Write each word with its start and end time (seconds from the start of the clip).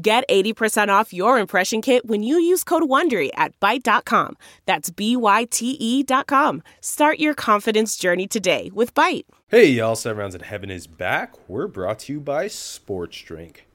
Get 0.00 0.28
80% 0.28 0.88
off 0.90 1.12
your 1.12 1.38
impression 1.40 1.82
kit 1.82 2.06
when 2.06 2.22
you 2.22 2.38
use 2.38 2.62
code 2.62 2.84
WONDERY 2.84 3.30
at 3.34 3.58
Byte.com. 3.58 4.36
That's 4.64 4.90
B-Y-T-E 4.90 6.02
dot 6.04 6.28
com. 6.28 6.62
Start 6.80 7.18
your 7.18 7.34
confidence 7.34 7.96
journey 7.96 8.28
today 8.28 8.70
with 8.72 8.94
Byte. 8.94 9.24
Hey, 9.48 9.66
y'all. 9.70 9.96
Seven 9.96 10.18
Rounds 10.18 10.36
in 10.36 10.42
Heaven 10.42 10.70
is 10.70 10.86
back. 10.86 11.48
We're 11.48 11.66
brought 11.66 11.98
to 12.00 12.12
you 12.12 12.20
by 12.20 12.46
Sports 12.46 13.20
Drink. 13.22 13.66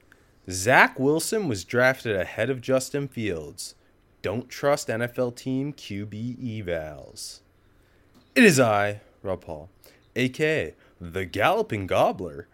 Zach 0.50 0.98
Wilson 0.98 1.46
was 1.46 1.62
drafted 1.64 2.16
ahead 2.16 2.48
of 2.48 2.62
Justin 2.62 3.06
Fields. 3.06 3.74
Don't 4.22 4.48
trust 4.48 4.88
NFL 4.88 5.36
team 5.36 5.74
QB 5.74 6.64
evals. 6.64 7.40
It 8.34 8.44
is 8.44 8.58
I, 8.58 9.02
Rob 9.22 9.42
Paul, 9.42 9.68
aka 10.16 10.74
the 10.98 11.26
Galloping 11.26 11.86
Gobbler. 11.86 12.48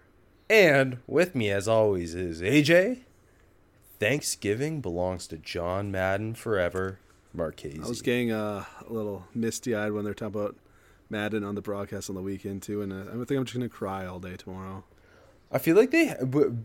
And 0.49 0.99
with 1.07 1.37
me, 1.37 1.51
as 1.51 1.69
always, 1.69 2.17
is 2.17 2.43
AJ. 2.43 3.03
Thanksgiving 4.01 4.81
belongs 4.81 5.27
to 5.29 5.37
John 5.37 5.93
Madden 5.93 6.35
forever, 6.35 6.99
Marchese. 7.35 7.83
I 7.85 7.87
was 7.87 8.01
getting 8.01 8.33
uh, 8.33 8.65
a 8.89 8.93
little 8.93 9.27
misty 9.35 9.75
eyed 9.75 9.93
when 9.93 10.05
they're 10.05 10.15
talking 10.15 10.41
about 10.41 10.57
Madden 11.11 11.45
on 11.45 11.55
the 11.55 11.61
broadcast 11.61 12.09
on 12.09 12.17
the 12.17 12.23
weekend 12.23 12.63
too, 12.63 12.81
and 12.81 12.93
uh, 12.93 13.11
I 13.11 13.25
think 13.25 13.33
I'm 13.33 13.45
just 13.45 13.55
gonna 13.55 13.69
cry 13.69 14.07
all 14.07 14.19
day 14.19 14.37
tomorrow. 14.37 14.85
I 15.53 15.59
feel 15.59 15.77
like 15.77 15.91
they 15.91 16.15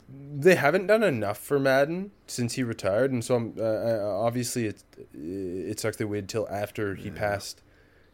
they 0.07 0.55
haven't 0.55 0.87
done 0.87 1.03
enough 1.03 1.37
for 1.37 1.59
Madden 1.59 2.11
since 2.25 2.53
he 2.53 2.63
retired, 2.63 3.11
and 3.11 3.23
so 3.23 3.35
I'm, 3.35 3.53
uh, 3.59 3.99
obviously 4.01 4.67
it 4.67 4.83
it 5.13 5.79
sucks 5.79 5.97
they 5.97 6.05
waited 6.05 6.29
till 6.29 6.47
after 6.49 6.95
he 6.95 7.09
yeah. 7.09 7.15
passed 7.15 7.61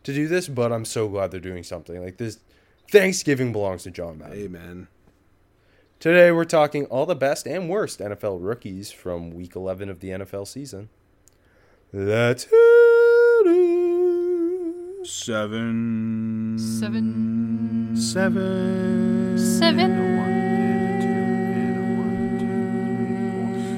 to 0.03 0.13
do 0.13 0.27
this. 0.27 0.47
But 0.47 0.71
I'm 0.71 0.85
so 0.85 1.07
glad 1.07 1.29
they're 1.29 1.39
doing 1.39 1.63
something 1.63 2.03
like 2.03 2.17
this. 2.17 2.39
Thanksgiving 2.89 3.51
belongs 3.51 3.83
to 3.83 3.91
John 3.91 4.17
Madden. 4.17 4.37
Amen. 4.37 4.87
Today 6.01 6.31
we're 6.31 6.45
talking 6.45 6.85
all 6.85 7.05
the 7.05 7.13
best 7.13 7.45
and 7.45 7.69
worst 7.69 7.99
NFL 7.99 8.39
rookies 8.41 8.91
from 8.91 9.29
Week 9.29 9.55
11 9.55 9.87
of 9.87 9.99
the 9.99 10.07
NFL 10.09 10.47
season. 10.47 10.89
Let's 11.93 12.45
hit 12.45 12.55
it. 13.45 15.05
Seven. 15.05 16.57
Seven. 16.57 17.95
Seven. 17.95 19.47
Seven. 19.47 20.25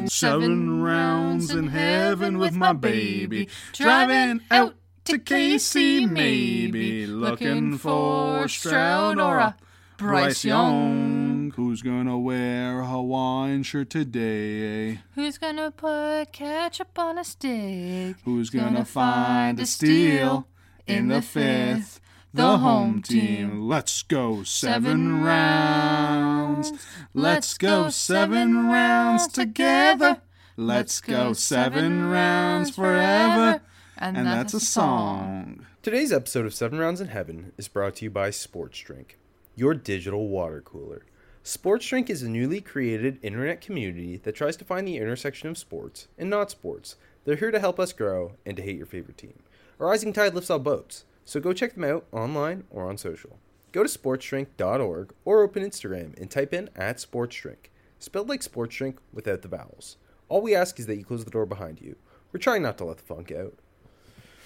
Seven 0.08 0.82
rounds 0.82 1.54
in 1.54 1.68
heaven 1.68 2.38
with 2.38 2.54
my 2.54 2.72
baby. 2.72 3.50
Driving 3.74 4.40
out 4.50 4.76
to 5.04 5.20
KC, 5.20 6.10
maybe. 6.10 7.06
Looking 7.06 7.78
for 7.78 8.48
Stroud 8.48 9.20
or 9.20 9.40
a 9.40 9.58
Bryce 9.98 10.46
Young. 10.46 11.33
Who's 11.52 11.82
gonna 11.82 12.18
wear 12.18 12.80
a 12.80 12.86
Hawaiian 12.86 13.64
shirt 13.64 13.90
today? 13.90 15.02
Who's 15.16 15.38
gonna 15.38 15.72
put 15.72 16.32
ketchup 16.32 16.98
on 16.98 17.18
a 17.18 17.24
stick? 17.24 18.16
Who's 18.26 18.50
gonna, 18.50 18.72
gonna 18.72 18.86
find 18.86 19.60
a 19.60 19.66
steal 19.66 20.48
in 20.88 21.10
the 21.10 21.22
fifth? 21.22 22.00
The 22.34 22.58
home 22.58 23.02
team. 23.02 23.68
Let's 23.68 24.02
go 24.04 24.44
seven 24.44 25.22
rounds. 25.22 26.72
Let's 27.14 27.58
go 27.58 27.90
seven 27.90 28.68
rounds 28.68 29.28
together. 29.28 30.22
Let's 30.58 31.02
go 31.02 31.34
seven 31.34 32.10
rounds 32.10 32.76
forever. 32.76 33.62
And, 33.98 34.18
that's 34.18 34.54
a 34.54 34.60
song. 34.60 35.66
Today's 35.82 36.12
episode 36.12 36.46
of 36.46 36.54
Seven 36.54 36.80
Rounds 36.80 37.00
in 37.00 37.10
Heaven 37.10 37.54
is 37.58 37.68
brought 37.68 37.98
to 37.98 38.06
you 38.06 38.12
by 38.12 38.32
Sports 38.32 38.80
Drink 38.80 39.18
your 39.56 39.74
digital 39.74 40.28
water 40.28 40.62
cooler. 40.62 41.04
Sports 41.46 41.86
Drink 41.86 42.10
is 42.10 42.24
a 42.24 42.30
newly 42.30 42.62
created 42.62 43.20
internet 43.22 43.60
community 43.60 44.16
that 44.16 44.34
tries 44.34 44.56
to 44.56 44.64
find 44.64 44.88
the 44.88 44.96
intersection 44.96 45.50
of 45.50 45.58
sports 45.58 46.08
and 46.18 46.30
not 46.30 46.50
sports. 46.50 46.96
They're 47.26 47.36
here 47.36 47.52
to 47.52 47.60
help 47.60 47.82
us 47.82 47.92
grow 47.92 48.36
and 48.46 48.56
to 48.56 48.64
hate 48.64 48.78
your 48.78 48.86
favorite 48.86 49.18
team. 49.18 49.44
A 49.78 49.84
rising 49.84 50.14
tide 50.14 50.34
lifts 50.34 50.50
all 50.50 50.60
boats, 50.60 51.04
so 51.26 51.42
go 51.42 51.52
check 51.52 51.74
them 51.74 51.84
out 51.84 52.06
online 52.14 52.64
or 52.70 52.88
on 52.88 52.98
social. 52.98 53.40
Go 53.74 53.84
to 53.84 53.90
sportsdrink.org 53.90 55.14
or 55.26 55.42
open 55.42 55.64
Instagram 55.64 56.18
and 56.18 56.32
type 56.32 56.54
in 56.54 56.70
at 56.78 56.96
sportsdrink, 56.96 57.72
spelled 58.00 58.30
like 58.30 58.42
sports 58.42 58.78
drink 58.78 59.00
without 59.12 59.42
the 59.42 59.50
vowels. 59.50 59.98
All 60.30 60.40
we 60.40 60.56
ask 60.56 60.80
is 60.80 60.86
that 60.86 60.96
you 60.96 61.04
close 61.04 61.26
the 61.26 61.32
door 61.32 61.46
behind 61.46 61.82
you. 61.82 61.98
We're 62.32 62.40
trying 62.40 62.62
not 62.62 62.78
to 62.78 62.86
let 62.86 63.00
the 63.00 63.04
funk 63.04 63.34
out. 63.34 63.56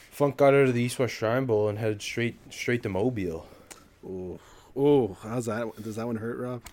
Funk 0.09 0.35
got 0.38 0.56
out 0.56 0.68
of 0.68 0.74
the 0.74 0.81
East 0.81 0.97
West 0.97 1.14
Shrine 1.14 1.46
Bowl 1.46 1.69
and 1.69 1.78
headed 1.78 2.02
straight 2.02 2.40
straight 2.52 2.81
to 2.81 2.90
Mobile. 2.90 3.46
Ooh. 4.03 4.40
Oh, 4.75 5.16
how's 5.22 5.46
that? 5.46 5.72
Does 5.84 5.97
that 5.97 6.08
one 6.08 6.16
hurt, 6.16 6.40
Rob? 6.40 6.64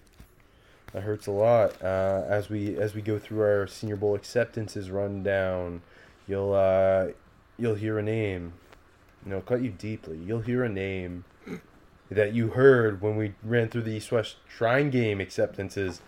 That 0.94 1.02
hurts 1.02 1.26
a 1.26 1.32
lot. 1.32 1.82
Uh, 1.82 2.22
as 2.28 2.48
we 2.48 2.76
as 2.78 2.94
we 2.94 3.02
go 3.02 3.18
through 3.18 3.42
our 3.42 3.66
Senior 3.66 3.96
Bowl 3.96 4.14
acceptances 4.14 4.92
rundown, 4.92 5.82
you'll 6.28 6.54
uh, 6.54 7.08
you'll 7.58 7.74
hear 7.74 7.98
a 7.98 8.02
name. 8.02 8.52
Know, 9.26 9.40
cut 9.40 9.60
you 9.62 9.70
deeply. 9.70 10.18
You'll 10.18 10.42
hear 10.42 10.62
a 10.62 10.68
name 10.68 11.24
that 12.10 12.32
you 12.32 12.48
heard 12.48 13.00
when 13.00 13.16
we 13.16 13.34
ran 13.42 13.70
through 13.70 13.82
the 13.82 13.90
East 13.90 14.12
West 14.12 14.36
Shrine 14.46 14.90
Game 14.90 15.20
acceptances 15.20 16.00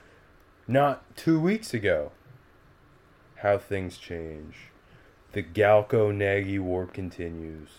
not 0.68 1.02
two 1.16 1.40
weeks 1.40 1.74
ago. 1.74 2.12
How 3.36 3.58
things 3.58 3.98
change. 3.98 4.54
The 5.32 5.42
Galko 5.42 6.14
Nagy 6.14 6.60
war 6.60 6.86
continues. 6.86 7.70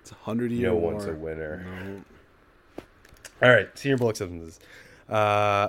It's 0.00 0.10
a 0.10 0.16
hundred 0.16 0.50
year 0.50 0.70
no 0.70 0.76
war. 0.76 0.94
One's 0.94 1.04
a 1.04 1.12
winner. 1.12 1.64
No. 1.64 2.84
All 3.40 3.54
right, 3.54 3.68
Senior 3.78 3.98
Bowl 3.98 4.08
acceptances. 4.08 4.58
Uh, 5.08 5.68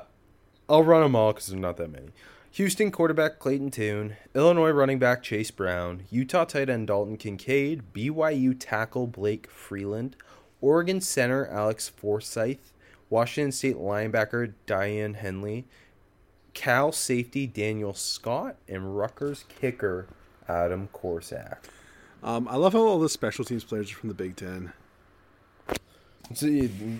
I'll 0.69 0.83
run 0.83 1.01
them 1.01 1.15
all 1.15 1.33
because 1.33 1.47
there's 1.47 1.59
not 1.59 1.77
that 1.77 1.91
many. 1.91 2.09
Houston 2.51 2.91
quarterback 2.91 3.39
Clayton 3.39 3.71
Tune, 3.71 4.17
Illinois 4.35 4.69
running 4.69 4.99
back 4.99 5.23
Chase 5.23 5.49
Brown, 5.49 6.03
Utah 6.11 6.45
tight 6.45 6.69
end 6.69 6.87
Dalton 6.87 7.17
Kincaid, 7.17 7.91
BYU 7.93 8.55
tackle 8.57 9.07
Blake 9.07 9.49
Freeland, 9.49 10.15
Oregon 10.61 11.01
center 11.01 11.47
Alex 11.47 11.89
Forsyth, 11.89 12.71
Washington 13.09 13.51
State 13.51 13.77
linebacker 13.77 14.53
Daiyan 14.67 15.15
Henley, 15.15 15.65
Cal 16.53 16.91
safety 16.91 17.47
Daniel 17.47 17.93
Scott, 17.93 18.55
and 18.67 18.95
Rutgers 18.97 19.45
kicker 19.49 20.07
Adam 20.47 20.89
Korsak. 20.93 21.57
Um, 22.23 22.47
I 22.47 22.57
love 22.57 22.73
how 22.73 22.79
all 22.79 22.99
the 22.99 23.09
special 23.09 23.45
teams 23.45 23.63
players 23.63 23.91
are 23.91 23.95
from 23.95 24.09
the 24.09 24.15
Big 24.15 24.35
Ten. 24.35 24.73
So, 26.33 26.47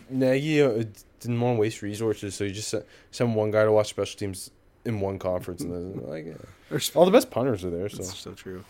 Nagy 0.09 0.61
uh, 0.61 0.83
didn't 1.19 1.39
want 1.39 1.57
to 1.57 1.59
waste 1.59 1.81
resources, 1.81 2.35
so 2.35 2.45
he 2.45 2.51
just 2.51 2.69
sent, 2.69 2.85
sent 3.11 3.29
one 3.35 3.51
guy 3.51 3.63
to 3.63 3.71
watch 3.71 3.89
special 3.89 4.17
teams 4.17 4.51
in 4.85 4.99
one 4.99 5.19
conference, 5.19 5.61
and 5.61 5.73
then 5.73 6.07
like 6.07 6.25
yeah. 6.25 6.79
all 6.95 7.05
the 7.05 7.11
best 7.11 7.29
punters 7.29 7.63
are 7.63 7.69
there. 7.69 7.89
So 7.89 7.97
That's 7.97 8.17
so 8.17 8.33
true. 8.33 8.63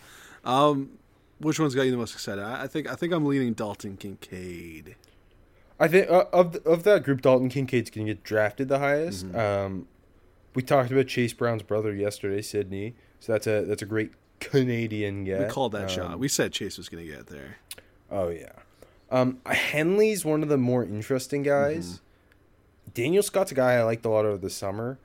Um, 0.44 0.90
which 1.38 1.58
one's 1.58 1.74
got 1.74 1.82
you 1.82 1.90
the 1.90 1.96
most 1.96 2.14
excited? 2.14 2.42
I, 2.42 2.64
I 2.64 2.66
think 2.66 2.90
I 2.90 2.94
think 2.94 3.12
I'm 3.12 3.24
leaning 3.24 3.54
Dalton 3.54 3.96
Kincaid. 3.96 4.96
I 5.78 5.88
think 5.88 6.10
uh, 6.10 6.24
of 6.32 6.56
of 6.66 6.82
that 6.84 7.04
group, 7.04 7.22
Dalton 7.22 7.48
Kincaid's 7.48 7.90
going 7.90 8.06
to 8.06 8.14
get 8.14 8.22
drafted 8.22 8.68
the 8.68 8.78
highest. 8.78 9.26
Mm-hmm. 9.26 9.38
Um, 9.38 9.88
we 10.54 10.62
talked 10.62 10.90
about 10.90 11.06
Chase 11.06 11.32
Brown's 11.32 11.62
brother 11.62 11.94
yesterday, 11.94 12.42
Sydney. 12.42 12.94
So 13.20 13.32
that's 13.32 13.46
a 13.46 13.64
that's 13.64 13.82
a 13.82 13.86
great 13.86 14.12
Canadian 14.40 15.24
get. 15.24 15.40
We 15.40 15.46
called 15.46 15.72
that 15.72 15.84
um, 15.84 15.88
shot. 15.88 16.18
We 16.18 16.28
said 16.28 16.52
Chase 16.52 16.76
was 16.76 16.88
going 16.88 17.06
to 17.06 17.10
get 17.10 17.26
there. 17.28 17.58
Oh 18.10 18.28
yeah. 18.28 18.52
Um, 19.10 19.40
Henley's 19.46 20.24
one 20.24 20.42
of 20.42 20.48
the 20.48 20.58
more 20.58 20.84
interesting 20.84 21.42
guys. 21.42 21.86
Mm-hmm. 21.86 22.90
Daniel 22.94 23.22
Scott's 23.22 23.52
a 23.52 23.54
guy 23.54 23.74
I 23.74 23.82
liked 23.82 24.04
a 24.04 24.08
lot 24.08 24.24
over 24.24 24.38
the 24.38 24.50
summer. 24.50 24.98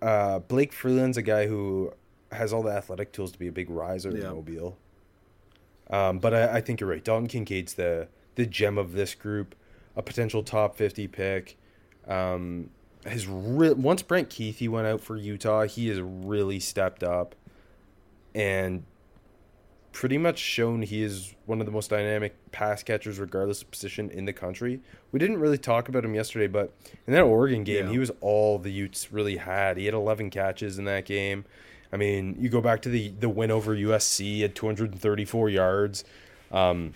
Uh, 0.00 0.40
Blake 0.40 0.72
Freeland's 0.72 1.16
a 1.16 1.22
guy 1.22 1.46
who 1.46 1.92
has 2.32 2.52
all 2.52 2.62
the 2.62 2.70
athletic 2.70 3.12
tools 3.12 3.32
to 3.32 3.38
be 3.38 3.46
a 3.46 3.52
big 3.52 3.70
riser 3.70 4.10
in 4.10 4.22
Mobile. 4.22 4.76
Um, 5.88 6.18
but 6.18 6.34
I, 6.34 6.56
I, 6.56 6.60
think 6.60 6.80
you're 6.80 6.90
right. 6.90 7.02
Dalton 7.02 7.28
Kincaid's 7.28 7.74
the 7.74 8.08
the 8.34 8.44
gem 8.44 8.76
of 8.76 8.92
this 8.92 9.14
group, 9.14 9.54
a 9.94 10.02
potential 10.02 10.42
top 10.42 10.76
fifty 10.76 11.06
pick. 11.06 11.56
Um, 12.08 12.70
his 13.06 13.26
re- 13.28 13.72
once 13.72 14.02
Brant 14.02 14.28
Kuithe 14.28 14.68
went 14.68 14.86
out 14.86 15.00
for 15.00 15.16
Utah, 15.16 15.64
he 15.64 15.88
has 15.88 16.00
really 16.00 16.58
stepped 16.58 17.04
up, 17.04 17.36
and 18.34 18.84
pretty 19.96 20.18
much 20.18 20.38
shown 20.38 20.82
he 20.82 21.02
is 21.02 21.34
one 21.46 21.58
of 21.58 21.64
the 21.64 21.72
most 21.72 21.88
dynamic 21.88 22.34
pass 22.52 22.82
catchers, 22.82 23.18
regardless 23.18 23.62
of 23.62 23.70
position 23.70 24.10
in 24.10 24.26
the 24.26 24.32
country. 24.32 24.78
We 25.10 25.18
didn't 25.18 25.38
really 25.38 25.56
talk 25.56 25.88
about 25.88 26.04
him 26.04 26.14
yesterday, 26.14 26.48
but 26.48 26.74
in 27.06 27.14
that 27.14 27.22
Oregon 27.22 27.64
game, 27.64 27.86
yeah. 27.86 27.92
he 27.92 27.98
was 27.98 28.10
all 28.20 28.58
the 28.58 28.70
Utes 28.70 29.10
really 29.10 29.38
had. 29.38 29.78
He 29.78 29.86
had 29.86 29.94
11 29.94 30.28
catches 30.28 30.78
in 30.78 30.84
that 30.84 31.06
game. 31.06 31.46
I 31.94 31.96
mean, 31.96 32.36
you 32.38 32.50
go 32.50 32.60
back 32.60 32.82
to 32.82 32.90
the 32.90 33.08
the 33.08 33.30
win 33.30 33.50
over 33.50 33.74
USC 33.74 34.42
at 34.42 34.54
234 34.54 35.48
yards. 35.48 36.04
Um, 36.52 36.92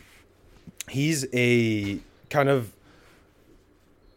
he's 0.90 1.26
a 1.32 2.00
kind 2.28 2.50
of 2.50 2.70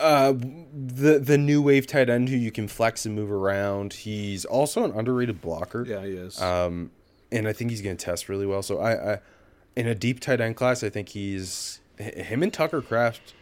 uh, 0.01 0.33
the 0.33 1.19
the 1.19 1.38
new 1.38 1.62
wave 1.62 1.88
tight 1.88 2.09
end 2.09 2.27
who 2.27 2.36
you 2.36 2.51
can 2.51 2.68
flex 2.68 3.06
and 3.06 3.15
move 3.15 3.31
around. 3.31 3.94
He's 3.94 4.44
also 4.44 4.83
an 4.83 4.91
underrated 4.91 5.39
blocker. 5.39 5.86
Yeah, 5.88 6.03
he 6.03 6.12
is. 6.12 6.41
Um, 6.41 6.91
and 7.33 7.47
I 7.47 7.53
think 7.53 7.71
he's 7.71 7.81
going 7.81 7.97
to 7.97 8.06
test 8.06 8.30
really 8.30 8.45
well. 8.45 8.62
So 8.62 8.80
I, 8.80 9.13
I, 9.13 9.19
in 9.75 9.88
a 9.88 9.95
deep 9.95 10.19
tight 10.19 10.39
end 10.39 10.56
class, 10.56 10.83
I 10.83 10.89
think 10.89 11.09
he's 11.09 11.81
him 11.97 12.44
and 12.44 12.53
Tucker 12.53 12.81
Kraft 12.81 13.33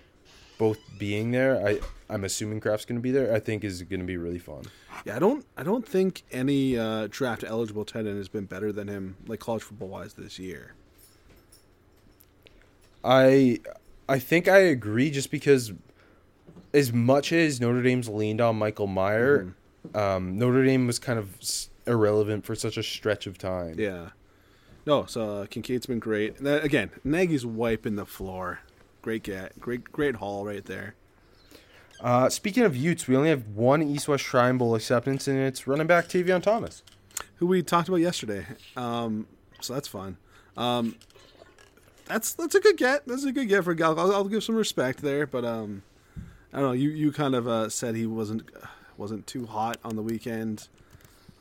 both 0.58 0.80
being 0.98 1.32
there. 1.32 1.66
I 1.66 1.80
I'm 2.10 2.24
assuming 2.24 2.60
Kraft's 2.60 2.86
going 2.86 2.98
to 2.98 3.02
be 3.02 3.12
there. 3.12 3.34
I 3.34 3.40
think 3.40 3.64
is 3.64 3.82
going 3.84 4.00
to 4.00 4.06
be 4.06 4.18
really 4.18 4.40
fun. 4.40 4.64
yeah, 5.06 5.16
I 5.16 5.20
don't 5.20 5.46
I 5.58 5.64
don't 5.64 5.88
think 5.88 6.24
any 6.32 6.78
uh, 6.78 7.08
draft 7.10 7.44
eligible 7.44 7.86
tight 7.86 8.06
end 8.06 8.18
has 8.18 8.30
been 8.30 8.46
better 8.46 8.72
than 8.72 8.88
him, 8.88 9.18
like 9.28 9.40
college 9.40 9.64
football 9.64 9.90
wise, 9.90 10.14
this 10.14 10.40
year. 10.40 10.74
I 13.04 13.60
I 14.08 14.20
think 14.20 14.48
I 14.48 14.60
agree 14.60 15.12
just 15.12 15.32
because 15.32 15.74
as 16.74 16.94
much 16.94 17.34
as 17.34 17.60
Notre 17.60 17.82
Dame's 17.82 18.08
leaned 18.08 18.40
on 18.40 18.56
Michael 18.58 18.88
Mayer, 18.88 19.54
um, 19.94 20.38
Notre 20.38 20.64
Dame 20.64 20.88
was 20.88 21.00
kind 21.00 21.20
of 21.20 21.36
irrelevant 21.88 22.46
for 22.46 22.56
such 22.56 22.78
a 22.78 22.84
stretch 22.84 23.28
of 23.28 23.38
time. 23.38 23.76
Yeah. 23.80 24.10
No, 24.86 25.06
so 25.06 25.42
uh, 25.42 25.46
Kincaid's 25.46 25.86
been 25.86 26.00
great. 26.00 26.38
And 26.38 26.48
that, 26.48 26.64
again, 26.64 26.90
Nagy's 27.04 27.46
wiping 27.46 27.96
the 27.96 28.06
floor. 28.06 28.62
Great 29.02 29.24
get, 29.24 29.60
great 29.60 29.92
great 29.92 30.16
haul 30.16 30.46
right 30.46 30.66
there. 30.66 30.96
Uh, 32.00 32.30
speaking 32.30 32.64
of 32.64 32.76
Utes, 32.76 33.08
we 33.08 33.16
only 33.16 33.30
have 33.30 33.48
one 33.50 33.84
East 33.84 34.08
West 34.08 34.24
Shrine 34.24 34.58
Bowl 34.58 34.74
acceptance, 34.74 35.28
and 35.28 35.38
it's 35.38 35.68
running 35.68 35.86
back 35.86 36.08
Tavion 36.08 36.42
Thomas. 36.42 36.82
who 37.42 37.48
we 37.48 37.64
talked 37.64 37.90
about 37.90 37.98
yesterday. 37.98 38.46
Um, 38.78 39.26
so 39.62 39.74
that's 39.74 39.88
fun. 39.88 40.18
Um, 40.56 40.96
that's 42.06 42.34
that's 42.34 42.54
a 42.54 42.60
good 42.60 42.78
get. 42.78 43.08
That's 43.08 43.24
a 43.24 43.32
good 43.32 43.50
get 43.50 43.64
for 43.64 43.74
Gal. 43.74 44.00
I'll, 44.00 44.14
I'll 44.14 44.24
give 44.26 44.44
some 44.44 44.56
respect 44.56 45.02
there, 45.02 45.26
but 45.26 45.44
um, 45.44 45.82
I 46.54 46.60
don't 46.60 46.68
know. 46.68 46.72
You 46.74 46.90
you 46.90 47.12
kind 47.12 47.34
of 47.34 47.48
uh, 47.48 47.70
said 47.70 47.96
he 47.96 48.06
wasn't 48.06 48.48
wasn't 48.96 49.26
too 49.26 49.48
hot 49.48 49.78
on 49.84 49.96
the 49.96 50.04
weekend. 50.04 50.68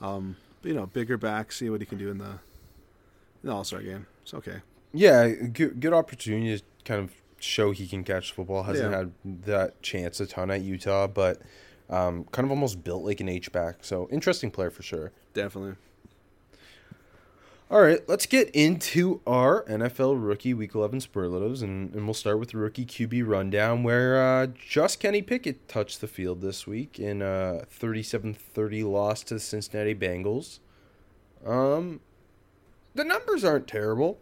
Um, 0.00 0.36
but, 0.62 0.68
you 0.68 0.74
know, 0.74 0.86
bigger 0.86 1.16
back. 1.16 1.52
See 1.52 1.70
what 1.70 1.80
he 1.80 1.86
can 1.86 1.98
do 1.98 2.10
in 2.10 2.18
the 2.18 2.30
in 2.30 3.48
the 3.48 3.52
All 3.52 3.64
Star 3.64 3.80
game. 3.82 4.06
It's 4.22 4.34
okay. 4.34 4.60
Yeah, 4.92 5.28
good, 5.28 5.80
good 5.80 5.92
opportunity 5.92 6.58
to 6.58 6.64
kind 6.84 7.00
of 7.02 7.12
show 7.38 7.70
he 7.70 7.86
can 7.86 8.04
catch 8.04 8.32
football. 8.32 8.64
Hasn't 8.64 8.90
Yeah. 8.90 8.98
had 8.98 9.12
that 9.46 9.82
chance 9.82 10.20
a 10.20 10.26
ton 10.26 10.50
at 10.50 10.60
Utah, 10.62 11.06
but 11.06 11.40
um, 11.88 12.24
kind 12.32 12.44
of 12.44 12.50
almost 12.50 12.84
built 12.84 13.04
like 13.04 13.20
an 13.20 13.28
H 13.28 13.50
back. 13.52 13.78
So 13.82 14.08
interesting 14.10 14.50
player 14.50 14.70
for 14.70 14.82
sure. 14.82 15.12
Definitely. 15.34 15.76
All 17.70 17.82
right, 17.82 18.00
let's 18.08 18.26
get 18.26 18.50
into 18.50 19.20
our 19.28 19.64
NFL 19.66 20.16
rookie 20.18 20.54
week 20.54 20.74
11 20.74 21.02
superlatives, 21.02 21.62
and, 21.62 21.94
and 21.94 22.04
we'll 22.04 22.14
start 22.14 22.40
with 22.40 22.52
rookie 22.52 22.84
QB 22.84 23.28
rundown, 23.28 23.84
where 23.84 24.20
uh, 24.20 24.48
just 24.48 24.98
Kenny 24.98 25.22
Pickett 25.22 25.68
touched 25.68 26.00
the 26.00 26.08
field 26.08 26.40
this 26.40 26.66
week 26.66 26.98
in 26.98 27.22
a 27.22 27.64
37 27.70 28.34
30 28.34 28.82
loss 28.82 29.22
to 29.22 29.34
the 29.34 29.40
Cincinnati 29.40 29.94
Bengals. 29.94 30.58
Um, 31.46 32.00
the 32.96 33.04
numbers 33.04 33.44
aren't 33.44 33.68
terrible. 33.68 34.18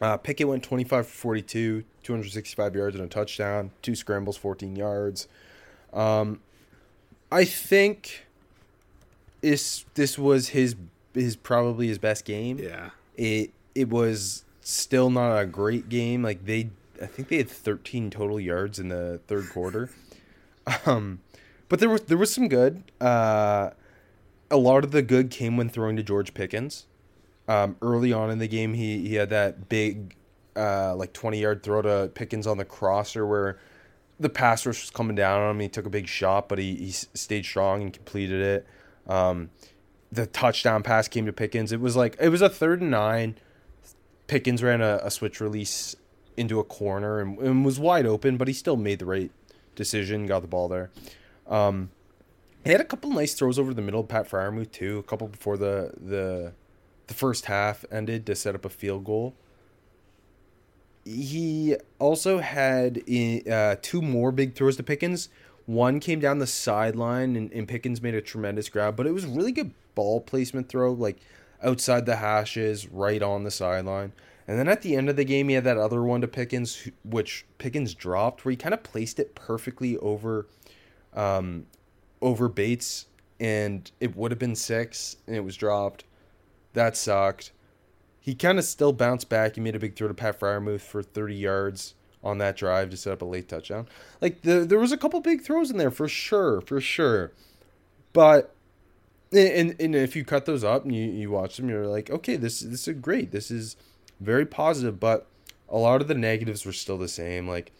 Uh, 0.00 0.16
Pickett 0.16 0.48
went 0.48 0.64
25 0.64 1.06
for 1.06 1.12
42, 1.12 1.84
265 2.02 2.74
yards 2.74 2.96
and 2.96 3.04
a 3.04 3.08
touchdown, 3.08 3.70
two 3.82 3.94
scrambles, 3.94 4.36
14 4.36 4.74
yards. 4.74 5.28
Um, 5.92 6.40
I 7.30 7.44
think 7.44 8.26
this 9.42 9.84
this 9.94 10.18
was 10.18 10.48
his 10.48 10.74
his 11.14 11.36
probably 11.36 11.88
his 11.88 11.98
best 11.98 12.24
game. 12.24 12.58
Yeah. 12.58 12.90
It 13.16 13.52
it 13.74 13.88
was 13.88 14.44
still 14.60 15.10
not 15.10 15.36
a 15.36 15.46
great 15.46 15.88
game. 15.88 16.22
Like 16.22 16.44
they, 16.44 16.70
I 17.00 17.06
think 17.06 17.28
they 17.28 17.38
had 17.38 17.48
13 17.50 18.10
total 18.10 18.38
yards 18.38 18.78
in 18.78 18.88
the 18.88 19.20
third 19.26 19.48
quarter. 19.50 19.90
Um, 20.84 21.20
but 21.70 21.80
there 21.80 21.88
was 21.88 22.02
there 22.02 22.18
was 22.18 22.30
some 22.30 22.46
good. 22.46 22.82
Uh, 23.00 23.70
a 24.50 24.58
lot 24.58 24.84
of 24.84 24.90
the 24.90 25.00
good 25.00 25.30
came 25.30 25.56
when 25.56 25.70
throwing 25.70 25.96
to 25.96 26.02
George 26.02 26.34
Pickens. 26.34 26.84
Um, 27.48 27.76
early 27.80 28.12
on 28.12 28.30
in 28.30 28.38
the 28.38 28.48
game, 28.48 28.74
he 28.74 29.08
he 29.08 29.14
had 29.14 29.30
that 29.30 29.70
big, 29.70 30.14
uh, 30.56 30.94
like 30.94 31.14
20 31.14 31.40
yard 31.40 31.62
throw 31.62 31.80
to 31.80 32.10
Pickens 32.12 32.46
on 32.46 32.58
the 32.58 32.66
crosser 32.66 33.26
where 33.26 33.58
the 34.20 34.28
pass 34.28 34.66
rush 34.66 34.82
was 34.82 34.90
coming 34.90 35.16
down 35.16 35.40
on 35.40 35.52
him. 35.52 35.60
He 35.60 35.68
took 35.68 35.86
a 35.86 35.90
big 35.90 36.06
shot, 36.06 36.48
but 36.48 36.58
he, 36.58 36.74
he 36.74 36.90
stayed 36.90 37.44
strong 37.44 37.82
and 37.82 37.92
completed 37.92 38.42
it. 38.42 38.66
Um, 39.10 39.50
the 40.10 40.26
touchdown 40.26 40.82
pass 40.82 41.08
came 41.08 41.26
to 41.26 41.32
Pickens. 41.32 41.72
It 41.72 41.80
was 41.80 41.96
like 41.96 42.16
it 42.20 42.28
was 42.28 42.42
a 42.42 42.48
third 42.48 42.80
and 42.80 42.90
nine. 42.90 43.36
Pickens 44.26 44.62
ran 44.62 44.80
a, 44.80 45.00
a 45.02 45.10
switch 45.10 45.40
release 45.40 45.96
into 46.36 46.60
a 46.60 46.64
corner 46.64 47.20
and, 47.20 47.38
and 47.38 47.64
was 47.64 47.80
wide 47.80 48.06
open, 48.06 48.36
but 48.36 48.48
he 48.48 48.54
still 48.54 48.76
made 48.76 48.98
the 48.98 49.06
right 49.06 49.30
decision, 49.74 50.26
got 50.26 50.40
the 50.40 50.48
ball 50.48 50.68
there. 50.68 50.90
Um, 51.46 51.90
he 52.64 52.70
had 52.70 52.80
a 52.80 52.84
couple 52.84 53.10
nice 53.10 53.34
throws 53.34 53.58
over 53.58 53.72
the 53.72 53.82
middle, 53.82 54.04
Pat 54.04 54.28
Freiermuth 54.28 54.72
too. 54.72 54.98
A 54.98 55.02
couple 55.02 55.28
before 55.28 55.56
the 55.56 55.92
the 55.98 56.52
the 57.06 57.14
first 57.14 57.46
half 57.46 57.84
ended 57.90 58.26
to 58.26 58.34
set 58.34 58.54
up 58.54 58.64
a 58.64 58.68
field 58.68 59.04
goal. 59.04 59.34
He 61.04 61.74
also 61.98 62.38
had 62.38 63.02
uh, 63.50 63.76
two 63.80 64.02
more 64.02 64.30
big 64.30 64.54
throws 64.54 64.76
to 64.76 64.82
Pickens. 64.82 65.30
One 65.64 66.00
came 66.00 66.20
down 66.20 66.38
the 66.38 66.46
sideline, 66.46 67.34
and, 67.34 67.50
and 67.52 67.66
Pickens 67.66 68.02
made 68.02 68.14
a 68.14 68.20
tremendous 68.20 68.68
grab, 68.68 68.96
but 68.96 69.06
it 69.06 69.12
was 69.12 69.24
really 69.24 69.52
good 69.52 69.72
ball 69.98 70.20
placement 70.20 70.68
throw, 70.68 70.92
like 70.92 71.18
outside 71.60 72.06
the 72.06 72.14
hashes, 72.14 72.86
right 72.86 73.20
on 73.20 73.42
the 73.42 73.50
sideline. 73.50 74.12
And 74.46 74.56
then 74.56 74.68
at 74.68 74.82
the 74.82 74.94
end 74.94 75.10
of 75.10 75.16
the 75.16 75.24
game, 75.24 75.48
he 75.48 75.56
had 75.56 75.64
that 75.64 75.76
other 75.76 76.04
one 76.04 76.20
to 76.20 76.28
Pickens, 76.28 76.88
which 77.04 77.44
Pickens 77.58 77.94
dropped, 77.94 78.44
where 78.44 78.50
he 78.50 78.56
kind 78.56 78.72
of 78.72 78.84
placed 78.84 79.18
it 79.18 79.34
perfectly 79.34 79.96
over, 79.96 80.46
um, 81.14 81.66
over 82.22 82.48
Bates, 82.48 83.06
and 83.40 83.90
it 83.98 84.14
would 84.14 84.30
have 84.30 84.38
been 84.38 84.54
six, 84.54 85.16
and 85.26 85.34
it 85.34 85.40
was 85.40 85.56
dropped. 85.56 86.04
That 86.74 86.96
sucked. 86.96 87.50
He 88.20 88.36
kind 88.36 88.60
of 88.60 88.64
still 88.64 88.92
bounced 88.92 89.28
back. 89.28 89.56
He 89.56 89.60
made 89.60 89.74
a 89.74 89.80
big 89.80 89.96
throw 89.96 90.06
to 90.06 90.14
Pat 90.14 90.38
Freiermuth 90.38 90.82
for 90.82 91.02
30 91.02 91.34
yards 91.34 91.94
on 92.22 92.38
that 92.38 92.56
drive 92.56 92.90
to 92.90 92.96
set 92.96 93.14
up 93.14 93.22
a 93.22 93.24
late 93.24 93.48
touchdown. 93.48 93.88
Like 94.20 94.42
the, 94.42 94.60
there 94.60 94.78
was 94.78 94.92
a 94.92 94.96
couple 94.96 95.18
big 95.20 95.42
throws 95.42 95.72
in 95.72 95.76
there 95.76 95.90
for 95.90 96.06
sure, 96.06 96.60
for 96.60 96.80
sure. 96.80 97.32
But 98.12 98.54
and, 99.32 99.76
and 99.80 99.94
if 99.94 100.16
you 100.16 100.24
cut 100.24 100.46
those 100.46 100.64
up 100.64 100.84
and 100.84 100.94
you, 100.94 101.04
you 101.04 101.30
watch 101.30 101.56
them, 101.56 101.68
you're 101.68 101.86
like, 101.86 102.10
okay, 102.10 102.36
this 102.36 102.60
this 102.60 102.88
is 102.88 102.94
great. 103.00 103.30
This 103.30 103.50
is 103.50 103.76
very 104.20 104.46
positive. 104.46 104.98
But 104.98 105.26
a 105.68 105.76
lot 105.78 106.00
of 106.00 106.08
the 106.08 106.14
negatives 106.14 106.64
were 106.64 106.72
still 106.72 106.98
the 106.98 107.08
same. 107.08 107.46
Like 107.48 107.72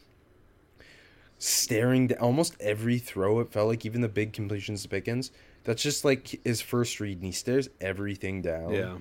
staring 1.39 2.09
to 2.09 2.21
almost 2.21 2.57
every 2.61 2.99
throw, 2.99 3.41
it 3.41 3.53
felt 3.53 3.69
like 3.69 3.87
even 3.87 4.01
the 4.01 4.09
big 4.09 4.33
completions 4.33 4.83
to 4.83 4.89
Pickens. 4.89 5.31
That's 5.65 5.83
just 5.83 6.05
like 6.05 6.41
his 6.45 6.61
first 6.61 6.99
read, 7.01 7.19
and 7.19 7.27
he 7.27 7.33
stares 7.33 7.69
everything 7.81 8.41
down 8.43 8.73
Yeah. 8.73 8.97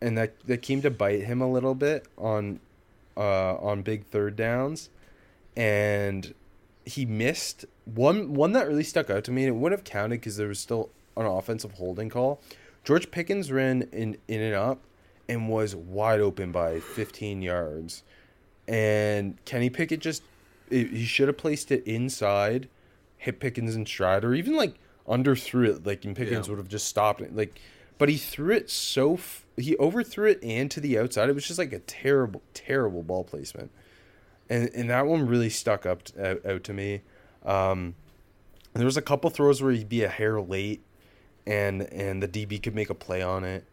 and 0.00 0.18
that 0.18 0.34
that 0.46 0.62
came 0.62 0.82
to 0.82 0.90
bite 0.90 1.22
him 1.22 1.40
a 1.40 1.50
little 1.50 1.74
bit 1.74 2.06
on 2.18 2.58
uh 3.16 3.54
on 3.56 3.82
big 3.82 4.06
third 4.06 4.34
downs 4.36 4.88
and 5.56 6.34
he 6.84 7.04
missed 7.04 7.66
one 7.84 8.32
one 8.34 8.52
that 8.52 8.66
really 8.66 8.82
stuck 8.82 9.10
out 9.10 9.22
to 9.24 9.30
me 9.30 9.44
and 9.44 9.54
it 9.54 9.58
wouldn't 9.58 9.78
have 9.78 9.84
counted 9.84 10.16
because 10.20 10.36
there 10.38 10.48
was 10.48 10.58
still 10.58 10.90
an 11.16 11.26
offensive 11.26 11.72
holding 11.72 12.08
call. 12.08 12.40
George 12.84 13.10
pickens 13.10 13.50
ran 13.52 13.82
in 13.92 14.16
in 14.28 14.40
and 14.40 14.54
up 14.54 14.80
and 15.28 15.48
was 15.48 15.74
wide 15.76 16.20
open 16.20 16.50
by 16.52 16.80
15 16.80 17.42
yards. 17.42 18.02
And 18.68 19.42
kenny 19.44 19.70
pickett 19.70 20.00
just 20.00 20.22
it, 20.70 20.90
he 20.90 21.04
should 21.04 21.28
have 21.28 21.36
placed 21.38 21.70
it 21.72 21.84
inside 21.86 22.68
hit 23.16 23.38
pickens 23.40 23.76
in 23.76 23.86
stride 23.86 24.24
or 24.24 24.34
even 24.34 24.56
like 24.56 24.74
under 25.06 25.36
threw 25.36 25.70
it 25.70 25.86
like 25.86 26.04
and 26.04 26.16
pickens 26.16 26.46
Yeah. 26.46 26.52
would 26.52 26.58
have 26.58 26.68
just 26.68 26.86
stopped 26.88 27.20
it 27.20 27.34
like 27.36 27.60
but 27.98 28.08
he 28.08 28.16
threw 28.16 28.50
it 28.54 28.68
so 28.70 29.14
f- 29.14 29.44
he 29.56 29.76
overthrew 29.78 30.28
it 30.30 30.42
and 30.42 30.68
to 30.72 30.80
the 30.80 30.98
outside. 30.98 31.28
It 31.28 31.34
was 31.34 31.46
just 31.46 31.58
like 31.58 31.72
a 31.72 31.78
terrible 31.80 32.42
terrible 32.54 33.02
ball 33.02 33.22
placement. 33.24 33.70
And 34.50 34.70
and 34.74 34.90
that 34.90 35.06
one 35.06 35.26
really 35.26 35.50
stuck 35.50 35.86
up 35.86 36.04
t- 36.04 36.20
out, 36.20 36.44
out 36.44 36.64
to 36.64 36.72
me. 36.72 37.02
Um 37.44 37.94
there 38.74 38.86
was 38.86 38.96
a 38.96 39.02
couple 39.02 39.28
throws 39.30 39.62
where 39.62 39.72
he'd 39.72 39.88
be 39.88 40.02
a 40.02 40.08
hair 40.08 40.40
late 40.40 40.80
and 41.46 41.82
and 41.92 42.22
the 42.22 42.28
db 42.28 42.62
could 42.62 42.74
make 42.74 42.90
a 42.90 42.94
play 42.94 43.22
on 43.22 43.44
it. 43.44 43.64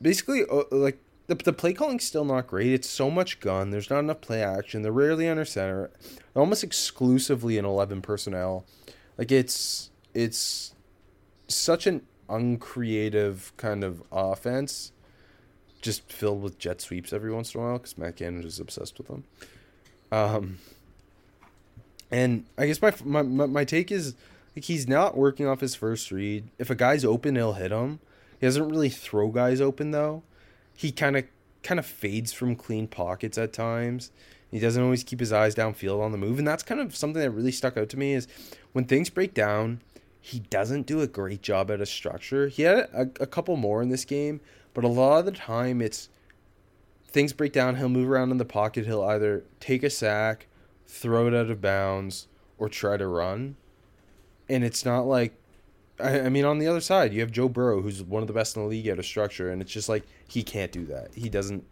Basically 0.00 0.42
uh, 0.50 0.64
like 0.70 0.98
the, 1.26 1.34
the 1.34 1.52
play 1.52 1.72
calling's 1.72 2.04
still 2.04 2.24
not 2.24 2.46
great. 2.46 2.72
It's 2.72 2.88
so 2.88 3.10
much 3.10 3.40
gun. 3.40 3.70
There's 3.70 3.88
not 3.88 4.00
enough 4.00 4.20
play 4.20 4.42
action. 4.42 4.82
They're 4.82 4.92
rarely 4.92 5.28
under 5.28 5.44
center. 5.44 5.90
They're 6.32 6.42
almost 6.42 6.62
exclusively 6.62 7.56
in 7.56 7.64
11 7.64 8.02
personnel. 8.02 8.64
Like 9.16 9.32
it's 9.32 9.90
it's 10.12 10.74
such 11.48 11.86
an 11.86 12.02
uncreative 12.28 13.52
kind 13.56 13.84
of 13.84 14.02
offense, 14.12 14.92
just 15.80 16.10
filled 16.10 16.42
with 16.42 16.58
jet 16.58 16.80
sweeps 16.80 17.12
every 17.12 17.32
once 17.32 17.54
in 17.54 17.60
a 17.60 17.64
while 17.64 17.78
because 17.78 17.96
Matt 17.96 18.16
Canada 18.16 18.46
is 18.46 18.60
obsessed 18.60 18.98
with 18.98 19.08
them. 19.08 19.24
Um, 20.12 20.58
and 22.10 22.44
I 22.58 22.66
guess 22.66 22.80
my, 22.82 22.92
my 23.04 23.22
my 23.22 23.46
my 23.46 23.64
take 23.64 23.90
is 23.90 24.14
like 24.54 24.64
he's 24.64 24.88
not 24.88 25.16
working 25.16 25.46
off 25.46 25.60
his 25.60 25.74
first 25.74 26.10
read. 26.10 26.48
If 26.58 26.70
a 26.70 26.74
guy's 26.74 27.04
open, 27.04 27.36
he'll 27.36 27.54
hit 27.54 27.72
him. 27.72 28.00
He 28.38 28.46
doesn't 28.46 28.68
really 28.68 28.90
throw 28.90 29.28
guys 29.28 29.60
open 29.60 29.90
though. 29.90 30.22
He 30.76 30.92
kind 30.92 31.16
of 31.16 31.24
kind 31.62 31.78
of 31.78 31.86
fades 31.86 32.32
from 32.32 32.56
clean 32.56 32.86
pockets 32.86 33.38
at 33.38 33.52
times. 33.52 34.10
He 34.50 34.60
doesn't 34.60 34.82
always 34.82 35.02
keep 35.02 35.18
his 35.18 35.32
eyes 35.32 35.54
downfield 35.54 36.00
on 36.00 36.12
the 36.12 36.18
move, 36.18 36.38
and 36.38 36.46
that's 36.46 36.62
kind 36.62 36.80
of 36.80 36.94
something 36.94 37.20
that 37.20 37.30
really 37.30 37.50
stuck 37.50 37.76
out 37.76 37.88
to 37.88 37.98
me 37.98 38.12
is 38.12 38.28
when 38.72 38.84
things 38.84 39.10
break 39.10 39.34
down, 39.34 39.80
he 40.20 40.38
doesn't 40.38 40.86
do 40.86 41.00
a 41.00 41.06
great 41.08 41.42
job 41.42 41.70
at 41.70 41.80
a 41.80 41.86
structure. 41.86 42.48
He 42.48 42.62
had 42.62 42.88
a, 42.92 43.08
a 43.20 43.26
couple 43.26 43.56
more 43.56 43.82
in 43.82 43.88
this 43.88 44.04
game, 44.04 44.40
but 44.72 44.84
a 44.84 44.88
lot 44.88 45.18
of 45.18 45.24
the 45.26 45.32
time 45.32 45.82
it's 45.82 46.08
things 47.08 47.32
break 47.32 47.52
down. 47.52 47.76
He'll 47.76 47.88
move 47.88 48.08
around 48.08 48.30
in 48.30 48.38
the 48.38 48.44
pocket. 48.44 48.86
He'll 48.86 49.02
either 49.02 49.44
take 49.58 49.82
a 49.82 49.90
sack, 49.90 50.46
throw 50.86 51.26
it 51.26 51.34
out 51.34 51.50
of 51.50 51.60
bounds, 51.60 52.28
or 52.58 52.68
try 52.68 52.96
to 52.96 53.06
run. 53.06 53.56
And 54.48 54.64
it's 54.64 54.84
not 54.84 55.06
like, 55.06 55.34
I, 56.00 56.20
I 56.20 56.28
mean, 56.28 56.44
on 56.44 56.58
the 56.58 56.66
other 56.66 56.80
side, 56.80 57.12
you 57.12 57.20
have 57.20 57.30
Joe 57.30 57.48
Burrow, 57.48 57.80
who's 57.80 58.02
one 58.02 58.22
of 58.22 58.26
the 58.26 58.34
best 58.34 58.56
in 58.56 58.62
the 58.62 58.68
league 58.68 58.86
at 58.88 58.98
a 58.98 59.02
structure, 59.02 59.50
and 59.50 59.62
it's 59.62 59.72
just 59.72 59.88
like 59.88 60.04
he 60.28 60.42
can't 60.42 60.72
do 60.72 60.84
that. 60.86 61.14
He 61.14 61.28
doesn't 61.28 61.64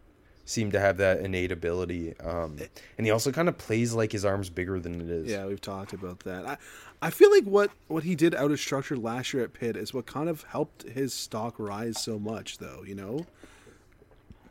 seem 0.45 0.71
to 0.71 0.79
have 0.79 0.97
that 0.97 1.21
innate 1.21 1.51
ability. 1.51 2.17
Um, 2.19 2.57
and 2.97 3.05
he 3.05 3.11
also 3.11 3.31
kind 3.31 3.47
of 3.47 3.57
plays 3.57 3.93
like 3.93 4.11
his 4.11 4.25
arm's 4.25 4.49
bigger 4.49 4.79
than 4.79 4.99
it 4.99 5.09
is. 5.09 5.31
Yeah, 5.31 5.45
we've 5.45 5.61
talked 5.61 5.93
about 5.93 6.19
that. 6.21 6.45
I, 6.45 6.57
I 7.01 7.09
feel 7.09 7.31
like 7.31 7.45
what, 7.45 7.71
what 7.87 8.03
he 8.03 8.15
did 8.15 8.35
out 8.35 8.51
of 8.51 8.59
structure 8.59 8.97
last 8.97 9.33
year 9.33 9.43
at 9.43 9.53
Pitt 9.53 9.77
is 9.77 9.93
what 9.93 10.05
kind 10.05 10.27
of 10.27 10.43
helped 10.43 10.83
his 10.83 11.13
stock 11.13 11.55
rise 11.57 12.01
so 12.01 12.19
much, 12.19 12.57
though, 12.57 12.83
you 12.85 12.95
know? 12.95 13.25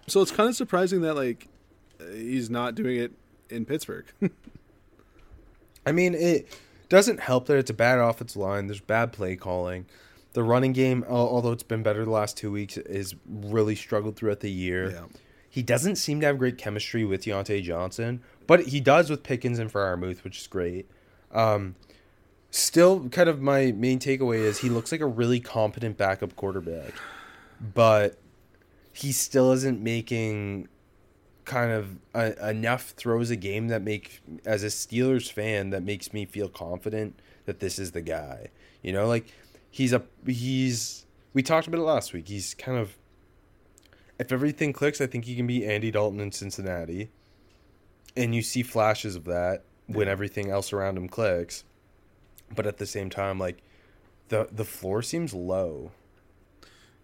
So 0.06 0.20
it's 0.22 0.30
kind 0.30 0.48
of 0.48 0.56
surprising 0.56 1.02
that, 1.02 1.14
like, 1.14 1.48
he's 1.98 2.50
not 2.50 2.74
doing 2.74 2.98
it 2.98 3.12
in 3.50 3.64
Pittsburgh. 3.64 4.06
I 5.86 5.92
mean, 5.92 6.14
it 6.14 6.48
doesn't 6.92 7.20
help 7.20 7.46
that 7.46 7.56
it's 7.56 7.70
a 7.70 7.74
bad 7.74 7.98
offensive 7.98 8.36
line. 8.36 8.66
There's 8.66 8.82
bad 8.82 9.14
play 9.14 9.34
calling. 9.34 9.86
The 10.34 10.42
running 10.42 10.74
game, 10.74 11.06
although 11.08 11.52
it's 11.52 11.62
been 11.62 11.82
better 11.82 12.04
the 12.04 12.10
last 12.10 12.36
two 12.36 12.52
weeks, 12.52 12.76
is 12.76 13.14
really 13.26 13.74
struggled 13.74 14.16
throughout 14.16 14.40
the 14.40 14.50
year. 14.50 14.90
Yeah. 14.90 15.04
He 15.48 15.62
doesn't 15.62 15.96
seem 15.96 16.20
to 16.20 16.26
have 16.26 16.36
great 16.36 16.58
chemistry 16.58 17.06
with 17.06 17.24
Diontae 17.24 17.62
Johnson, 17.62 18.20
but 18.46 18.66
he 18.66 18.78
does 18.78 19.08
with 19.08 19.22
Pickens 19.22 19.58
and 19.58 19.72
Freiermuth, 19.72 20.22
which 20.22 20.38
is 20.38 20.46
great. 20.46 20.86
Um, 21.30 21.76
still, 22.50 23.08
kind 23.08 23.30
of 23.30 23.40
my 23.40 23.72
main 23.72 23.98
takeaway 23.98 24.40
is 24.40 24.58
he 24.58 24.68
looks 24.68 24.92
like 24.92 25.00
a 25.00 25.06
really 25.06 25.40
competent 25.40 25.96
backup 25.96 26.36
quarterback, 26.36 26.92
but 27.72 28.18
he 28.92 29.12
still 29.12 29.50
isn't 29.52 29.82
making 29.82 30.68
kind 31.44 31.72
of 31.72 31.98
a, 32.14 32.50
enough 32.50 32.90
throws 32.90 33.30
a 33.30 33.36
game 33.36 33.68
that 33.68 33.82
make 33.82 34.20
as 34.44 34.62
a 34.62 34.68
Steelers 34.68 35.30
fan 35.30 35.70
that 35.70 35.82
makes 35.82 36.12
me 36.12 36.24
feel 36.24 36.48
confident 36.48 37.18
that 37.46 37.60
this 37.60 37.78
is 37.78 37.92
the 37.92 38.02
guy. 38.02 38.48
You 38.82 38.92
know, 38.92 39.06
like 39.06 39.26
he's 39.70 39.92
a 39.92 40.02
he's 40.26 41.06
we 41.34 41.42
talked 41.42 41.66
about 41.66 41.80
it 41.80 41.84
last 41.84 42.12
week. 42.12 42.28
He's 42.28 42.54
kind 42.54 42.78
of 42.78 42.96
if 44.18 44.32
everything 44.32 44.72
clicks, 44.72 45.00
I 45.00 45.06
think 45.06 45.24
he 45.24 45.34
can 45.34 45.46
be 45.46 45.66
Andy 45.66 45.90
Dalton 45.90 46.20
in 46.20 46.32
Cincinnati. 46.32 47.10
And 48.16 48.34
you 48.34 48.42
see 48.42 48.62
flashes 48.62 49.16
of 49.16 49.24
that 49.24 49.64
when 49.86 50.06
everything 50.06 50.50
else 50.50 50.72
around 50.72 50.96
him 50.96 51.08
clicks. 51.08 51.64
But 52.54 52.66
at 52.66 52.76
the 52.76 52.86
same 52.86 53.10
time, 53.10 53.38
like 53.38 53.62
the 54.28 54.48
the 54.52 54.64
floor 54.64 55.02
seems 55.02 55.32
low. 55.32 55.92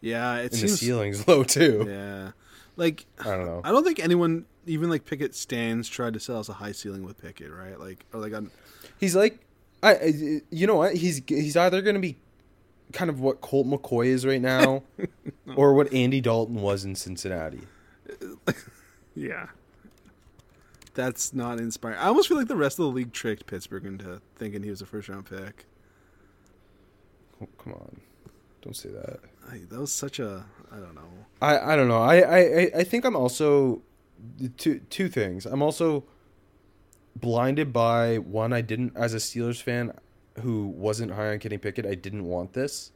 Yeah, 0.00 0.36
it 0.36 0.52
And 0.52 0.62
the 0.62 0.68
ceiling's 0.68 1.26
low 1.28 1.42
too. 1.42 1.86
Yeah. 1.88 2.32
Like, 2.78 3.06
I 3.18 3.24
don't 3.36 3.44
know. 3.44 3.60
I 3.64 3.72
don't 3.72 3.84
think 3.84 3.98
anyone, 3.98 4.46
even 4.64 4.88
like 4.88 5.04
Pickett 5.04 5.34
stands, 5.34 5.88
tried 5.88 6.14
to 6.14 6.20
sell 6.20 6.38
us 6.38 6.48
a 6.48 6.54
high 6.54 6.72
ceiling 6.72 7.02
with 7.02 7.20
Pickett, 7.20 7.52
right? 7.52 7.78
Like, 7.78 8.06
or 8.14 8.20
like 8.20 8.32
on. 8.32 8.50
He's 8.98 9.16
like, 9.16 9.40
I, 9.82 9.94
I 9.94 10.40
you 10.50 10.66
know 10.66 10.76
what? 10.76 10.94
He's 10.94 11.20
he's 11.26 11.56
either 11.56 11.82
going 11.82 11.96
to 11.96 12.00
be 12.00 12.16
kind 12.92 13.10
of 13.10 13.20
what 13.20 13.40
Colt 13.40 13.66
McCoy 13.66 14.06
is 14.06 14.24
right 14.24 14.40
now, 14.40 14.84
or 15.56 15.74
what 15.74 15.92
Andy 15.92 16.20
Dalton 16.20 16.62
was 16.62 16.84
in 16.84 16.94
Cincinnati. 16.94 17.60
Yeah. 19.14 19.48
That's 20.94 21.34
not 21.34 21.58
inspiring. 21.58 21.98
I 21.98 22.06
almost 22.06 22.28
feel 22.28 22.36
like 22.36 22.46
the 22.46 22.56
rest 22.56 22.78
of 22.78 22.84
the 22.84 22.92
league 22.92 23.12
tricked 23.12 23.46
Pittsburgh 23.46 23.84
into 23.84 24.20
thinking 24.36 24.62
he 24.62 24.70
was 24.70 24.80
a 24.80 24.86
first 24.86 25.08
round 25.08 25.26
pick. 25.26 25.66
Oh, 27.42 27.48
come 27.58 27.72
on, 27.72 28.00
don't 28.62 28.76
say 28.76 28.90
that. 28.90 29.20
I, 29.50 29.60
that 29.70 29.80
was 29.80 29.92
such 29.92 30.18
a. 30.18 30.44
I 30.70 30.76
don't 30.76 30.94
know. 30.94 31.08
I, 31.40 31.72
I 31.72 31.76
don't 31.76 31.88
know. 31.88 32.02
I, 32.02 32.16
I, 32.16 32.70
I 32.78 32.84
think 32.84 33.04
I'm 33.04 33.16
also 33.16 33.82
two 34.56 34.80
two 34.90 35.08
things. 35.08 35.46
I'm 35.46 35.62
also 35.62 36.04
blinded 37.16 37.72
by 37.72 38.18
one. 38.18 38.52
I 38.52 38.60
didn't 38.60 38.92
as 38.96 39.14
a 39.14 39.18
Steelers 39.18 39.62
fan 39.62 39.92
who 40.42 40.66
wasn't 40.68 41.12
high 41.12 41.32
on 41.32 41.38
Kenny 41.38 41.58
Pickett. 41.58 41.86
I 41.86 41.94
didn't 41.94 42.24
want 42.24 42.52
this, 42.52 42.92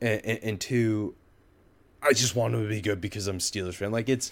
and, 0.00 0.20
and, 0.24 0.38
and 0.42 0.60
two, 0.60 1.14
I 2.02 2.12
just 2.12 2.36
want 2.36 2.54
him 2.54 2.62
to 2.62 2.68
be 2.68 2.80
good 2.80 3.00
because 3.00 3.26
I'm 3.26 3.36
a 3.36 3.40
Steelers 3.40 3.74
fan. 3.74 3.90
Like 3.92 4.08
it's, 4.08 4.30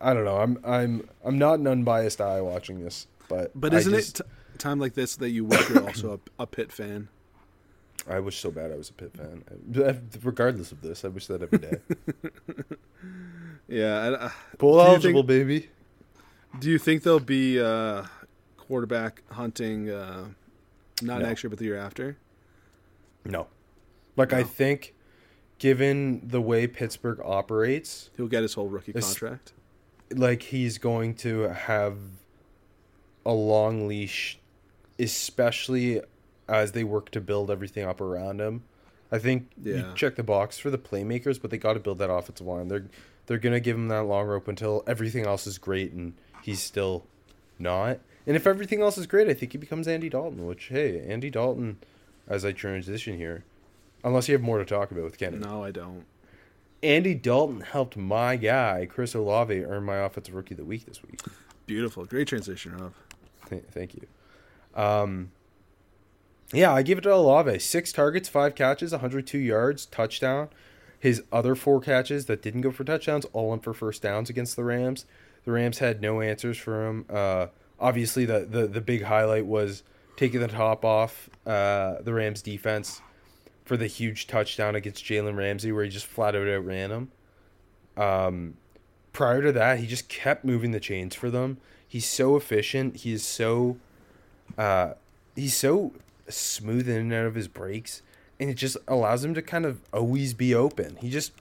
I 0.00 0.12
don't 0.14 0.24
know. 0.24 0.38
I'm 0.38 0.58
I'm 0.64 1.08
I'm 1.24 1.38
not 1.38 1.58
an 1.60 1.66
unbiased 1.68 2.20
eye 2.20 2.40
watching 2.40 2.82
this, 2.82 3.06
but 3.28 3.52
But 3.54 3.72
isn't 3.74 3.92
just- 3.92 4.20
it 4.20 4.24
t- 4.24 4.58
time 4.58 4.80
like 4.80 4.94
this 4.94 5.16
that 5.16 5.30
you 5.30 5.44
wish 5.44 5.68
you're 5.68 5.84
also 5.84 6.20
a, 6.38 6.42
a 6.42 6.46
Pitt 6.46 6.72
fan? 6.72 7.08
I 8.08 8.20
wish 8.20 8.38
so 8.38 8.50
bad 8.50 8.70
I 8.72 8.76
was 8.76 8.90
a 8.90 8.92
Pitt 8.92 9.12
fan. 9.16 9.42
Regardless 10.22 10.70
of 10.72 10.80
this, 10.82 11.04
I 11.04 11.08
wish 11.08 11.26
that 11.26 11.42
every 11.42 11.58
day. 11.58 11.78
Yeah. 13.68 13.96
I, 13.96 14.08
uh, 14.26 14.30
Bowl 14.58 14.80
eligible, 14.80 15.20
think- 15.22 15.26
baby. 15.28 15.70
do 16.60 16.70
you 16.70 16.78
think 16.78 17.02
there'll 17.02 17.18
be 17.20 17.60
uh, 17.60 18.04
quarterback 18.56 19.22
hunting 19.32 19.90
uh, 19.90 20.28
not 21.02 21.20
No. 21.20 21.26
next 21.26 21.42
year 21.42 21.50
but 21.50 21.58
the 21.58 21.64
year 21.64 21.76
after? 21.76 22.16
No. 23.24 23.48
Like 24.16 24.32
I 24.32 24.44
think 24.44 24.94
given 25.58 26.20
the 26.28 26.40
way 26.40 26.66
Pittsburgh 26.68 27.20
operates, 27.24 28.10
He'll 28.16 28.28
get 28.28 28.42
his 28.42 28.54
whole 28.54 28.68
rookie 28.68 28.92
contract. 28.92 29.52
like 30.14 30.42
he's 30.42 30.78
going 30.78 31.14
to 31.16 31.40
have 31.48 31.96
a 33.24 33.32
long 33.32 33.88
leash 33.88 34.38
especially 34.98 36.00
as 36.48 36.72
they 36.72 36.84
work 36.84 37.10
to 37.10 37.20
build 37.20 37.50
everything 37.50 37.84
up 37.84 38.00
around 38.00 38.40
him. 38.40 38.62
I 39.10 39.18
think 39.18 39.50
you 39.62 39.92
check 39.94 40.16
the 40.16 40.22
box 40.22 40.58
for 40.58 40.70
the 40.70 40.78
playmakers, 40.78 41.40
but 41.40 41.50
they 41.50 41.58
got 41.58 41.74
to 41.74 41.80
build 41.80 41.98
that 41.98 42.10
offensive 42.10 42.46
line. 42.46 42.68
They're 42.68 42.86
they're 43.26 43.38
going 43.38 43.52
to 43.54 43.60
give 43.60 43.76
him 43.76 43.88
that 43.88 44.04
long 44.04 44.26
rope 44.26 44.46
until 44.48 44.82
everything 44.86 45.26
else 45.26 45.46
is 45.46 45.58
great 45.58 45.92
and 45.92 46.14
he's 46.42 46.60
still 46.62 47.04
not. 47.58 47.98
And 48.26 48.36
if 48.36 48.46
everything 48.46 48.80
else 48.82 48.98
is 48.98 49.06
great, 49.06 49.28
I 49.28 49.34
think 49.34 49.52
he 49.52 49.58
becomes 49.58 49.86
Andy 49.88 50.08
Dalton, 50.08 50.46
which 50.46 50.66
hey, 50.68 51.04
Andy 51.06 51.30
Dalton 51.30 51.78
as 52.28 52.44
I 52.44 52.52
transition 52.52 53.16
here. 53.16 53.44
Unless 54.04 54.28
you 54.28 54.34
have 54.34 54.42
more 54.42 54.58
to 54.58 54.64
talk 54.64 54.90
about 54.90 55.04
with 55.04 55.18
Kennedy. 55.18 55.44
No, 55.44 55.64
I 55.64 55.70
don't. 55.70 56.04
Andy 56.82 57.14
Dalton 57.14 57.60
helped 57.62 57.96
my 57.96 58.36
guy, 58.36 58.86
Chris 58.88 59.14
Olave, 59.14 59.64
earn 59.64 59.84
my 59.84 59.96
Offensive 59.96 60.34
Rookie 60.34 60.54
of 60.54 60.58
the 60.58 60.64
Week 60.64 60.84
this 60.86 61.02
week. 61.02 61.20
Beautiful. 61.66 62.04
Great 62.04 62.28
transition, 62.28 62.76
Rob. 62.76 62.92
Th- 63.48 63.64
Thank 63.72 63.94
you. 63.94 64.06
Um, 64.80 65.32
yeah, 66.52 66.72
I 66.72 66.82
give 66.82 66.98
it 66.98 67.02
to 67.02 67.14
Olave. 67.14 67.58
Six 67.58 67.92
targets, 67.92 68.28
five 68.28 68.54
catches, 68.54 68.92
102 68.92 69.38
yards, 69.38 69.86
touchdown. 69.86 70.48
His 70.98 71.22
other 71.32 71.54
four 71.54 71.80
catches 71.80 72.26
that 72.26 72.42
didn't 72.42 72.62
go 72.62 72.70
for 72.70 72.84
touchdowns 72.84 73.26
all 73.32 73.50
went 73.50 73.64
for 73.64 73.74
first 73.74 74.02
downs 74.02 74.30
against 74.30 74.56
the 74.56 74.64
Rams. 74.64 75.06
The 75.44 75.52
Rams 75.52 75.78
had 75.78 76.00
no 76.00 76.20
answers 76.20 76.56
for 76.56 76.86
him. 76.86 77.04
Uh, 77.08 77.46
obviously, 77.78 78.24
the, 78.24 78.46
the, 78.48 78.66
the 78.66 78.80
big 78.80 79.02
highlight 79.04 79.46
was 79.46 79.82
taking 80.16 80.40
the 80.40 80.48
top 80.48 80.84
off 80.84 81.28
uh, 81.46 81.96
the 82.00 82.12
Rams 82.12 82.42
defense 82.42 83.00
for 83.64 83.76
the 83.76 83.86
huge 83.86 84.26
touchdown 84.26 84.74
against 84.74 85.04
Jalen 85.04 85.36
Ramsey, 85.36 85.72
where 85.72 85.84
he 85.84 85.90
just 85.90 86.06
flat 86.06 86.34
out 86.34 86.46
outran 86.46 86.90
him. 86.90 87.10
Um, 87.96 88.54
prior 89.12 89.42
to 89.42 89.52
that, 89.52 89.80
he 89.80 89.86
just 89.86 90.08
kept 90.08 90.44
moving 90.44 90.70
the 90.70 90.80
chains 90.80 91.14
for 91.14 91.30
them. 91.30 91.58
He's 91.86 92.06
so 92.06 92.36
efficient. 92.36 92.96
He 92.98 93.12
is 93.12 93.24
so, 93.24 93.76
uh, 94.56 94.94
he's 95.34 95.56
so 95.56 95.92
smooth 96.28 96.88
in 96.88 96.96
and 96.96 97.12
out 97.12 97.26
of 97.26 97.34
his 97.34 97.48
breaks, 97.48 98.02
and 98.38 98.50
it 98.50 98.54
just 98.54 98.76
allows 98.88 99.24
him 99.24 99.34
to 99.34 99.42
kind 99.42 99.64
of 99.64 99.80
always 99.92 100.34
be 100.34 100.54
open. 100.54 100.96
He 101.00 101.10
just 101.10 101.32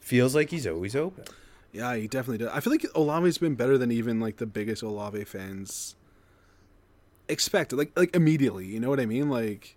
feels 0.00 0.34
like 0.34 0.50
he's 0.50 0.66
always 0.66 0.96
open. 0.96 1.24
Yeah, 1.72 1.94
he 1.96 2.08
definitely 2.08 2.38
does. 2.38 2.54
I 2.54 2.60
feel 2.60 2.72
like 2.72 2.86
Olave's 2.94 3.38
been 3.38 3.54
better 3.54 3.76
than 3.76 3.92
even 3.92 4.20
like 4.20 4.38
the 4.38 4.46
biggest 4.46 4.82
Olave 4.82 5.24
fans 5.24 5.96
expected. 7.28 7.76
Like 7.76 7.92
like 7.96 8.14
immediately, 8.16 8.66
you 8.66 8.80
know 8.80 8.88
what 8.88 9.00
I 9.00 9.06
mean? 9.06 9.28
Like 9.28 9.76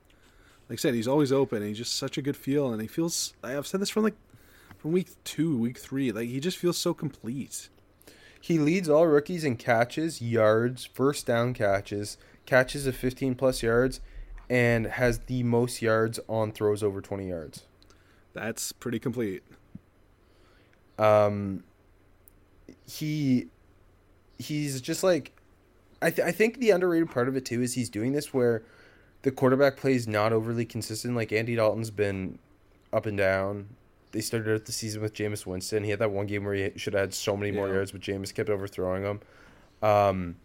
like 0.70 0.80
I 0.80 0.82
said, 0.82 0.94
he's 0.94 1.08
always 1.08 1.34
open. 1.34 1.58
And 1.58 1.68
he's 1.68 1.78
just 1.78 1.96
such 1.98 2.18
a 2.18 2.22
good 2.22 2.38
feel, 2.38 2.72
and 2.72 2.82
he 2.82 2.88
feels. 2.88 3.34
I've 3.44 3.68
said 3.68 3.82
this 3.82 3.90
from 3.90 4.04
like 4.04 4.16
from 4.78 4.94
week 4.94 5.10
two, 5.24 5.58
week 5.58 5.78
three. 5.78 6.12
Like 6.12 6.30
he 6.30 6.40
just 6.40 6.58
feels 6.58 6.78
so 6.78 6.94
complete. 6.94 7.70
He 8.40 8.58
leads 8.58 8.90
all 8.90 9.06
rookies 9.06 9.44
in 9.44 9.58
catches, 9.58 10.22
yards, 10.22 10.86
first 10.86 11.28
down 11.28 11.54
catches, 11.54 12.18
catches 12.46 12.88
of 12.88 12.96
15 12.96 13.36
plus 13.36 13.64
yards, 13.64 14.02
and 14.50 14.86
has 14.86 15.20
the 15.20 15.44
most 15.44 15.82
yards 15.82 16.20
on 16.28 16.52
throws 16.52 16.84
over 16.84 17.02
20 17.02 17.28
yards. 17.30 17.64
That's 18.34 18.72
pretty 18.72 19.00
complete. 19.00 19.44
um 20.98 21.64
he 22.86 23.48
he's 24.38 24.82
just 24.82 25.04
like 25.04 25.32
I, 26.02 26.10
th- 26.10 26.28
I 26.28 26.32
think 26.32 26.60
the 26.60 26.72
underrated 26.72 27.12
part 27.12 27.28
of 27.28 27.36
it 27.36 27.46
too 27.46 27.62
is 27.62 27.74
he's 27.76 27.90
doing 27.90 28.12
this 28.12 28.34
where 28.34 28.64
the 29.22 29.32
quarterback 29.32 29.78
play 29.78 29.94
is 29.94 30.08
not 30.08 30.34
overly 30.34 30.66
consistent 30.66 31.16
like 31.16 31.32
andy 31.32 31.56
dalton's 31.56 31.92
been 31.92 32.40
up 32.92 33.06
and 33.06 33.18
down. 33.18 33.70
They 34.12 34.20
started 34.20 34.54
out 34.54 34.66
the 34.66 34.72
season 34.74 35.02
with 35.02 35.14
Jameis 35.14 35.46
Winston. 35.46 35.84
He 35.86 35.92
had 35.92 36.00
that 36.00 36.12
one 36.12 36.26
game 36.26 36.44
where 36.44 36.54
he 36.54 36.72
should 36.76 36.94
have 36.94 37.02
had 37.02 37.14
so 37.14 37.38
many 37.38 37.52
more 37.52 37.70
yards, 37.70 37.94
but 37.94 38.02
Jameis 38.02 38.34
kept 38.34 38.50
overthrowing 38.50 39.04
him. 39.04 39.22
Um, 39.82 40.36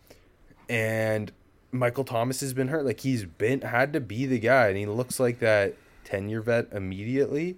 and 0.68 1.32
Michael 1.73 2.04
Thomas 2.04 2.40
has 2.40 2.52
been 2.52 2.68
hurt. 2.68 2.85
Like 2.87 3.00
he's 3.00 3.25
been 3.25 3.61
had 3.61 3.92
to 3.92 4.00
be 4.00 4.26
the 4.26 4.38
guy, 4.38 4.68
and 4.68 4.76
he 4.76 4.87
looks 4.87 5.18
like 5.20 5.40
that 5.40 5.75
ten 6.04 6.28
year 6.28 6.40
vet 6.40 6.68
immediately. 6.73 7.56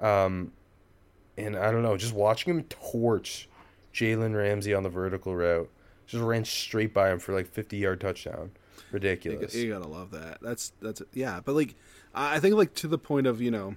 Um, 0.00 0.52
and 1.36 1.56
I 1.56 1.70
don't 1.70 1.82
know, 1.82 1.96
just 1.96 2.12
watching 2.14 2.54
him 2.54 2.64
torch 2.64 3.48
Jalen 3.94 4.36
Ramsey 4.36 4.74
on 4.74 4.82
the 4.82 4.88
vertical 4.88 5.34
route, 5.34 5.70
just 6.06 6.22
ran 6.22 6.44
straight 6.44 6.92
by 6.92 7.10
him 7.10 7.18
for 7.18 7.32
like 7.32 7.46
fifty 7.46 7.76
yard 7.78 8.00
touchdown. 8.00 8.50
Ridiculous. 8.90 9.52
got- 9.52 9.60
you 9.60 9.72
gotta 9.72 9.88
love 9.88 10.10
that. 10.12 10.38
That's 10.42 10.72
that's 10.80 11.02
yeah. 11.12 11.40
But 11.44 11.54
like, 11.54 11.74
I 12.14 12.36
I 12.36 12.40
think 12.40 12.54
like 12.56 12.74
to 12.74 12.88
the 12.88 12.98
point 12.98 13.26
of 13.26 13.40
you 13.40 13.50
know, 13.50 13.76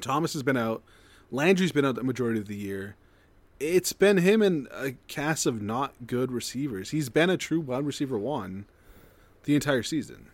Thomas 0.00 0.32
has 0.32 0.42
been 0.42 0.56
out, 0.56 0.82
Landry's 1.30 1.72
been 1.72 1.84
out 1.84 1.94
the 1.96 2.02
majority 2.04 2.40
of 2.40 2.46
the 2.46 2.56
year. 2.56 2.96
It's 3.60 3.92
been 3.92 4.18
him 4.18 4.42
and 4.42 4.68
a 4.72 4.92
cast 5.08 5.46
of 5.46 5.60
not 5.60 6.06
good 6.06 6.30
receivers. 6.30 6.90
He's 6.90 7.08
been 7.08 7.30
a 7.30 7.36
true 7.36 7.60
wide 7.60 7.84
receiver 7.84 8.18
one, 8.18 8.66
the 9.44 9.54
entire 9.54 9.82
season. 9.82 10.28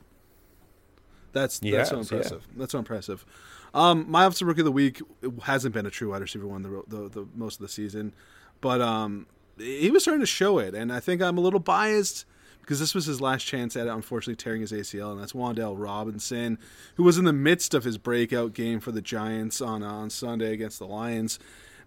That's 1.33 1.61
He 1.61 1.71
that's 1.71 1.91
so 1.91 1.99
has, 1.99 2.11
yeah. 2.11 2.17
impressive. 2.17 2.49
That's 2.57 2.73
so 2.73 2.79
impressive. 2.79 3.25
Um, 3.73 4.09
my 4.09 4.25
offensive 4.25 4.47
rookie 4.47 4.61
of 4.61 4.67
the 4.67 4.73
week 4.73 5.03
hasn't 5.43 5.75
been 5.75 5.87
a 5.87 5.91
true 5.91 6.11
wide 6.11 6.23
receiver 6.23 6.47
one 6.47 6.63
the, 6.63 6.83
the, 6.87 7.09
the 7.09 7.27
most 7.35 7.57
of 7.57 7.63
the 7.63 7.69
season, 7.69 8.13
but 8.61 8.81
um, 8.81 9.27
he 9.59 9.91
was 9.91 10.03
starting 10.03 10.21
to 10.21 10.27
show 10.27 10.59
it, 10.59 10.75
and 10.75 10.93
I 10.93 11.01
think 11.01 11.21
I'm 11.21 11.39
a 11.39 11.41
little 11.41 11.61
biased 11.61 12.25
because 12.61 12.81
this 12.81 12.95
was 12.95 13.07
his 13.07 13.21
last 13.21 13.45
chance 13.45 13.77
at 13.77 13.87
it. 13.87 13.91
Unfortunately, 13.91 14.37
tearing 14.37 14.61
his 14.61 14.73
ACL, 14.73 15.13
and 15.13 15.21
that's 15.21 15.33
Wan'Dale 15.33 15.75
Robinson, 15.77 16.59
who 16.95 17.03
was 17.03 17.19
in 17.19 17.25
the 17.25 17.33
midst 17.33 17.75
of 17.75 17.85
his 17.85 17.99
breakout 17.99 18.55
game 18.55 18.81
for 18.81 18.93
the 18.93 19.03
Giants 19.03 19.61
on 19.61 19.83
uh, 19.83 19.93
on 19.93 20.11
Sunday 20.11 20.53
against 20.53 20.79
the 20.79 20.87
Lions. 20.87 21.39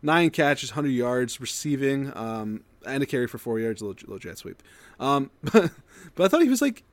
Nine 0.02 0.30
catches, 0.30 0.72
hundred 0.72 0.90
yards 0.90 1.42
receiving, 1.42 2.12
um, 2.16 2.64
and 2.86 3.02
a 3.02 3.06
carry 3.06 3.28
for 3.28 3.38
four 3.38 3.60
yards, 3.60 3.82
a 3.82 3.86
little, 3.86 4.08
little 4.08 4.20
jet 4.20 4.38
sweep. 4.38 4.62
Um, 5.00 5.32
but, 5.44 5.72
but 6.16 6.24
I 6.26 6.28
thought 6.28 6.42
he 6.42 6.50
was 6.50 6.62
like 6.62 6.84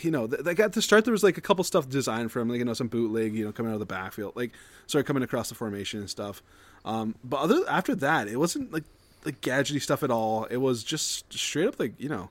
you 0.00 0.10
know, 0.10 0.26
th- 0.26 0.44
like 0.44 0.58
at 0.60 0.72
the 0.72 0.82
start 0.82 1.04
there 1.04 1.12
was 1.12 1.22
like 1.22 1.36
a 1.36 1.42
couple 1.42 1.62
stuff 1.62 1.88
designed 1.88 2.32
for 2.32 2.40
him, 2.40 2.48
like 2.48 2.58
you 2.58 2.64
know 2.64 2.74
some 2.74 2.88
bootleg, 2.88 3.34
you 3.34 3.44
know, 3.44 3.52
coming 3.52 3.70
out 3.70 3.74
of 3.74 3.80
the 3.80 3.86
backfield, 3.86 4.34
like 4.34 4.52
sorry, 4.86 5.04
coming 5.04 5.22
across 5.22 5.48
the 5.48 5.54
formation 5.54 6.00
and 6.00 6.10
stuff. 6.10 6.42
Um, 6.84 7.14
but 7.22 7.40
other 7.40 7.60
after 7.68 7.94
that, 7.96 8.28
it 8.28 8.36
wasn't 8.36 8.72
like 8.72 8.84
like 9.24 9.40
gadgety 9.40 9.80
stuff 9.80 10.02
at 10.02 10.10
all. 10.10 10.44
It 10.44 10.58
was 10.58 10.82
just 10.82 11.32
straight 11.32 11.68
up 11.68 11.78
like 11.78 11.92
you 11.98 12.08
know, 12.08 12.30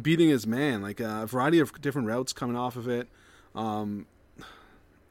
beating 0.00 0.28
his 0.28 0.46
man, 0.46 0.82
like 0.82 1.00
uh, 1.00 1.20
a 1.22 1.26
variety 1.26 1.60
of 1.60 1.80
different 1.80 2.08
routes 2.08 2.32
coming 2.32 2.56
off 2.56 2.76
of 2.76 2.88
it, 2.88 3.08
um, 3.54 4.06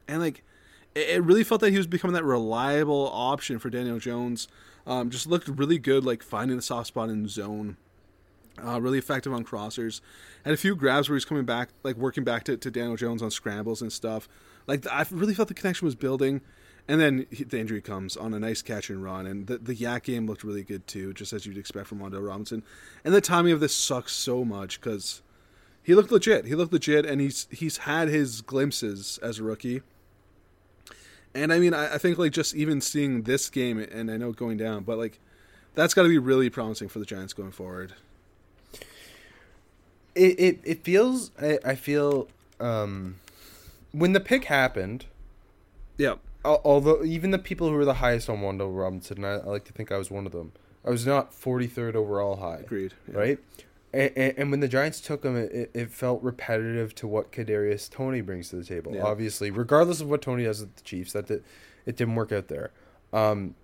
and 0.06 0.20
like 0.20 0.44
it, 0.96 1.22
really 1.22 1.44
felt 1.44 1.60
that 1.60 1.70
he 1.70 1.76
was 1.76 1.86
becoming 1.86 2.14
that 2.14 2.24
reliable 2.24 3.10
option 3.12 3.58
for 3.58 3.70
Daniel 3.70 3.98
Jones. 3.98 4.48
Um, 4.86 5.10
just 5.10 5.26
looked 5.26 5.48
really 5.48 5.78
good, 5.78 6.04
like 6.04 6.22
finding 6.22 6.56
the 6.56 6.62
soft 6.62 6.88
spot 6.88 7.08
in 7.08 7.28
zone. 7.28 7.76
Uh, 8.64 8.80
really 8.80 8.96
effective 8.96 9.34
on 9.34 9.44
crossers. 9.44 10.00
Had 10.44 10.54
a 10.54 10.56
few 10.56 10.74
grabs 10.74 11.08
where 11.08 11.16
he's 11.16 11.26
coming 11.26 11.44
back, 11.44 11.68
like 11.82 11.96
working 11.96 12.24
back 12.24 12.44
to, 12.44 12.56
to 12.56 12.70
Daniel 12.70 12.96
Jones 12.96 13.20
on 13.20 13.30
scrambles 13.30 13.82
and 13.82 13.92
stuff. 13.92 14.28
Like 14.66 14.86
I 14.90 15.04
really 15.10 15.34
felt 15.34 15.48
the 15.48 15.54
connection 15.54 15.84
was 15.84 15.94
building, 15.94 16.40
and 16.88 16.98
then 16.98 17.26
he, 17.30 17.44
the 17.44 17.60
injury 17.60 17.82
comes 17.82 18.16
on 18.16 18.32
a 18.32 18.38
nice 18.38 18.62
catch 18.62 18.88
and 18.88 19.02
run, 19.02 19.26
and 19.26 19.46
the 19.46 19.58
the 19.58 19.74
YAC 19.74 20.04
game 20.04 20.26
looked 20.26 20.42
really 20.42 20.62
good 20.62 20.86
too, 20.86 21.12
just 21.12 21.34
as 21.34 21.44
you'd 21.44 21.58
expect 21.58 21.88
from 21.88 21.98
Wan'Dale 21.98 22.26
Robinson. 22.26 22.62
And 23.04 23.12
the 23.12 23.20
timing 23.20 23.52
of 23.52 23.60
this 23.60 23.74
sucks 23.74 24.14
so 24.14 24.42
much 24.42 24.80
because 24.80 25.20
he 25.82 25.94
looked 25.94 26.10
legit. 26.10 26.46
He 26.46 26.54
looked 26.54 26.72
legit, 26.72 27.04
and 27.04 27.20
he's 27.20 27.48
he's 27.50 27.78
had 27.78 28.08
his 28.08 28.40
glimpses 28.40 29.18
as 29.22 29.38
a 29.38 29.42
rookie. 29.42 29.82
And 31.36 31.52
I 31.52 31.58
mean, 31.58 31.74
I, 31.74 31.94
I 31.94 31.98
think 31.98 32.18
like 32.18 32.32
just 32.32 32.54
even 32.54 32.80
seeing 32.80 33.22
this 33.22 33.48
game, 33.50 33.78
and 33.78 34.10
I 34.10 34.16
know 34.16 34.32
going 34.32 34.56
down, 34.56 34.82
but 34.84 34.98
like 34.98 35.18
that's 35.74 35.94
got 35.94 36.02
to 36.04 36.08
be 36.08 36.18
really 36.18 36.48
promising 36.50 36.88
for 36.88 36.98
the 36.98 37.04
Giants 37.04 37.32
going 37.34 37.52
forward. 37.52 37.92
it, 40.14 40.40
it 40.40 40.60
it 40.64 40.84
feels 40.84 41.30
I, 41.40 41.58
I 41.64 41.74
feel 41.74 42.28
um 42.60 43.16
when 43.92 44.12
the 44.12 44.20
pick 44.20 44.44
happened 44.44 45.06
Yep. 45.98 46.18
al- 46.44 46.60
although 46.64 47.04
even 47.04 47.30
the 47.30 47.38
people 47.38 47.68
who 47.68 47.74
were 47.74 47.84
the 47.84 47.94
highest 47.94 48.28
on 48.28 48.38
Wando 48.38 48.68
Robinson 48.74 49.24
I, 49.24 49.34
I 49.34 49.44
like 49.44 49.64
to 49.64 49.72
think 49.72 49.92
I 49.92 49.98
was 49.98 50.10
one 50.10 50.26
of 50.26 50.32
them 50.32 50.52
I 50.84 50.90
was 50.90 51.06
not 51.06 51.32
43rd 51.32 51.94
overall 51.94 52.36
high 52.36 52.58
Agreed. 52.60 52.94
Yeah. 53.10 53.18
right 53.18 53.38
and, 53.92 54.10
and, 54.16 54.34
and 54.38 54.50
when 54.50 54.60
the 54.60 54.68
Giants 54.68 55.00
took 55.00 55.24
him 55.24 55.36
it, 55.36 55.70
it- 55.74 55.90
felt 55.90 56.22
repetitive 56.22 56.94
to 56.96 57.06
what 57.06 57.32
Kadarius 57.32 57.88
Toney 57.90 58.20
brings 58.20 58.50
to 58.50 58.56
the 58.56 58.64
table 58.64 58.92
Yeah. 58.94 59.02
obviously 59.04 59.50
regardless 59.50 60.00
of 60.00 60.08
what 60.10 60.22
Toney 60.22 60.44
does 60.44 60.60
with 60.60 60.74
the 60.76 60.82
Chiefs 60.82 61.12
that 61.12 61.26
did, 61.26 61.42
it 61.86 61.96
didn't 61.96 62.14
work 62.16 62.32
out 62.32 62.48
there 62.48 62.70
um 63.12 63.54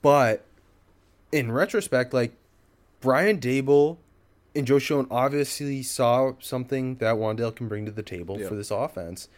but 0.00 0.44
in 1.30 1.50
retrospect 1.52 2.12
like 2.12 2.32
Brian 3.00 3.38
Daboll 3.38 3.96
and 4.54 4.66
Joe 4.66 4.78
Schoen 4.78 5.06
obviously 5.10 5.82
saw 5.82 6.32
something 6.40 6.96
that 6.96 7.14
Wan'Dale 7.16 7.54
can 7.54 7.68
bring 7.68 7.84
to 7.86 7.90
the 7.90 8.02
table 8.02 8.38
Yeah. 8.38 8.48
for 8.48 8.54
this 8.54 8.70
offense, 8.70 9.28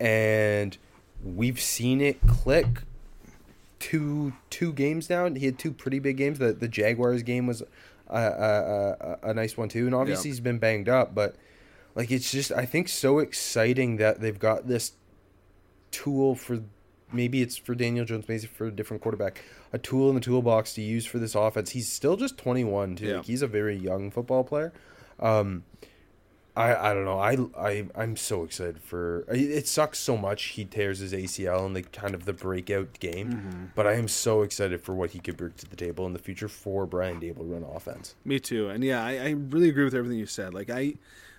and 0.00 0.76
we've 1.24 1.60
seen 1.60 2.00
it 2.00 2.18
click. 2.26 2.82
Two 3.78 4.32
two 4.50 4.72
games 4.72 5.08
now. 5.08 5.28
He 5.30 5.46
had 5.46 5.58
two 5.58 5.70
pretty 5.70 5.98
big 6.00 6.16
games. 6.16 6.38
The 6.38 6.52
the 6.54 6.66
Jaguars 6.68 7.22
game 7.22 7.46
was 7.46 7.62
a, 8.08 8.16
a, 8.18 9.18
a, 9.24 9.30
a 9.30 9.34
nice 9.34 9.56
one 9.56 9.68
too, 9.68 9.86
and 9.86 9.94
obviously 9.94 10.28
Yeah. 10.30 10.34
he's 10.34 10.40
been 10.40 10.58
banged 10.58 10.88
up, 10.88 11.14
but 11.14 11.36
like 11.94 12.10
it's 12.10 12.30
just 12.30 12.52
I 12.52 12.64
think 12.66 12.88
so 12.88 13.18
exciting 13.18 13.96
that 13.96 14.20
they've 14.20 14.38
got 14.38 14.68
this 14.68 14.92
tool 15.90 16.34
for 16.34 16.60
maybe 17.12 17.42
it's 17.42 17.56
for 17.56 17.74
Daniel 17.74 18.04
Jones, 18.04 18.24
maybe 18.28 18.46
for 18.46 18.66
a 18.66 18.70
different 18.72 19.02
quarterback, 19.02 19.42
a 19.72 19.78
tool 19.78 20.08
in 20.08 20.14
the 20.16 20.20
toolbox 20.20 20.74
to 20.74 20.82
use 20.82 21.06
for 21.06 21.18
this 21.18 21.34
offense. 21.34 21.70
He's 21.70 21.88
still 21.90 22.16
just 22.16 22.36
21 22.38 22.96
too. 22.96 23.06
Yeah. 23.06 23.16
Like 23.18 23.26
he's 23.26 23.42
a 23.42 23.46
very 23.46 23.76
young 23.76 24.10
football 24.10 24.44
player. 24.44 24.72
Um 25.20 25.64
I 26.56 26.90
I 26.90 26.94
don't 26.94 27.04
know. 27.04 27.18
I 27.18 27.36
I 27.58 27.86
I'm 27.96 28.16
so 28.16 28.44
excited 28.44 28.80
for 28.80 29.24
it 29.28 29.66
sucks 29.66 29.98
so 29.98 30.16
much 30.16 30.44
he 30.44 30.64
tears 30.64 31.00
his 31.00 31.12
ACL 31.12 31.66
in 31.66 31.72
the 31.72 31.82
kind 31.82 32.14
of 32.14 32.24
the 32.26 32.32
breakout 32.32 32.98
game, 33.00 33.32
Mm-hmm. 33.32 33.64
but 33.74 33.86
I 33.86 33.94
am 33.94 34.06
so 34.08 34.42
excited 34.42 34.80
for 34.82 34.94
what 34.94 35.10
he 35.10 35.18
could 35.18 35.36
bring 35.36 35.52
to 35.54 35.68
the 35.68 35.74
table 35.76 36.06
in 36.06 36.12
the 36.12 36.18
future 36.20 36.48
for 36.48 36.86
Brian 36.86 37.20
Daboll 37.20 37.50
run 37.52 37.64
offense. 37.64 38.14
Me 38.24 38.38
too. 38.38 38.68
And 38.68 38.84
yeah, 38.84 39.04
I, 39.04 39.12
I 39.18 39.30
really 39.30 39.68
agree 39.68 39.84
with 39.84 39.94
everything 39.94 40.18
you 40.18 40.26
said. 40.26 40.54
Like 40.54 40.70
I, 40.70 40.78
I 40.80 40.94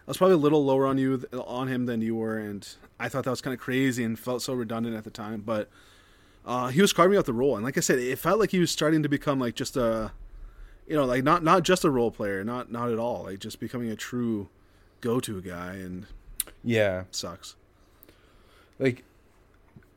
was 0.07 0.17
probably 0.17 0.35
a 0.35 0.37
little 0.39 0.65
lower 0.65 0.85
on 0.85 0.97
you 0.97 1.23
on 1.47 1.67
him 1.69 1.85
than 1.85 2.01
you 2.01 2.15
were, 2.15 2.37
and 2.37 2.67
I 2.99 3.07
thought 3.07 3.23
that 3.23 3.31
was 3.31 3.41
kind 3.41 3.53
of 3.53 3.59
crazy 3.59 4.03
and 4.03 4.19
felt 4.19 4.41
so 4.41 4.53
redundant 4.53 4.95
at 4.97 5.03
the 5.05 5.09
time. 5.11 5.41
But 5.45 5.69
uh, 6.45 6.67
he 6.67 6.81
was 6.81 6.91
carving 6.93 7.17
out 7.17 7.25
the 7.25 7.33
role, 7.33 7.55
and 7.55 7.63
like 7.63 7.77
I 7.77 7.81
said, 7.81 7.99
it 7.99 8.19
felt 8.19 8.37
like 8.39 8.51
he 8.51 8.59
was 8.59 8.69
starting 8.69 9.01
to 9.03 9.09
become 9.09 9.39
like 9.39 9.55
just 9.55 9.77
a, 9.77 10.11
you 10.87 10.95
know, 10.97 11.05
like 11.05 11.23
not 11.23 11.41
not 11.41 11.63
just 11.63 11.85
a 11.85 11.89
role 11.89 12.11
player, 12.11 12.43
not 12.43 12.69
not 12.69 12.91
at 12.91 12.99
all, 12.99 13.23
like 13.23 13.39
just 13.39 13.61
becoming 13.61 13.89
a 13.89 13.95
true 13.95 14.49
go-to 15.05 15.37
a 15.37 15.41
guy, 15.41 15.73
and 15.75 16.07
Yeah. 16.63 17.03
sucks. 17.11 17.55
like 18.79 19.03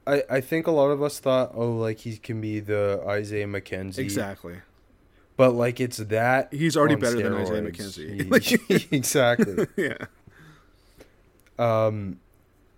I 0.06 0.22
I 0.30 0.40
think 0.40 0.66
a 0.66 0.70
lot 0.70 0.90
of 0.90 1.02
us 1.02 1.18
thought, 1.18 1.50
oh, 1.54 1.70
like 1.72 1.98
he 1.98 2.16
can 2.18 2.40
be 2.40 2.60
the 2.60 3.02
Isaiah 3.06 3.46
McKenzie, 3.46 3.98
Exactly. 3.98 4.56
But 5.36 5.52
like 5.54 5.80
it's 5.80 5.96
that 5.98 6.52
He's 6.52 6.76
already 6.76 6.94
better 6.96 7.20
than 7.22 7.34
Isaiah. 7.34 7.62
McKenzie. 7.62 8.88
Exactly. 9.00 9.66
yeah. 9.76 9.96
Um, 11.58 12.20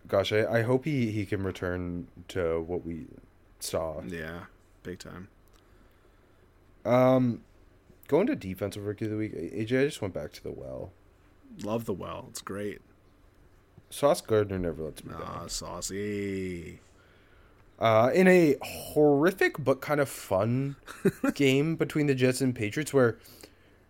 gosh, 0.09 0.33
I, 0.33 0.59
I 0.59 0.63
hope 0.63 0.85
he 0.85 1.11
he 1.11 1.27
can 1.27 1.43
return 1.43 2.07
to 2.29 2.61
what 2.61 2.85
we 2.87 3.07
saw. 3.61 4.03
Yeah. 4.07 4.45
Big 4.83 4.99
time. 4.99 5.29
Um, 6.85 7.43
going 8.09 8.27
to 8.27 8.35
defensive 8.37 8.87
rookie 8.87 9.05
of 9.05 9.11
the 9.11 9.17
week, 9.19 9.35
AJ. 9.35 9.83
I 9.83 9.85
just 9.87 10.01
went 10.01 10.15
back 10.15 10.33
to 10.33 10.43
the 10.43 10.51
well. 10.51 10.93
Love 11.63 11.85
the 11.85 11.93
well. 11.93 12.27
It's 12.31 12.43
great. 12.43 12.81
Sauce 13.91 14.21
Gardner 14.21 14.59
never 14.59 14.85
lets 14.85 15.05
me 15.05 15.13
down. 15.13 15.23
Ah, 15.25 15.47
saucy. 15.49 16.81
Uh, 17.79 18.11
in 18.15 18.29
a 18.29 18.57
horrific 18.63 19.63
but 19.63 19.81
kind 19.81 20.01
of 20.01 20.09
fun 20.09 20.77
game 21.35 21.77
between 21.77 22.07
the 22.07 22.15
Jets 22.15 22.41
and 22.41 22.55
Patriots, 22.55 22.93
where 22.95 23.19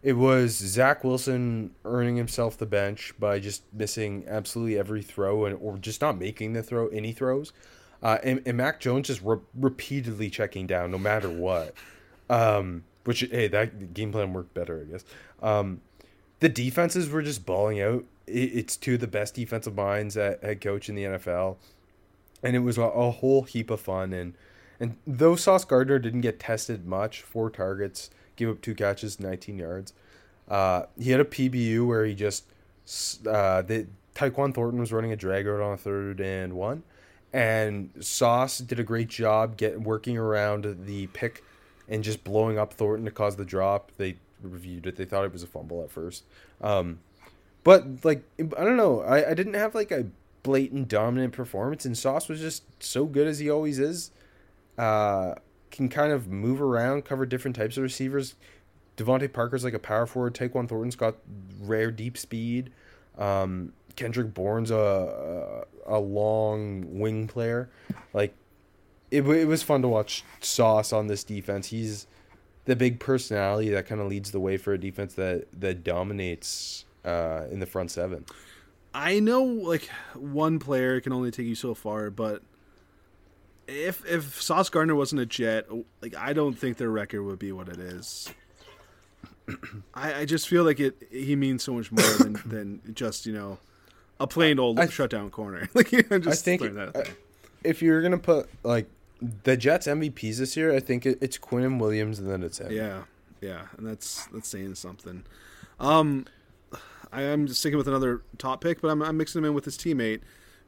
it 0.03 0.15
was 0.15 0.53
Zach 0.53 1.05
Wilson 1.05 1.73
earning 1.85 2.17
himself 2.17 2.57
the 2.57 2.67
bench 2.67 3.13
by 3.19 3.39
just 3.39 3.63
missing 3.73 4.25
absolutely 4.27 4.79
every 4.79 5.03
throw 5.03 5.45
and 5.45 5.59
or 5.61 5.77
just 5.77 6.01
not 6.01 6.19
making 6.19 6.55
the 6.55 6.63
throw 6.63 6.89
any 6.89 7.13
throws, 7.13 7.53
uh, 8.03 8.19
and, 8.23 8.41
and 8.47 8.57
Mac 8.57 8.81
Jones 8.81 9.09
just 9.09 9.21
re- 9.23 9.39
repeatedly 9.55 10.31
checking 10.31 10.67
down 10.67 10.91
no 10.91 10.99
matter 10.99 11.29
what. 11.29 11.75
Um, 12.31 12.85
which 13.05 13.21
hey, 13.21 13.49
that 13.49 13.93
game 13.93 14.13
plan 14.13 14.33
worked 14.33 14.55
better, 14.55 14.87
I 14.87 14.93
guess. 14.93 15.05
Um, 15.43 15.81
the 16.41 16.49
defenses 16.49 17.09
were 17.09 17.23
just 17.23 17.47
balling 17.47 17.81
out. 17.81 18.05
It, 18.27 18.53
it's 18.55 18.77
two 18.77 18.95
of 18.95 19.01
the 19.01 19.07
best 19.07 19.35
defensive 19.35 19.75
minds 19.75 20.17
at 20.17 20.43
head 20.43 20.61
coach 20.61 20.89
in 20.89 20.95
the 20.95 21.05
NFL 21.05 21.57
and 22.43 22.57
it 22.57 22.61
was 22.61 22.79
a, 22.79 22.83
a 22.83 23.11
whole 23.11 23.43
heap 23.43 23.71
of 23.71 23.81
fun. 23.81 24.13
And 24.13 24.35
and 24.79 24.97
though 25.07 25.37
Sauce 25.37 25.65
Gardner 25.65 25.99
didn't 25.99 26.23
get 26.23 26.41
tested 26.41 26.87
much, 26.87 27.23
four 27.23 27.51
targets, 27.51 28.11
gave 28.37 28.49
up 28.49 28.63
two 28.63 28.75
catches, 28.75 29.21
19 29.21 29.59
yards. 29.59 29.93
Uh, 30.49 30.85
he 30.99 31.11
had 31.11 31.21
a 31.21 31.25
PBU 31.25 31.87
where 31.87 32.05
he 32.05 32.15
just 32.15 32.45
uh, 33.27 33.63
the 33.63 33.87
Tyquan 34.15 34.55
Thornton 34.55 34.81
was 34.81 34.93
running 34.93 35.13
a 35.13 35.17
drag 35.17 35.47
route 35.47 35.63
on 35.63 35.75
a 35.75 35.77
third 35.77 36.21
and 36.21 36.55
one, 36.55 36.83
and 37.33 37.91
Sauce 38.01 38.59
did 38.59 38.81
a 38.81 38.85
great 38.85 39.09
job 39.09 39.57
get 39.57 39.81
working 39.81 40.17
around 40.17 40.85
the 40.87 41.07
pick 41.09 41.45
and 41.89 42.03
just 42.03 42.25
blowing 42.25 42.59
up 42.59 42.73
Thornton 42.73 43.05
to 43.05 43.11
cause 43.11 43.37
the 43.37 43.45
drop. 43.45 43.93
They 43.97 44.17
reviewed 44.43 44.87
it. 44.87 44.97
They 44.97 45.05
thought 45.05 45.25
it 45.25 45.33
was 45.33 45.43
a 45.43 45.47
fumble 45.47 45.83
at 45.83 45.91
first. 45.91 46.25
Um, 46.61 47.01
but 47.65 48.05
like 48.05 48.25
I 48.39 48.65
don't 48.65 48.77
know, 48.77 49.03
I, 49.03 49.31
I 49.31 49.35
didn't 49.35 49.55
have 49.55 49.75
like 49.75 49.91
a 49.91 50.07
blatant 50.43 50.89
dominant 50.89 51.33
performance, 51.33 51.85
and 51.85 51.97
Sauce 51.97 52.29
was 52.29 52.41
just 52.41 52.65
so 52.83 53.05
good 53.07 53.27
as 53.27 53.39
he 53.39 53.51
always 53.51 53.79
is. 53.79 54.11
Uh, 54.79 55.35
can 55.71 55.89
kind 55.89 56.13
of 56.13 56.29
move 56.29 56.61
around, 56.61 57.05
cover 57.05 57.27
different 57.27 57.57
types 57.57 57.77
of 57.77 57.83
receivers. 57.83 58.35
DeVante 58.97 59.33
Parker's 59.33 59.65
like 59.65 59.75
a 59.75 59.79
power 59.79 60.07
forward. 60.07 60.35
Tyquan 60.35 60.69
Thornton's 60.69 60.97
got 60.97 61.17
rare 61.61 61.91
deep 61.91 62.19
speed. 62.19 62.73
Um, 63.19 63.73
Kendrick 63.97 64.33
Bourne's 64.35 64.71
a, 64.71 65.65
a 65.87 65.97
a 65.97 65.99
long 65.99 66.99
wing 66.99 67.27
player. 67.29 67.69
Like 68.13 68.35
it, 69.11 69.23
it 69.23 69.47
was 69.47 69.63
fun 69.63 69.83
to 69.83 69.89
watch 69.89 70.25
Sauce 70.41 70.93
on 70.93 71.09
this 71.09 71.25
defense. 71.25 71.69
He's 71.69 72.07
the 72.65 72.77
big 72.77 73.01
personality 73.01 73.71
that 73.71 73.87
kind 73.87 74.01
of 74.01 74.09
leads 74.09 74.31
the 74.31 74.41
way 74.41 74.57
for 74.57 74.73
a 74.73 74.79
defense 74.79 75.15
that 75.15 75.47
that 75.61 75.83
dominates 75.85 76.85
uh, 77.05 77.45
in 77.51 77.61
the 77.61 77.67
front 77.67 77.91
seven. 77.91 78.25
I 78.93 79.21
know 79.21 79.43
like 79.43 79.89
one 80.15 80.59
player 80.59 81.01
can 81.01 81.13
only 81.13 81.31
take 81.31 81.47
you 81.47 81.55
so 81.55 81.75
far, 81.75 82.11
but 82.11 82.43
if 83.69 84.05
if 84.05 84.43
Sauce 84.43 84.69
Gardner 84.69 84.95
wasn't 84.95 85.21
a 85.21 85.27
Jet, 85.27 85.69
like 86.03 86.15
I 86.17 86.33
don't 86.33 86.55
think 86.59 86.77
their 86.77 86.91
record 86.91 87.23
would 87.23 87.39
be 87.39 87.53
what 87.53 87.69
it 87.69 87.79
is. 87.79 88.29
I, 89.95 90.21
I 90.21 90.25
just 90.25 90.49
feel 90.49 90.65
like 90.65 90.81
it 90.81 91.09
he 91.11 91.37
means 91.37 91.63
so 91.63 91.75
much 91.75 91.91
more 91.91 92.13
than, 92.19 92.41
than 92.47 92.95
just 92.95 93.27
you 93.27 93.33
know 93.33 93.59
a 94.19 94.27
plain 94.27 94.59
old 94.59 94.79
I- 94.79 94.89
shutdown 94.89 95.31
corner. 95.31 95.69
like 95.75 95.93
you 95.93 96.05
know, 96.11 96.19
just 96.19 96.43
I 96.43 96.45
think 96.45 96.63
that 96.63 96.79
out 96.79 96.97
uh, 96.97 97.05
if 97.65 97.83
you're 97.83 98.03
gonna 98.03 98.19
put 98.19 98.49
like 98.63 98.87
the 99.21 99.57
Jets 99.57 99.87
MVPs 99.87 100.39
this 100.39 100.57
year, 100.57 100.75
I 100.75 100.81
think 100.81 101.07
it, 101.07 101.19
it's 101.21 101.39
Quinn 101.39 101.79
Williams, 101.79 102.19
and 102.19 102.31
then 102.31 102.43
it's 102.43 102.59
him. 102.59 102.73
Yeah, 102.73 103.03
yeah, 103.41 103.67
and 103.77 103.87
that's 103.87 104.27
that's 104.27 104.49
saying 104.49 104.75
something. 104.77 105.25
Um, 105.79 106.27
I 107.13 107.23
am 107.23 107.49
sticking 107.49 107.79
with 107.79 107.89
another 107.89 108.23
top 108.39 108.61
pick, 108.61 108.81
but 108.81 108.89
I'm, 108.89 109.03
I'm 109.03 109.17
mixing 109.17 109.41
him 109.41 109.47
in 109.47 109.55
with 109.55 109.65
his 109.65 109.77
teammate, 109.77 110.21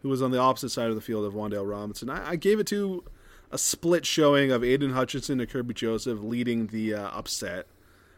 who 0.03 0.09
was 0.09 0.23
on 0.23 0.31
the 0.31 0.39
opposite 0.39 0.71
side 0.71 0.89
of 0.89 0.95
the 0.95 1.01
field 1.01 1.25
of 1.25 1.35
Wan'Dale 1.35 1.69
Robinson. 1.69 2.11
I, 2.11 2.31
I 2.31 2.37
gave 2.37 2.59
it 2.59 2.67
to 2.69 3.05
a 3.51 3.59
split 3.59 4.07
showing 4.07 4.51
of 4.51 4.65
Aidan 4.65 4.93
Hutchinson 4.93 5.39
and 5.41 5.49
Kerby 5.49 5.75
Joseph 5.75 6.21
leading 6.21 6.69
the 6.69 6.95
uh, 6.95 7.09
upset 7.11 7.67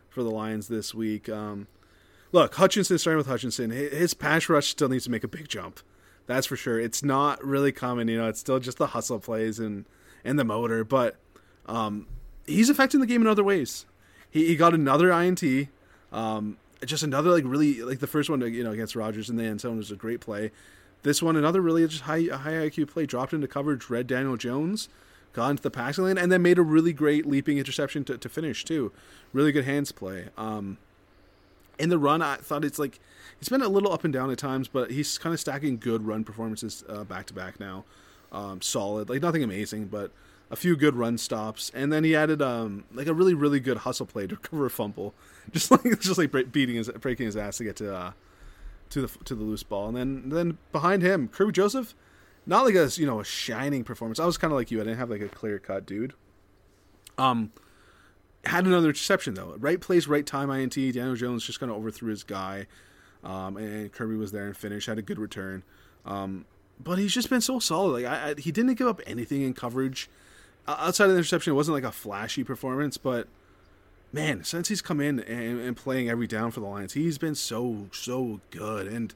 for 0.08 0.22
the 0.22 0.30
Lions 0.30 0.68
this 0.68 0.94
week. 0.94 1.28
Um, 1.28 1.66
look, 2.32 2.54
Hutchinson 2.54 2.98
starting 2.98 3.18
with 3.18 3.26
Hutchinson, 3.26 3.70
his 3.70 4.14
pass 4.14 4.48
rush 4.48 4.68
still 4.68 4.88
needs 4.88 5.04
to 5.04 5.10
make 5.10 5.24
a 5.24 5.28
big 5.28 5.48
jump. 5.48 5.80
That's 6.26 6.46
for 6.46 6.56
sure. 6.56 6.80
It's 6.80 7.02
not 7.02 7.44
really 7.44 7.72
common, 7.72 8.08
you 8.08 8.16
know. 8.16 8.28
It's 8.28 8.40
still 8.40 8.58
just 8.58 8.78
the 8.78 8.88
hustle 8.88 9.18
plays 9.18 9.58
and 9.58 9.84
and 10.24 10.38
the 10.38 10.44
motor, 10.44 10.84
but 10.84 11.16
um, 11.66 12.06
he's 12.46 12.70
affecting 12.70 13.00
the 13.00 13.06
game 13.06 13.20
in 13.20 13.26
other 13.26 13.44
ways. 13.44 13.86
He, 14.30 14.46
he 14.46 14.56
got 14.56 14.74
another 14.74 15.12
INT, 15.12 15.68
um, 16.12 16.56
just 16.84 17.02
another 17.02 17.30
like 17.30 17.44
really 17.46 17.82
like 17.82 18.00
the 18.00 18.06
first 18.06 18.28
one 18.28 18.40
you 18.40 18.64
know 18.64 18.72
against 18.72 18.96
Rodgers 18.96 19.30
in 19.30 19.36
the 19.36 19.44
end 19.44 19.60
zone 19.60 19.76
was 19.76 19.90
a 19.90 19.96
great 19.96 20.20
play. 20.20 20.50
This 21.02 21.22
one 21.22 21.36
another 21.36 21.60
really 21.60 21.86
just 21.86 22.02
high 22.02 22.22
high 22.22 22.52
IQ 22.52 22.88
play, 22.88 23.06
dropped 23.06 23.32
into 23.32 23.46
coverage, 23.46 23.88
read 23.90 24.06
Daniel 24.06 24.36
Jones, 24.36 24.88
got 25.32 25.50
into 25.50 25.62
the 25.62 25.70
passing 25.70 26.04
lane, 26.04 26.18
and 26.18 26.32
then 26.32 26.42
made 26.42 26.58
a 26.58 26.62
really 26.62 26.92
great 26.92 27.26
leaping 27.26 27.58
interception 27.58 28.04
to, 28.04 28.18
to 28.18 28.28
finish 28.28 28.64
too. 28.64 28.92
Really 29.32 29.52
good 29.52 29.64
hands 29.64 29.92
play. 29.92 30.28
Um, 30.36 30.78
in 31.78 31.88
the 31.88 31.98
run, 31.98 32.22
I 32.22 32.36
thought 32.36 32.64
it's 32.64 32.78
like 32.78 33.00
it's 33.40 33.48
been 33.48 33.62
a 33.62 33.68
little 33.68 33.92
up 33.92 34.04
and 34.04 34.12
down 34.12 34.30
at 34.30 34.38
times, 34.38 34.68
but 34.68 34.90
he's 34.90 35.18
kind 35.18 35.32
of 35.34 35.40
stacking 35.40 35.78
good 35.78 36.06
run 36.06 36.24
performances 36.24 36.84
back 37.08 37.26
to 37.26 37.34
back 37.34 37.58
now. 37.58 37.84
Um, 38.34 38.60
solid, 38.60 39.08
like 39.08 39.22
nothing 39.22 39.44
amazing, 39.44 39.86
but 39.86 40.10
a 40.50 40.56
few 40.56 40.76
good 40.76 40.96
run 40.96 41.18
stops, 41.18 41.70
and 41.72 41.92
then 41.92 42.04
he 42.04 42.14
added 42.14 42.42
um, 42.42 42.84
like 42.92 43.06
a 43.06 43.14
really 43.14 43.32
really 43.32 43.60
good 43.60 43.78
hustle 43.78 44.06
play 44.06 44.26
to 44.26 44.34
recover 44.42 44.66
a 44.66 44.70
fumble, 44.70 45.14
just 45.52 45.70
like 45.70 45.82
just 46.00 46.18
like 46.18 46.32
beating 46.52 46.76
his 46.76 46.88
breaking 46.88 47.26
his 47.26 47.36
ass 47.36 47.58
to 47.58 47.64
get 47.64 47.76
to 47.76 47.94
uh, 47.94 48.12
to 48.90 49.02
the 49.02 49.24
to 49.24 49.34
the 49.34 49.42
loose 49.42 49.62
ball, 49.62 49.88
and 49.88 49.96
then 49.96 50.28
then 50.30 50.58
behind 50.72 51.02
him, 51.02 51.28
Kerby 51.28 51.52
Joseph, 51.52 51.94
not 52.46 52.64
like 52.64 52.74
a 52.74 52.90
you 52.96 53.06
know 53.06 53.20
a 53.20 53.24
shining 53.24 53.84
performance. 53.84 54.18
I 54.18 54.26
was 54.26 54.36
kind 54.36 54.52
of 54.52 54.58
like 54.58 54.70
you, 54.70 54.80
I 54.80 54.84
didn't 54.84 54.98
have 54.98 55.10
like 55.10 55.22
a 55.22 55.28
clear 55.28 55.58
cut 55.58 55.86
dude. 55.86 56.14
Um, 57.16 57.52
had 58.44 58.66
another 58.66 58.88
interception 58.88 59.34
though. 59.34 59.54
Right 59.58 59.80
place, 59.80 60.06
right 60.06 60.26
time. 60.26 60.50
INT. 60.50 60.74
Daniel 60.74 61.14
Jones 61.14 61.44
just 61.44 61.60
kind 61.60 61.70
of 61.70 61.78
overthrew 61.78 62.10
his 62.10 62.24
guy, 62.24 62.66
um, 63.22 63.56
and 63.56 63.92
Kerby 63.92 64.18
was 64.18 64.32
there 64.32 64.46
and 64.46 64.56
finished. 64.56 64.86
Had 64.86 64.98
a 64.98 65.02
good 65.02 65.18
return, 65.18 65.62
um, 66.04 66.44
but 66.82 66.98
he's 66.98 67.12
just 67.12 67.30
been 67.30 67.40
so 67.40 67.58
solid. 67.58 68.02
Like 68.02 68.04
I, 68.04 68.30
I, 68.30 68.34
he 68.40 68.52
didn't 68.52 68.74
give 68.74 68.86
up 68.86 69.00
anything 69.06 69.42
in 69.42 69.54
coverage. 69.54 70.08
Outside 70.66 71.06
of 71.06 71.10
the 71.10 71.18
interception, 71.18 71.52
it 71.52 71.56
wasn't 71.56 71.74
like 71.74 71.84
a 71.84 71.92
flashy 71.92 72.42
performance, 72.42 72.96
but 72.96 73.28
man, 74.12 74.44
since 74.44 74.68
he's 74.68 74.80
come 74.80 75.00
in 75.00 75.20
and, 75.20 75.60
and 75.60 75.76
playing 75.76 76.08
every 76.08 76.26
down 76.26 76.50
for 76.52 76.60
the 76.60 76.66
Lions, 76.66 76.94
he's 76.94 77.18
been 77.18 77.34
so 77.34 77.86
so 77.92 78.40
good. 78.50 78.86
And 78.86 79.14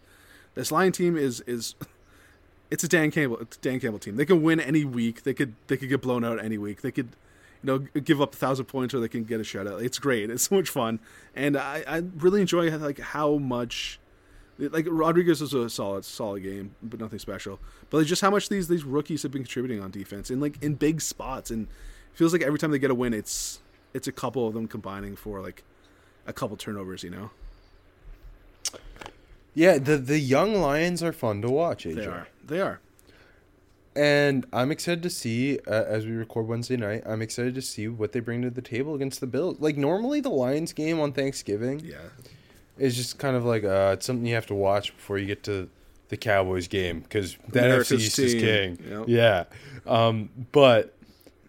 this 0.55 0.71
Lion 0.71 0.93
team 0.93 1.17
is 1.17 1.41
is 1.43 1.75
it's 2.71 2.85
a 2.85 2.89
Dan 2.89 3.11
Campbell 3.11 3.39
it's 3.39 3.57
Dan 3.57 3.81
Campbell 3.81 3.99
team. 3.99 4.17
They 4.17 4.27
can 4.27 4.43
win 4.43 4.61
any 4.61 4.85
week. 4.85 5.23
They 5.23 5.35
could 5.35 5.55
they 5.69 5.77
could 5.77 5.89
get 5.89 6.03
blown 6.03 6.25
out 6.25 6.43
any 6.43 6.59
week. 6.59 6.83
They 6.83 6.91
could 6.91 7.09
you 7.63 7.67
know 7.67 7.79
give 7.79 8.21
up 8.21 8.35
a 8.35 8.37
thousand 8.37 8.67
points 8.67 8.93
or 8.93 9.01
they 9.01 9.09
can 9.09 9.25
get 9.25 9.41
a 9.41 9.45
shutout. 9.45 9.83
It's 9.83 9.99
great. 9.99 10.29
It's 10.31 10.49
so 10.49 10.57
much 10.57 10.69
fun, 10.69 10.99
and 11.35 11.57
I, 11.57 11.85
I 11.87 12.03
really 12.19 12.41
enjoy 12.41 12.71
like 12.77 12.99
how 12.99 13.37
much 13.37 13.99
like 14.59 14.87
Rodriguez 14.89 15.41
was 15.41 15.55
a 15.55 15.71
solid 15.71 16.05
solid 16.05 16.43
game, 16.43 16.75
but 16.83 16.99
nothing 17.01 17.19
special. 17.19 17.61
But 17.91 17.99
like 17.99 18.07
just 18.07 18.23
how 18.23 18.31
much 18.31 18.49
these 18.49 18.69
these 18.69 18.85
rookies 18.85 19.23
have 19.23 19.33
been 19.33 19.43
contributing 19.43 19.83
on 19.83 19.91
defense 19.91 20.31
in 20.31 20.41
like 20.41 20.63
in 20.63 20.75
big 20.75 21.01
spots, 21.01 21.51
and 21.51 21.67
it 21.67 22.17
feels 22.17 22.33
like 22.33 22.43
every 22.43 22.59
time 22.59 22.71
they 22.71 22.79
get 22.79 22.91
a 22.91 22.95
win, 22.95 23.15
it's 23.15 23.61
it's 23.95 24.09
a 24.09 24.13
couple 24.13 24.47
of 24.47 24.55
them 24.55 24.67
combining 24.67 25.17
for 25.17 25.41
like 25.41 25.63
a 26.27 26.33
couple 26.33 26.57
turnovers. 26.57 27.03
You 27.03 27.11
know, 27.11 27.31
Yeah, 29.55 29.79
the 29.79 29.97
the 29.97 30.19
young 30.19 30.55
Lions 30.55 31.03
are 31.03 31.13
fun 31.13 31.43
to 31.43 31.51
watch. 31.51 31.85
AJ. 31.85 31.95
they 31.95 32.07
are 32.07 32.29
they 32.45 32.61
are. 32.61 32.81
And 33.97 34.47
I'm 34.53 34.71
excited 34.71 35.03
to 35.03 35.11
see 35.11 35.59
uh, 35.67 35.71
as 35.73 36.07
we 36.07 36.13
record 36.13 36.47
Wednesday 36.47 36.77
night. 36.77 37.03
I'm 37.05 37.21
excited 37.21 37.57
to 37.57 37.63
see 37.63 37.89
what 37.89 38.13
they 38.13 38.21
bring 38.21 38.43
to 38.43 38.51
the 38.51 38.63
table 38.63 38.95
against 38.95 39.21
the 39.21 39.27
Bills. 39.27 39.57
Like 39.59 39.77
normally, 39.77 40.21
the 40.21 40.29
Lions 40.29 40.73
game 40.73 41.01
on 41.01 41.13
Thanksgiving 41.13 41.81
Yeah, 41.81 41.97
is 42.79 42.97
just 42.97 43.19
kind 43.19 43.37
of 43.37 43.45
like 43.45 43.65
uh, 43.65 43.93
it's 43.95 44.07
something 44.07 44.27
you 44.27 44.35
have 44.35 44.47
to 44.47 44.55
watch 44.55 44.95
before 44.97 45.19
you 45.19 45.27
get 45.27 45.43
to 45.45 45.69
the 46.09 46.17
Cowboys 46.17 46.69
game 46.69 47.01
because 47.01 47.37
the 47.49 47.61
NFC 47.61 47.99
East 47.99 48.19
is 48.19 48.35
king. 48.35 48.79
Yep. 48.89 49.05
Yeah, 49.09 49.45
um, 49.87 50.31
but 50.53 50.95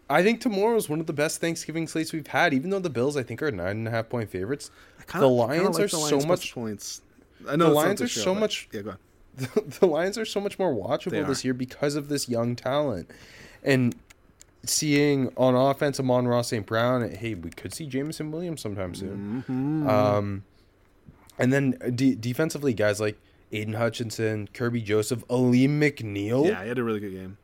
I 0.10 0.24
think 0.24 0.42
tomorrow 0.42 0.76
is 0.76 0.90
one 0.90 1.00
of 1.00 1.06
the 1.06 1.14
best 1.14 1.40
Thanksgiving 1.40 1.88
slates 1.88 2.12
we've 2.12 2.28
had. 2.28 2.54
Even 2.54 2.70
though 2.70 2.80
the 2.80 2.90
Bills, 2.90 3.16
I 3.16 3.24
think, 3.24 3.42
are 3.42 3.52
nine 3.52 3.78
and 3.78 3.88
a 3.88 3.92
half 3.92 4.10
point 4.10 4.30
favorites. 4.30 4.72
Kinda- 5.08 5.26
the 5.26 5.32
Lions 5.32 5.78
like 5.78 5.86
are 5.86 5.88
the 5.88 5.98
so 5.98 6.20
much 6.22 6.54
points. 6.54 7.02
I 7.48 7.56
know 7.56 7.70
the 7.70 7.74
Lions 7.74 8.00
the 8.00 8.06
are 8.06 8.10
show, 8.10 8.22
so 8.22 8.34
but- 8.34 8.40
much- 8.42 8.68
Yeah, 8.72 8.82
go 8.82 8.90
on. 8.92 8.98
the 9.80 9.86
Lions 9.88 10.18
are 10.18 10.26
so 10.26 10.42
much 10.42 10.60
more 10.60 10.74
watchable 10.74 11.26
this 11.26 11.46
year 11.46 11.54
because 11.54 11.96
of 11.96 12.10
this 12.10 12.28
young 12.28 12.56
talent. 12.58 13.10
And 13.64 13.96
seeing 14.66 15.32
on 15.38 15.56
offense 15.56 16.00
Amon-Ra 16.00 16.42
St. 16.42 16.66
Brown, 16.66 17.10
hey, 17.10 17.36
we 17.36 17.50
could 17.50 17.74
see 17.74 17.86
Jameson 17.86 18.32
Williams 18.32 18.60
sometime 18.62 18.94
soon. 18.94 19.44
Mm-hmm. 19.48 19.90
Um, 19.90 20.44
and 21.40 21.52
then 21.52 21.72
de- 21.96 22.14
defensively, 22.16 22.74
guys 22.74 23.00
like 23.00 23.18
Aidan 23.52 23.74
Hutchinson, 23.74 24.48
Kerby 24.54 24.84
Joseph, 24.84 25.24
Alim 25.30 25.80
McNeill. 25.82 26.48
Yeah, 26.48 26.62
he 26.62 26.68
had 26.68 26.78
a 26.78 26.84
really 26.84 27.00
good 27.00 27.14
game. 27.14 27.38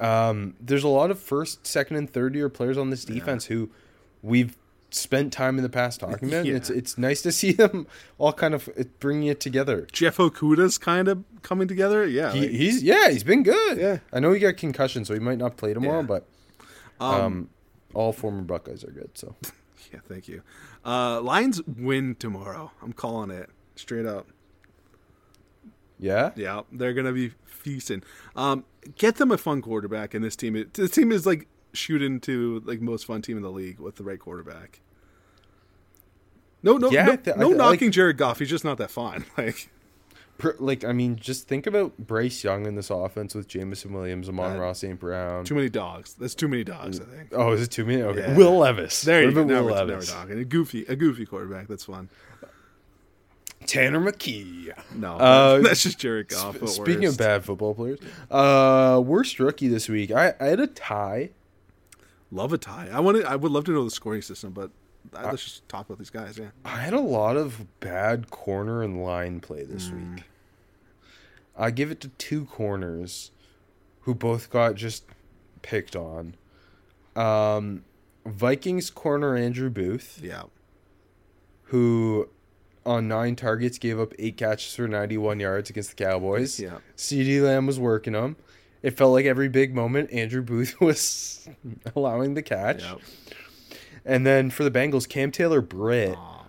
Um, 0.00 0.54
there's 0.60 0.84
a 0.84 0.88
lot 0.88 1.10
of 1.10 1.18
first, 1.18 1.66
second, 1.66 1.96
and 1.96 2.10
third 2.10 2.34
year 2.34 2.48
players 2.48 2.76
on 2.78 2.90
this 2.90 3.04
defense 3.04 3.44
who 3.46 3.70
we've 4.22 4.56
spent 4.90 5.32
time 5.32 5.56
in 5.58 5.62
the 5.62 5.68
past 5.68 6.00
talking 6.00 6.28
about. 6.28 6.44
Yeah. 6.46 6.54
It's 6.56 6.70
it's 6.70 6.98
nice 6.98 7.22
to 7.22 7.32
see 7.32 7.52
them 7.62 7.86
all 8.18 8.32
kind 8.32 8.52
of 8.54 8.68
bringing 9.00 9.28
it 9.28 9.40
together. 9.40 9.86
Jeff 9.92 10.16
Okudah's 10.16 10.76
kind 10.78 11.08
of 11.08 11.24
coming 11.42 11.68
together. 11.68 12.06
Yeah, 12.06 12.32
He, 12.32 12.40
like- 12.40 12.50
he's 12.50 12.82
yeah, 12.82 13.10
he's 13.10 13.24
been 13.24 13.42
good. 13.42 13.78
Yeah. 13.78 13.98
I 14.12 14.20
know 14.20 14.32
he 14.32 14.40
got 14.40 14.56
concussion, 14.56 15.04
so 15.04 15.14
he 15.14 15.20
might 15.20 15.38
not 15.38 15.56
play 15.56 15.72
tomorrow, 15.72 16.00
Yeah. 16.00 16.06
but 16.06 16.28
um, 17.00 17.48
all 17.94 18.12
former 18.12 18.42
Buckeyes 18.42 18.84
are 18.84 18.90
good. 18.90 19.10
So 19.14 19.34
yeah. 19.92 20.00
Thank 20.06 20.28
you. 20.28 20.42
Uh, 20.84 21.20
Lions 21.20 21.62
win 21.66 22.14
tomorrow. 22.16 22.72
I'm 22.82 22.92
calling 22.92 23.30
it 23.30 23.48
straight 23.76 24.06
up. 24.06 24.28
yeah, 25.98 26.32
Yeah, 26.36 26.62
they're 26.72 26.92
gonna 26.94 27.12
be 27.12 27.32
feasting. 27.44 28.02
Um, 28.36 28.64
get 28.96 29.16
them 29.16 29.30
a 29.30 29.38
fun 29.38 29.62
quarterback, 29.62 30.14
and 30.14 30.24
this 30.24 30.36
team. 30.36 30.62
This 30.74 30.90
team 30.90 31.12
is 31.12 31.24
like 31.26 31.46
shooting 31.72 32.20
to 32.20 32.60
like 32.66 32.80
most 32.80 33.06
fun 33.06 33.22
team 33.22 33.36
in 33.36 33.42
the 33.42 33.50
league 33.50 33.78
with 33.80 33.96
the 33.96 34.04
right 34.04 34.18
quarterback. 34.18 34.80
No, 36.62 36.76
no, 36.76 36.90
Yeah, 36.90 37.06
no, 37.06 37.16
th- 37.16 37.36
no 37.36 37.46
th- 37.48 37.56
knocking 37.56 37.88
like- 37.88 37.94
Jared 37.94 38.16
Goff. 38.18 38.38
He's 38.38 38.50
just 38.50 38.64
not 38.64 38.78
that 38.78 38.90
fun. 38.90 39.24
Like, 39.38 39.70
like 40.58 40.84
I 40.84 40.92
mean, 40.92 41.16
just 41.16 41.46
think 41.46 41.66
about 41.68 41.96
Bryce 41.98 42.42
Young 42.42 42.66
in 42.66 42.74
this 42.74 42.90
offense 42.90 43.34
with 43.34 43.46
Jameson 43.46 43.92
Williams, 43.92 44.28
Amon 44.28 44.56
Uh, 44.56 44.60
Ross 44.60 44.80
St. 44.80 44.98
Brown. 44.98 45.44
too 45.44 45.54
many 45.54 45.68
dogs. 45.68 46.14
That's 46.14 46.34
too 46.34 46.48
many 46.48 46.64
dogs. 46.64 47.00
I 47.00 47.04
think. 47.04 47.28
Oh, 47.32 47.52
is 47.52 47.62
it 47.62 47.70
too 47.70 47.84
many? 47.84 48.02
Okay, 48.02 48.20
Yeah. 48.20 48.36
Will 48.36 48.58
Levis. 48.58 49.02
There 49.02 49.22
you 49.22 49.30
go. 49.32 49.44
Now 49.44 49.62
Will 49.62 49.66
we're, 49.74 49.86
now 49.86 49.94
we're 49.94 50.00
talking. 50.02 50.38
A 50.38 50.44
goofy, 50.44 50.84
a 50.86 50.96
goofy 50.96 51.26
quarterback. 51.26 51.68
That's 51.68 51.84
fun. 51.84 52.08
Tanner 53.66 54.00
McKee. 54.00 54.72
No, 54.96 55.16
Uh, 55.16 55.58
that's 55.62 55.82
just 55.84 55.98
Jared 56.00 56.28
Goff. 56.28 56.58
but 56.58 56.68
Speaking 56.68 57.02
worse. 57.02 57.12
of 57.12 57.18
bad 57.18 57.44
football 57.44 57.74
players, 57.74 58.00
uh, 58.30 59.00
worst 59.04 59.38
rookie 59.38 59.68
this 59.68 59.88
week. 59.88 60.10
I, 60.10 60.34
I 60.40 60.46
had 60.46 60.58
a 60.60 60.66
tie. 60.66 61.30
love 62.32 62.52
a 62.52 62.58
tie. 62.58 62.88
I 62.92 62.98
want. 62.98 63.24
I 63.24 63.36
would 63.36 63.52
love 63.52 63.64
to 63.66 63.70
know 63.72 63.84
the 63.84 63.90
scoring 63.92 64.22
system, 64.22 64.50
but 64.52 64.70
uh, 65.14 65.22
let's 65.26 65.44
just 65.44 65.68
talk 65.68 65.86
about 65.86 65.98
these 65.98 66.10
guys. 66.10 66.38
Yeah. 66.38 66.48
I 66.64 66.78
had 66.78 66.92
a 66.94 67.00
lot 67.00 67.36
of 67.36 67.66
bad 67.80 68.30
corner 68.30 68.82
and 68.82 69.02
line 69.04 69.40
play 69.40 69.64
this 69.64 69.88
Mm. 69.88 70.14
week. 70.14 70.24
I 71.56 71.70
give 71.70 71.90
it 71.90 72.00
to 72.00 72.08
two 72.08 72.44
corners 72.46 73.30
who 74.02 74.14
both 74.14 74.50
got 74.50 74.74
just 74.74 75.04
picked 75.62 75.94
on. 75.94 76.34
Um, 77.14 77.84
Vikings 78.24 78.88
corner 78.90 79.36
Andrew 79.36 79.68
Booth, 79.70 80.18
Yeah. 80.22 80.44
who 81.64 82.28
on 82.84 83.06
nine 83.06 83.36
targets 83.36 83.78
gave 83.78 84.00
up 84.00 84.12
eight 84.18 84.36
catches 84.36 84.74
for 84.74 84.88
91 84.88 85.40
yards 85.40 85.70
against 85.70 85.96
the 85.96 86.04
Cowboys. 86.04 86.58
Yeah. 86.58 86.78
CeeDee 86.96 87.42
Lamb 87.42 87.66
was 87.66 87.78
working 87.78 88.14
them. 88.14 88.36
It 88.82 88.96
felt 88.96 89.12
like 89.12 89.26
every 89.26 89.48
big 89.48 89.74
moment 89.74 90.10
Andrew 90.12 90.42
Booth 90.42 90.80
was 90.80 91.48
allowing 91.94 92.34
the 92.34 92.42
catch. 92.42 92.82
Yeah. 92.82 92.96
And 94.04 94.26
then 94.26 94.50
for 94.50 94.64
the 94.64 94.70
Bengals, 94.70 95.08
Cam 95.08 95.30
Taylor 95.30 95.60
Britt, 95.60 96.16
Aw. 96.16 96.44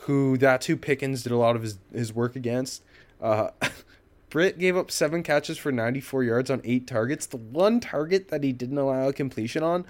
who 0.00 0.38
that's 0.38 0.66
who 0.66 0.76
Pickens 0.76 1.22
did 1.22 1.32
a 1.32 1.36
lot 1.36 1.54
of 1.56 1.62
his, 1.62 1.78
his 1.92 2.12
work 2.12 2.34
against. 2.36 2.82
Uh, 3.20 3.48
Britt 4.30 4.58
gave 4.58 4.76
up 4.76 4.90
seven 4.90 5.22
catches 5.22 5.58
for 5.58 5.70
94 5.70 6.24
yards 6.24 6.50
on 6.50 6.62
eight 6.64 6.86
targets. 6.86 7.26
The 7.26 7.36
one 7.36 7.80
target 7.80 8.28
that 8.28 8.42
he 8.42 8.52
didn't 8.52 8.78
allow 8.78 9.08
a 9.08 9.12
completion 9.12 9.62
on 9.62 9.84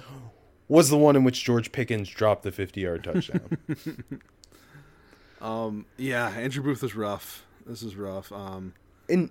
was 0.68 0.90
the 0.90 0.98
one 0.98 1.14
in 1.14 1.22
which 1.22 1.44
George 1.44 1.70
Pickens 1.70 2.08
dropped 2.08 2.42
the 2.42 2.50
50 2.50 2.80
yard 2.80 3.04
touchdown. 3.04 3.58
Um. 5.40 5.86
Yeah. 5.96 6.28
Andrew 6.30 6.62
Booth 6.62 6.84
is 6.84 6.94
rough. 6.94 7.44
This 7.66 7.82
is 7.82 7.96
rough. 7.96 8.30
Um. 8.30 8.74
and 9.08 9.30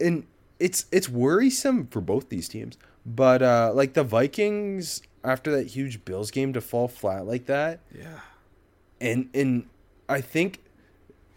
and 0.00 0.26
it's 0.58 0.86
it's 0.90 1.08
worrisome 1.08 1.88
for 1.88 2.00
both 2.00 2.30
these 2.30 2.48
teams. 2.48 2.78
But 3.04 3.42
uh 3.42 3.72
like 3.74 3.92
the 3.94 4.02
Vikings 4.04 5.02
after 5.24 5.50
that 5.52 5.68
huge 5.68 6.04
Bills 6.04 6.30
game 6.30 6.52
to 6.52 6.60
fall 6.60 6.88
flat 6.88 7.26
like 7.26 7.46
that, 7.46 7.80
Yeah. 7.96 8.20
and 9.00 9.28
and 9.34 9.66
I 10.08 10.20
think 10.20 10.58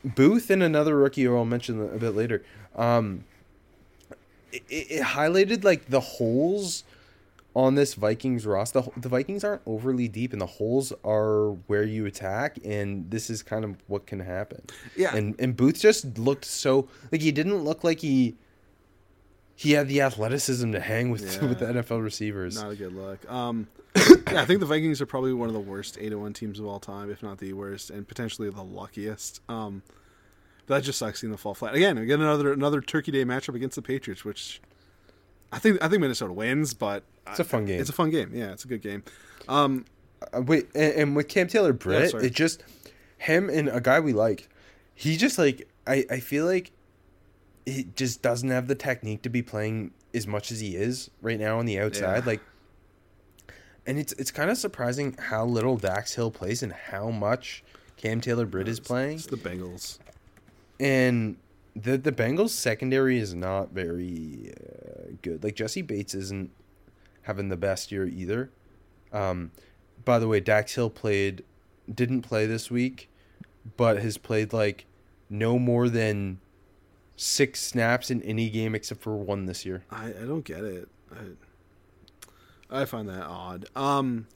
Booth 0.04 0.50
and 0.50 0.62
another 0.64 0.96
rookie 0.98 1.24
who 1.24 1.36
I'll 1.36 1.46
mention 1.46 1.82
a 1.82 1.98
bit 1.98 2.12
later, 2.16 2.44
um, 2.76 3.24
it, 4.52 4.64
it 4.70 5.04
highlighted 5.04 5.64
like 5.64 5.88
the 5.90 6.00
holes 6.00 6.84
on 7.56 7.76
this 7.76 7.94
Vikings 7.94 8.46
roster. 8.46 8.82
The, 8.82 9.00
the 9.02 9.10
Vikings 9.10 9.44
aren't 9.44 9.62
overly 9.66 10.08
deep, 10.08 10.34
and 10.34 10.42
the 10.42 10.46
holes 10.46 10.92
are 11.04 11.52
where 11.68 11.84
you 11.84 12.06
attack, 12.06 12.58
and 12.66 13.10
this 13.10 13.30
is 13.30 13.42
kind 13.44 13.64
of 13.64 13.78
what 13.88 14.06
can 14.06 14.20
happen. 14.20 14.62
Yeah. 14.96 15.16
and 15.16 15.36
and 15.40 15.56
Booth 15.56 15.80
just 15.80 16.18
looked 16.18 16.46
so 16.46 16.88
like 17.12 17.22
he 17.22 17.32
didn't 17.32 17.64
look 17.64 17.84
like 17.84 18.00
he 18.00 18.36
he 19.56 19.72
had 19.72 19.88
the 19.88 20.02
athleticism 20.02 20.72
to 20.74 20.80
hang 20.80 21.10
with 21.10 21.22
Yeah. 21.42 21.48
with 21.50 21.60
the 21.60 21.66
NFL 21.66 22.04
receivers. 22.04 22.62
Not 22.62 22.72
a 22.72 22.76
good 22.76 22.94
look. 22.94 23.30
Um. 23.32 23.68
yeah, 23.96 24.42
I 24.42 24.46
think 24.46 24.60
the 24.60 24.66
Vikings 24.66 25.00
are 25.02 25.06
probably 25.06 25.32
one 25.32 25.48
of 25.48 25.54
the 25.54 25.60
worst 25.62 25.98
eight 26.02 26.14
one 26.14 26.34
teams 26.34 26.60
of 26.60 26.66
all 26.66 26.80
time, 26.82 27.10
if 27.10 27.24
not 27.24 27.38
the 27.38 27.54
worst, 27.54 27.90
and 27.90 28.08
potentially 28.08 28.50
the 28.50 28.64
luckiest. 28.64 29.42
Um. 29.50 29.84
That 30.68 30.84
just 30.84 30.98
sucks 30.98 31.22
seeing 31.22 31.30
them 31.32 31.38
fall 31.38 31.54
flat 31.54 31.76
again. 31.76 31.98
Again, 31.98 32.20
another 32.22 32.52
another 32.52 32.82
Turkey 32.82 33.12
Day 33.12 33.24
matchup 33.24 33.56
against 33.56 33.76
the 33.76 33.82
Patriots, 33.82 34.26
which 34.26 34.62
I 35.52 35.60
think 35.60 35.82
I 35.82 35.88
think 35.88 36.02
Minnesota 36.02 36.34
wins, 36.34 36.74
but 36.74 37.04
It's 37.28 37.40
a 37.40 37.44
fun 37.44 37.66
game. 37.66 37.80
It's 37.80 37.90
a 37.90 37.94
fun 37.94 38.10
game. 38.10 38.32
Yeah, 38.34 38.52
it's 38.52 38.66
a 38.66 38.68
good 38.68 38.82
game. 38.82 39.04
Um. 39.48 39.86
Uh, 40.34 40.42
wait, 40.42 40.68
and, 40.74 40.94
and 40.94 41.16
with 41.16 41.28
Cam 41.28 41.48
Taylor 41.48 41.72
Britt, 41.72 42.12
sorry. 42.12 42.26
it 42.28 42.34
just 42.34 42.64
him 43.18 43.50
and 43.50 43.70
a 43.70 43.80
guy 43.80 44.00
we 44.00 44.12
liked. 44.12 44.48
He 44.96 45.16
just 45.18 45.38
like 45.38 45.68
I 45.88 46.06
I 46.10 46.20
feel 46.20 46.46
like 46.46 46.72
he 47.66 47.88
just 47.96 48.22
doesn't 48.22 48.50
have 48.50 48.68
the 48.68 48.76
technique 48.76 49.22
to 49.24 49.30
be 49.30 49.42
playing 49.42 49.92
as 50.14 50.28
much 50.28 50.52
as 50.52 50.60
he 50.60 50.76
is 50.76 51.10
right 51.22 51.40
now 51.40 51.60
on 51.60 51.66
the 51.66 51.80
outside. 51.80 52.20
Yeah. 52.20 52.26
Like, 52.26 52.42
and 53.86 54.00
it's 54.00 54.14
it's 54.14 54.32
kind 54.32 54.50
of 54.50 54.58
surprising 54.58 55.16
how 55.18 55.46
little 55.46 55.78
Dax 55.78 56.16
Hill 56.16 56.32
plays 56.32 56.64
and 56.64 56.72
how 56.74 57.10
much 57.10 57.64
Cam 57.98 58.22
Taylor 58.22 58.46
Britt 58.46 58.68
is 58.68 58.80
playing. 58.80 59.18
It's 59.18 59.28
the 59.28 59.38
Bengals. 59.38 60.00
And 60.80 61.38
the 61.76 61.98
the 61.98 62.12
Bengals 62.12 62.50
secondary 62.50 63.20
is 63.20 63.34
not 63.34 63.72
very 63.72 64.54
uh, 64.54 65.12
good. 65.22 65.44
Like 65.44 65.56
Jessie 65.56 65.82
Bates 65.82 66.14
isn't 66.14 66.52
having 67.24 67.50
the 67.50 67.58
best 67.58 67.92
year 67.92 68.06
either. 68.06 68.52
Um, 69.12 69.52
by 70.04 70.20
the 70.20 70.28
way, 70.28 70.40
Dax 70.40 70.76
Hill 70.76 70.90
played 70.90 71.44
didn't 71.94 72.22
play 72.22 72.46
this 72.46 72.72
week, 72.72 73.10
but 73.78 74.02
has 74.02 74.18
played 74.18 74.54
like 74.54 74.86
no 75.30 75.60
more 75.60 75.90
than 75.90 76.40
six 77.16 77.62
snaps 77.62 78.12
in 78.12 78.22
any 78.24 78.50
game 78.50 78.76
except 78.76 79.02
for 79.02 79.16
one 79.16 79.46
this 79.46 79.66
year. 79.66 79.84
I, 79.92 80.08
I 80.08 80.26
don't 80.26 80.44
get 80.44 80.64
it. 80.64 80.90
I, 81.12 82.82
I 82.82 82.86
find 82.86 83.08
that 83.10 83.26
odd. 83.26 83.66
Um, 83.76 84.28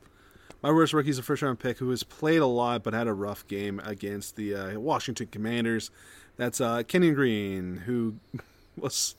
my 0.62 0.72
worst 0.72 0.94
rookie 0.94 1.10
is 1.10 1.18
a 1.18 1.24
first 1.24 1.42
round 1.42 1.60
pick 1.60 1.78
who 1.80 1.90
has 1.90 2.04
played 2.04 2.40
a 2.42 2.46
lot 2.46 2.84
but 2.84 2.94
had 2.94 3.08
a 3.08 3.14
rough 3.14 3.48
game 3.48 3.80
against 3.84 4.36
the 4.36 4.56
uh, 4.56 4.80
Washington 4.80 5.28
Commanders. 5.28 5.90
That's 6.38 6.62
uh, 6.62 6.84
Kenyon 6.88 7.16
Green, 7.16 7.78
who 7.86 8.16
was 8.78 9.16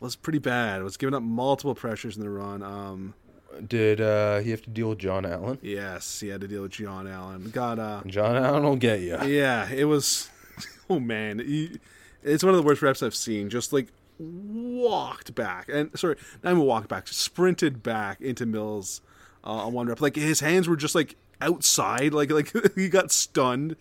was 0.00 0.16
pretty 0.16 0.38
bad. 0.38 0.82
Was 0.82 0.96
giving 0.96 1.14
up 1.14 1.22
multiple 1.22 1.74
pressures 1.74 2.16
in 2.16 2.22
the 2.22 2.30
run. 2.30 2.62
Um, 2.62 3.14
Did 3.66 4.00
uh, 4.00 4.38
he 4.40 4.50
have 4.50 4.62
to 4.62 4.70
deal 4.70 4.90
with 4.90 4.98
John 4.98 5.24
Allen? 5.24 5.58
yes, 5.62 6.20
he 6.20 6.28
had 6.28 6.40
to 6.40 6.48
deal 6.48 6.62
with 6.62 6.72
John 6.72 7.06
Allen. 7.06 7.50
Got 7.50 7.78
uh, 7.78 8.02
John 8.06 8.36
Allen 8.36 8.62
will 8.64 8.76
get 8.76 9.00
you. 9.00 9.18
yeah, 9.26 9.68
it 9.70 9.84
was. 9.84 10.30
Oh 10.88 11.00
man, 11.00 11.40
he, 11.40 11.80
it's 12.22 12.44
one 12.44 12.54
of 12.54 12.60
the 12.60 12.66
worst 12.66 12.82
reps 12.82 13.02
I've 13.02 13.14
seen. 13.14 13.48
Just 13.50 13.72
like 13.72 13.88
walked 14.18 15.34
back 15.34 15.68
and 15.68 15.96
sorry, 15.98 16.16
not 16.42 16.50
even 16.52 16.62
walked 16.62 16.88
back, 16.88 17.08
sprinted 17.08 17.82
back 17.82 18.20
into 18.20 18.46
Mills 18.46 19.00
uh, 19.44 19.66
on 19.66 19.72
one 19.72 19.86
rep. 19.86 20.00
Like 20.00 20.16
his 20.16 20.40
hands 20.40 20.68
were 20.68 20.76
just 20.76 20.94
like 20.94 21.16
outside, 21.40 22.12
like 22.12 22.30
like 22.30 22.52
he 22.74 22.88
got 22.88 23.10
stunned. 23.12 23.76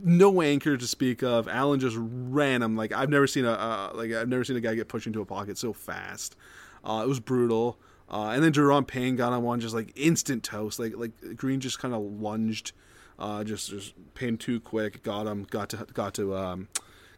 No 0.00 0.42
anchor 0.42 0.76
to 0.76 0.86
speak 0.86 1.22
of. 1.22 1.48
Allen 1.48 1.80
just 1.80 1.96
ran 1.98 2.62
him 2.62 2.76
like 2.76 2.92
I've 2.92 3.10
never 3.10 3.26
seen 3.26 3.44
a 3.44 3.52
uh, 3.52 3.90
like 3.94 4.12
I've 4.12 4.28
never 4.28 4.44
seen 4.44 4.56
a 4.56 4.60
guy 4.60 4.74
get 4.74 4.88
pushed 4.88 5.06
into 5.06 5.20
a 5.20 5.26
pocket 5.26 5.58
so 5.58 5.72
fast. 5.72 6.36
Uh, 6.84 7.02
it 7.04 7.08
was 7.08 7.20
brutal. 7.20 7.78
Uh, 8.10 8.30
and 8.30 8.42
then 8.42 8.52
Jerome 8.52 8.86
Payne 8.86 9.16
got 9.16 9.32
on 9.32 9.42
one 9.42 9.60
just 9.60 9.74
like 9.74 9.92
instant 9.94 10.42
toast. 10.42 10.78
Like 10.78 10.96
like 10.96 11.36
Green 11.36 11.60
just 11.60 11.78
kind 11.78 11.92
of 11.92 12.00
lunged, 12.00 12.72
uh, 13.18 13.44
just 13.44 13.68
just 13.70 13.94
Payne 14.14 14.38
too 14.38 14.60
quick. 14.60 15.02
Got 15.02 15.26
him. 15.26 15.46
Got 15.50 15.70
to 15.70 15.86
got 15.92 16.14
to 16.14 16.34
um, 16.36 16.68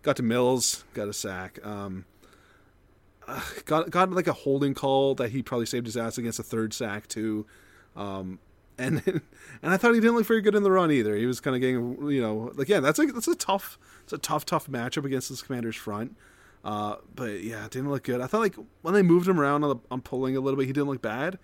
got 0.03 0.17
to 0.17 0.23
Mills. 0.23 0.85
Got 0.95 1.09
a 1.09 1.13
sack. 1.13 1.65
Um, 1.65 2.05
uh, 3.27 3.41
got 3.65 3.91
got 3.91 4.11
like 4.11 4.27
a 4.27 4.33
holding 4.33 4.75
call 4.75 5.15
that 5.17 5.31
he 5.31 5.43
probably 5.43 5.67
saved 5.67 5.87
his 5.87 5.97
ass 5.97 6.19
against 6.19 6.39
a 6.39 6.43
third 6.43 6.73
sack 6.73 7.07
too. 7.07 7.47
Um, 7.97 8.39
and 8.79 9.03
and 9.63 9.73
I 9.73 9.77
thought 9.77 9.95
he 9.95 10.01
didn't 10.01 10.17
look 10.17 10.27
very 10.27 10.41
good 10.41 10.55
in 10.55 10.63
the 10.63 10.71
run 10.71 10.91
either. 10.91 11.17
He 11.17 11.27
was 11.27 11.41
kind 11.41 11.55
of 11.55 11.61
getting 11.61 12.11
you 12.11 12.21
know 12.21 12.53
like 12.55 12.69
yeah 12.69 12.81
that's 12.81 12.99
like 12.99 13.13
that's 13.15 13.29
a 13.29 13.35
tough 13.35 13.79
it's 14.03 14.13
a 14.13 14.19
tough 14.19 14.45
tough 14.45 14.67
matchup 14.69 15.05
against 15.05 15.29
this 15.29 15.43
Commanders 15.43 15.77
front. 15.77 16.17
Uh, 16.63 16.97
but 17.15 17.43
yeah, 17.43 17.65
it 17.65 17.71
didn't 17.71 17.91
look 17.91 18.03
good. 18.03 18.21
I 18.21 18.27
thought 18.27 18.41
like 18.41 18.57
when 18.83 18.95
they 18.95 19.03
moved 19.03 19.27
him 19.29 19.41
around 19.41 19.65
on, 19.65 19.71
the, 19.71 19.77
on 19.91 20.03
pulling 20.03 20.37
a 20.37 20.41
little 20.41 20.59
bit, 20.59 20.67
he 20.67 20.73
didn't 20.73 20.89
look 20.89 21.01
bad. 21.01 21.39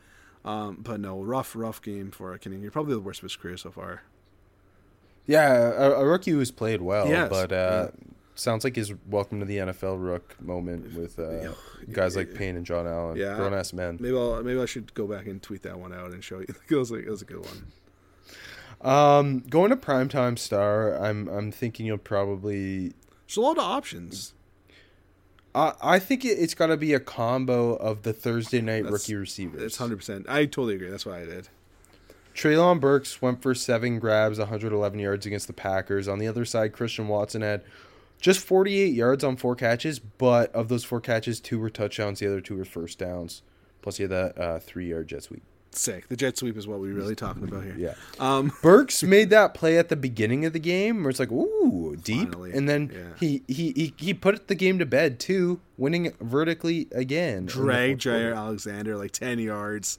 Um, 0.44 0.78
but 0.80 1.00
no, 1.00 1.22
rough, 1.22 1.56
rough 1.56 1.80
game 1.82 2.10
for 2.10 2.36
Kenny. 2.38 2.58
You're 2.58 2.70
probably 2.70 2.94
the 2.94 3.00
worst 3.00 3.20
of 3.20 3.24
his 3.24 3.36
career 3.36 3.56
so 3.56 3.70
far. 3.70 4.02
Yeah, 5.26 5.54
a, 5.54 5.90
a 5.92 6.06
rookie 6.06 6.30
who's 6.30 6.52
played 6.52 6.82
well, 6.82 7.08
Yes, 7.08 7.30
but 7.30 7.52
uh, 7.52 7.88
sounds 8.36 8.64
like 8.64 8.76
his 8.76 8.92
welcome 9.08 9.40
to 9.40 9.46
the 9.46 9.56
NFL 9.58 10.00
rook 10.02 10.36
moment 10.40 10.94
with 10.94 11.18
uh, 11.18 11.52
guys 11.92 12.14
like 12.16 12.34
Payne 12.34 12.56
and 12.56 12.64
John 12.64 12.86
Allen, 12.86 13.16
Yeah. 13.16 13.34
grown 13.36 13.52
ass 13.54 13.72
men. 13.72 13.98
Maybe 14.00 14.16
I'll 14.16 14.42
maybe 14.42 14.60
I 14.60 14.66
should 14.66 14.94
go 14.94 15.06
back 15.06 15.26
and 15.26 15.42
tweet 15.42 15.62
that 15.62 15.78
one 15.78 15.92
out 15.92 16.12
and 16.12 16.22
show 16.22 16.38
you. 16.40 16.46
It 16.70 16.74
was, 16.76 16.90
like, 16.90 17.04
it 17.04 17.10
was 17.10 17.22
a 17.22 17.24
good 17.24 17.44
one. 17.44 17.66
Um, 18.82 19.40
going 19.48 19.70
to 19.70 19.76
primetime 19.76 20.38
star, 20.38 20.96
I'm 21.02 21.28
I'm 21.28 21.50
thinking 21.50 21.86
you'll 21.86 21.98
probably. 21.98 22.92
There's 23.26 23.36
a 23.38 23.40
lot 23.40 23.58
of 23.58 23.64
options. 23.64 24.34
I 25.54 25.72
I 25.82 25.98
think 25.98 26.24
it, 26.24 26.38
it's 26.38 26.54
got 26.54 26.66
to 26.66 26.76
be 26.76 26.92
a 26.92 27.00
combo 27.00 27.74
of 27.76 28.02
the 28.02 28.12
Thursday 28.12 28.60
night 28.60 28.82
That's- 28.84 28.92
rookie 28.92 29.14
receivers. 29.14 29.62
It's 29.62 29.76
hundred 29.78 29.96
percent. 29.96 30.26
I 30.28 30.44
totally 30.44 30.74
agree. 30.74 30.90
That's 30.90 31.06
why 31.06 31.20
I 31.22 31.24
did. 31.24 31.48
Treylon 32.34 32.80
Burks 32.80 33.22
went 33.22 33.40
for 33.40 33.54
seven 33.54 33.98
grabs, 33.98 34.38
111 34.38 34.98
yards 34.98 35.24
against 35.24 35.46
the 35.46 35.54
Packers. 35.54 36.06
On 36.06 36.18
the 36.18 36.28
other 36.28 36.44
side, 36.44 36.74
Christian 36.74 37.08
Watson 37.08 37.40
had 37.40 37.62
just 38.20 38.40
48 38.40 38.94
yards 38.94 39.22
on 39.24 39.36
four 39.36 39.54
catches, 39.54 39.98
but 39.98 40.54
of 40.54 40.68
those 40.68 40.84
four 40.84 41.00
catches, 41.00 41.40
two 41.40 41.58
were 41.58 41.70
touchdowns. 41.70 42.20
The 42.20 42.26
other 42.26 42.40
two 42.40 42.56
were 42.56 42.64
first 42.64 42.98
downs. 42.98 43.42
Plus, 43.82 43.98
he 43.98 44.04
had 44.04 44.10
that 44.10 44.38
uh, 44.38 44.58
three-yard 44.58 45.08
jet 45.08 45.22
sweep. 45.22 45.42
Sick. 45.70 46.08
The 46.08 46.16
jet 46.16 46.38
sweep 46.38 46.56
is 46.56 46.66
what 46.66 46.80
we're 46.80 46.94
really 46.94 47.14
talking 47.14 47.44
about 47.44 47.62
here. 47.62 47.76
Yeah. 47.76 47.94
Um. 48.18 48.50
Burks 48.62 49.02
made 49.02 49.28
that 49.30 49.52
play 49.52 49.76
at 49.78 49.90
the 49.90 49.96
beginning 49.96 50.46
of 50.46 50.54
the 50.54 50.58
game 50.58 51.02
where 51.02 51.10
it's 51.10 51.20
like, 51.20 51.30
ooh, 51.30 51.96
deep. 52.02 52.30
Finally, 52.30 52.52
And 52.52 52.66
then 52.68 52.90
yeah. 52.92 53.00
he, 53.20 53.42
he, 53.46 53.72
he, 53.72 53.94
he 53.98 54.14
put 54.14 54.48
the 54.48 54.54
game 54.54 54.78
to 54.78 54.86
bed, 54.86 55.20
too, 55.20 55.60
winning 55.76 56.14
vertically 56.20 56.88
again. 56.92 57.44
Drag. 57.44 57.98
Jaire 57.98 58.34
Alexander 58.34 58.96
like 58.96 59.12
ten 59.12 59.38
yards, 59.38 59.98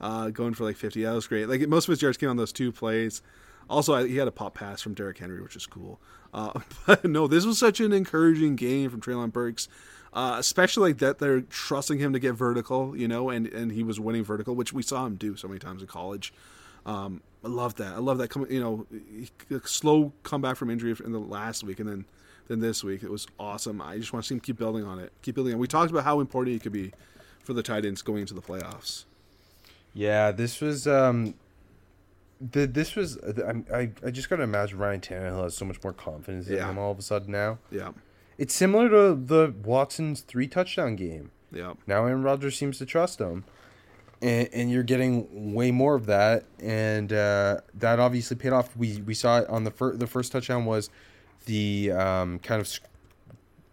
uh, 0.00 0.30
going 0.30 0.54
for 0.54 0.62
like 0.64 0.76
fifty. 0.76 1.02
That 1.02 1.12
was 1.12 1.26
great. 1.26 1.48
Like 1.48 1.66
most 1.68 1.88
of 1.88 1.92
his 1.92 2.02
yards 2.02 2.16
came 2.16 2.30
on 2.30 2.36
those 2.36 2.52
two 2.52 2.70
plays. 2.70 3.20
Also, 3.68 4.04
he 4.04 4.16
had 4.16 4.28
a 4.28 4.32
pop 4.32 4.54
pass 4.54 4.80
from 4.80 4.94
Derrick 4.94 5.18
Henry, 5.18 5.42
which 5.42 5.56
is 5.56 5.66
cool. 5.66 6.00
Uh, 6.32 6.60
but 6.86 7.04
no, 7.04 7.26
this 7.26 7.44
was 7.44 7.58
such 7.58 7.80
an 7.80 7.92
encouraging 7.92 8.56
game 8.56 8.90
from 8.90 9.00
Treylon 9.00 9.32
Burks, 9.32 9.68
uh, 10.12 10.36
especially 10.38 10.90
like 10.90 10.98
that 10.98 11.18
they're 11.18 11.40
trusting 11.40 11.98
him 11.98 12.12
to 12.12 12.18
get 12.18 12.34
vertical, 12.34 12.96
you 12.96 13.08
know, 13.08 13.30
and 13.30 13.46
and 13.48 13.72
he 13.72 13.82
was 13.82 13.98
winning 13.98 14.24
vertical, 14.24 14.54
which 14.54 14.72
we 14.72 14.82
saw 14.82 15.06
him 15.06 15.16
do 15.16 15.36
so 15.36 15.48
many 15.48 15.58
times 15.58 15.82
in 15.82 15.88
college. 15.88 16.32
Um, 16.84 17.20
I 17.44 17.48
love 17.48 17.74
that. 17.76 17.94
I 17.94 17.98
love 17.98 18.18
that. 18.18 18.28
Come, 18.28 18.46
you 18.48 18.60
know, 18.60 19.60
slow 19.64 20.12
comeback 20.22 20.56
from 20.56 20.70
injury 20.70 20.94
in 21.04 21.12
the 21.12 21.18
last 21.18 21.64
week, 21.64 21.80
and 21.80 21.88
then 21.88 22.04
then 22.48 22.60
this 22.60 22.84
week 22.84 23.02
it 23.02 23.10
was 23.10 23.26
awesome. 23.38 23.80
I 23.80 23.98
just 23.98 24.12
want 24.12 24.24
to 24.24 24.28
see 24.28 24.34
him 24.34 24.40
keep 24.40 24.56
building 24.56 24.84
on 24.84 24.98
it, 24.98 25.12
keep 25.22 25.34
building 25.34 25.54
on. 25.54 25.58
We 25.58 25.66
talked 25.66 25.90
about 25.90 26.04
how 26.04 26.20
important 26.20 26.54
he 26.54 26.60
could 26.60 26.72
be 26.72 26.92
for 27.42 27.52
the 27.52 27.62
tight 27.62 27.84
ends 27.84 28.02
going 28.02 28.20
into 28.20 28.34
the 28.34 28.42
playoffs. 28.42 29.04
Yeah, 29.94 30.30
this 30.30 30.60
was 30.60 30.86
um, 30.86 31.34
the 32.40 32.66
this 32.66 32.94
was 32.96 33.18
I 33.18 33.62
I, 33.74 33.90
I 34.04 34.10
just 34.10 34.28
gotta 34.28 34.42
imagine 34.42 34.78
Ryan 34.78 35.00
Tannehill 35.00 35.42
has 35.44 35.56
so 35.56 35.64
much 35.64 35.82
more 35.82 35.92
confidence 35.92 36.48
in 36.48 36.58
him 36.58 36.78
all 36.78 36.90
of 36.90 36.98
a 36.98 37.02
sudden 37.02 37.32
now. 37.32 37.58
Yeah, 37.70 37.92
It's 38.38 38.54
similar 38.54 38.88
to 38.88 39.14
the 39.14 39.54
Watson's 39.64 40.20
three 40.20 40.46
touchdown 40.48 40.96
game. 40.96 41.30
yeah, 41.52 41.74
Now 41.86 42.04
Aaron 42.06 42.22
Rodgers 42.22 42.56
seems 42.56 42.78
to 42.78 42.86
trust 42.86 43.20
him, 43.20 43.44
and, 44.20 44.48
and 44.52 44.70
you're 44.70 44.82
getting 44.82 45.54
way 45.54 45.70
more 45.70 45.94
of 45.94 46.06
that, 46.06 46.44
and 46.60 47.12
uh, 47.12 47.60
that 47.74 47.98
obviously 47.98 48.36
paid 48.36 48.52
off. 48.52 48.76
We 48.76 49.00
we 49.02 49.14
saw 49.14 49.38
it 49.40 49.48
on 49.48 49.64
the 49.64 49.70
first 49.70 49.98
the 49.98 50.06
first 50.06 50.32
touchdown 50.32 50.64
was 50.66 50.90
the 51.46 51.92
um, 51.92 52.38
kind 52.40 52.60
of 52.60 52.68
sc- 52.68 52.82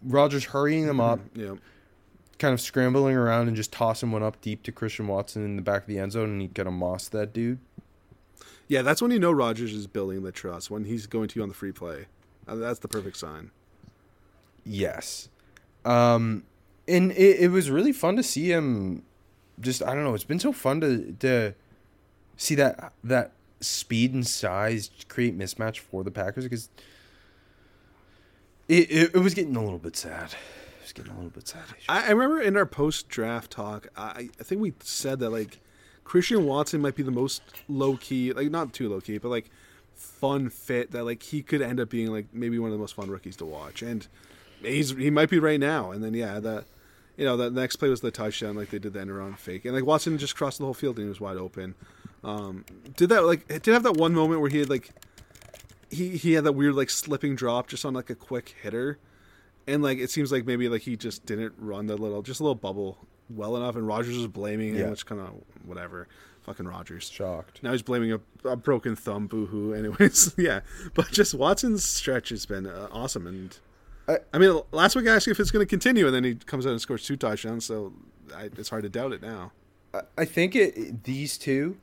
Rodgers 0.06 0.45
hurrying 0.45 0.86
them 0.86 0.99
up, 1.02 1.19
yeah. 1.34 1.56
kind 2.39 2.54
of 2.54 2.62
scrambling 2.62 3.15
around 3.15 3.47
and 3.47 3.56
just 3.56 3.71
tossing 3.71 4.12
one 4.12 4.21
up 4.21 4.39
deep 4.41 4.63
to 4.63 4.71
Christian 4.71 5.08
Watson 5.08 5.43
in 5.43 5.56
the 5.56 5.62
back 5.62 5.82
of 5.82 5.88
the 5.88 5.97
end 5.99 6.12
zone, 6.12 6.30
and 6.30 6.41
he 6.41 6.47
kind 6.49 6.67
of 6.67 6.73
mossed 6.73 7.12
that 7.13 7.34
dude. 7.34 7.60
Yeah, 8.67 8.82
that's 8.82 9.02
when 9.02 9.12
you 9.12 9.19
know 9.19 9.32
Rodgers 9.32 9.73
is 9.73 9.88
building 9.88 10.23
the 10.23 10.32
trust 10.32 10.71
when 10.71 10.86
he's 10.86 11.06
going 11.06 11.28
to 11.30 11.39
you 11.39 11.43
on 11.43 11.49
the 11.49 11.56
free 11.56 11.71
play. 11.71 12.06
Uh, 12.47 12.56
That's 12.56 12.80
the 12.80 12.88
perfect 12.88 13.17
sign. 13.17 13.52
Yes. 14.65 15.30
Um 15.86 16.43
and 16.88 17.12
it, 17.12 17.39
it 17.41 17.52
was 17.52 17.69
really 17.69 17.91
fun 17.93 18.15
to 18.15 18.23
see 18.23 18.52
him 18.52 19.04
just 19.60 19.84
I 19.84 19.93
don't 19.93 20.04
know, 20.04 20.13
it's 20.13 20.23
been 20.23 20.39
so 20.39 20.52
fun 20.54 20.82
to 20.82 21.13
to 21.19 21.54
see 22.38 22.56
that 22.56 22.93
that 23.04 23.34
speed 23.60 24.13
and 24.13 24.26
size 24.26 24.89
create 25.08 25.38
mismatch 25.38 25.80
for 25.80 26.04
the 26.04 26.12
Packers 26.12 26.43
because 26.43 26.69
it, 28.67 28.89
it, 28.89 29.15
it 29.15 29.19
was 29.19 29.34
getting 29.34 29.56
a 29.56 29.63
little 29.63 29.80
bit 29.80 29.95
sad. 29.95 30.32
It 30.32 30.84
was 30.84 30.93
getting 30.93 31.12
a 31.12 31.15
little 31.15 31.30
bit 31.30 31.47
sad. 31.47 31.63
I, 31.88 32.08
I 32.08 32.12
remember 32.12 32.41
in 32.41 32.58
our 32.58 32.65
post 32.65 33.10
draft 33.10 33.52
talk, 33.52 33.88
I, 33.95 34.30
I 34.39 34.43
think 34.43 34.62
we 34.62 34.73
said 34.82 35.19
that 35.19 35.30
like 35.30 35.60
Christian 36.03 36.45
Watson 36.45 36.81
might 36.81 36.95
be 36.95 37.03
the 37.03 37.11
most 37.11 37.41
low 37.67 37.97
key, 37.97 38.33
like 38.33 38.49
not 38.49 38.73
too 38.73 38.89
low 38.89 39.01
key, 39.01 39.17
but 39.17 39.29
like 39.29 39.49
fun 39.95 40.49
fit 40.49 40.91
that 40.91 41.03
like 41.03 41.23
he 41.23 41.41
could 41.41 41.61
end 41.61 41.79
up 41.79 41.89
being 41.89 42.11
like 42.11 42.27
maybe 42.33 42.59
one 42.59 42.69
of 42.69 42.73
the 42.73 42.79
most 42.79 42.95
fun 42.95 43.09
rookies 43.09 43.35
to 43.37 43.45
watch, 43.45 43.81
and 43.81 44.07
he's 44.61 44.91
he 44.91 45.09
might 45.09 45.29
be 45.29 45.39
right 45.39 45.59
now. 45.59 45.91
And 45.91 46.03
then 46.03 46.13
yeah, 46.13 46.39
that 46.39 46.65
you 47.17 47.25
know 47.25 47.37
that 47.37 47.53
next 47.53 47.77
play 47.77 47.89
was 47.89 48.01
the 48.01 48.11
touchdown, 48.11 48.55
like 48.55 48.69
they 48.69 48.79
did 48.79 48.93
the 48.93 49.01
end 49.01 49.11
around 49.11 49.39
fake, 49.39 49.65
and 49.65 49.73
like 49.73 49.85
Watson 49.85 50.17
just 50.17 50.35
crossed 50.35 50.59
the 50.59 50.65
whole 50.65 50.73
field 50.73 50.97
and 50.97 51.05
he 51.05 51.09
was 51.09 51.21
wide 51.21 51.37
open. 51.37 51.75
Um, 52.23 52.65
did 52.95 53.09
that 53.09 53.25
like 53.25 53.47
did 53.47 53.67
have 53.67 53.83
that 53.83 53.97
one 53.97 54.13
moment 54.13 54.41
where 54.41 54.49
he 54.49 54.59
had 54.59 54.69
like 54.69 54.89
he 55.89 56.17
he 56.17 56.33
had 56.33 56.43
that 56.43 56.53
weird 56.53 56.75
like 56.75 56.89
slipping 56.89 57.35
drop 57.35 57.67
just 57.67 57.85
on 57.85 57.93
like 57.93 58.09
a 58.09 58.15
quick 58.15 58.55
hitter 58.61 58.97
and 59.67 59.83
like 59.83 59.97
it 59.97 60.09
seems 60.09 60.31
like 60.31 60.45
maybe 60.45 60.67
like 60.67 60.81
he 60.81 60.95
just 60.95 61.25
didn't 61.25 61.53
run 61.57 61.87
the 61.87 61.95
little 61.95 62.21
just 62.21 62.39
a 62.39 62.43
little 62.43 62.55
bubble 62.55 62.97
well 63.29 63.55
enough 63.57 63.75
and 63.75 63.88
Rodgers 63.88 64.15
is 64.17 64.27
blaming 64.27 64.75
Yeah. 64.75 64.83
him 64.86 64.89
which 64.91 65.05
kind 65.05 65.21
of 65.21 65.29
whatever 65.65 66.07
fucking 66.41 66.67
Rodgers 66.67 67.09
Shocked. 67.09 67.63
now 67.63 67.71
he's 67.71 67.81
blaming 67.81 68.12
a, 68.12 68.19
a 68.47 68.55
broken 68.55 68.95
thumb 68.95 69.27
boohoo 69.27 69.73
anyways 69.77 70.33
yeah 70.38 70.59
but 70.93 71.09
just 71.12 71.33
Watson's 71.33 71.86
stretch 71.86 72.29
has 72.29 72.45
been 72.45 72.67
uh, 72.67 72.88
awesome 72.91 73.25
and 73.27 73.57
I- 74.07 74.19
I, 74.33 74.38
mean 74.38 74.59
last 74.71 74.95
week 74.95 75.07
I 75.07 75.15
asked 75.15 75.25
you 75.27 75.31
if 75.31 75.39
it's 75.39 75.51
going 75.51 75.65
to 75.65 75.69
continue 75.69 76.05
and 76.05 76.13
then 76.15 76.23
he 76.25 76.36
comes 76.36 76.65
out 76.65 76.71
and 76.71 76.81
scores 76.81 77.05
two 77.05 77.15
touchdowns 77.15 77.65
so 77.65 77.93
I, 78.36 78.45
it's 78.57 78.69
hard 78.69 78.83
to 78.83 78.89
doubt 78.89 79.13
it 79.13 79.21
now 79.21 79.51
I- 80.17 80.25
think 80.25 80.55
it, 80.55 80.75
it- 80.77 81.03
these 81.05 81.38
two 81.38 81.77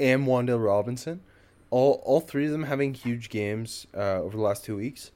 and 0.00 0.26
Wan'Dale 0.26 0.64
Robinson, 0.64 1.20
all 1.70 2.02
all 2.04 2.20
three 2.20 2.46
of 2.46 2.50
them 2.50 2.64
having 2.64 2.94
huge 2.94 3.28
games 3.28 3.86
uh, 3.94 4.20
over 4.20 4.36
the 4.36 4.42
last 4.42 4.64
two 4.64 4.74
weeks, 4.76 5.12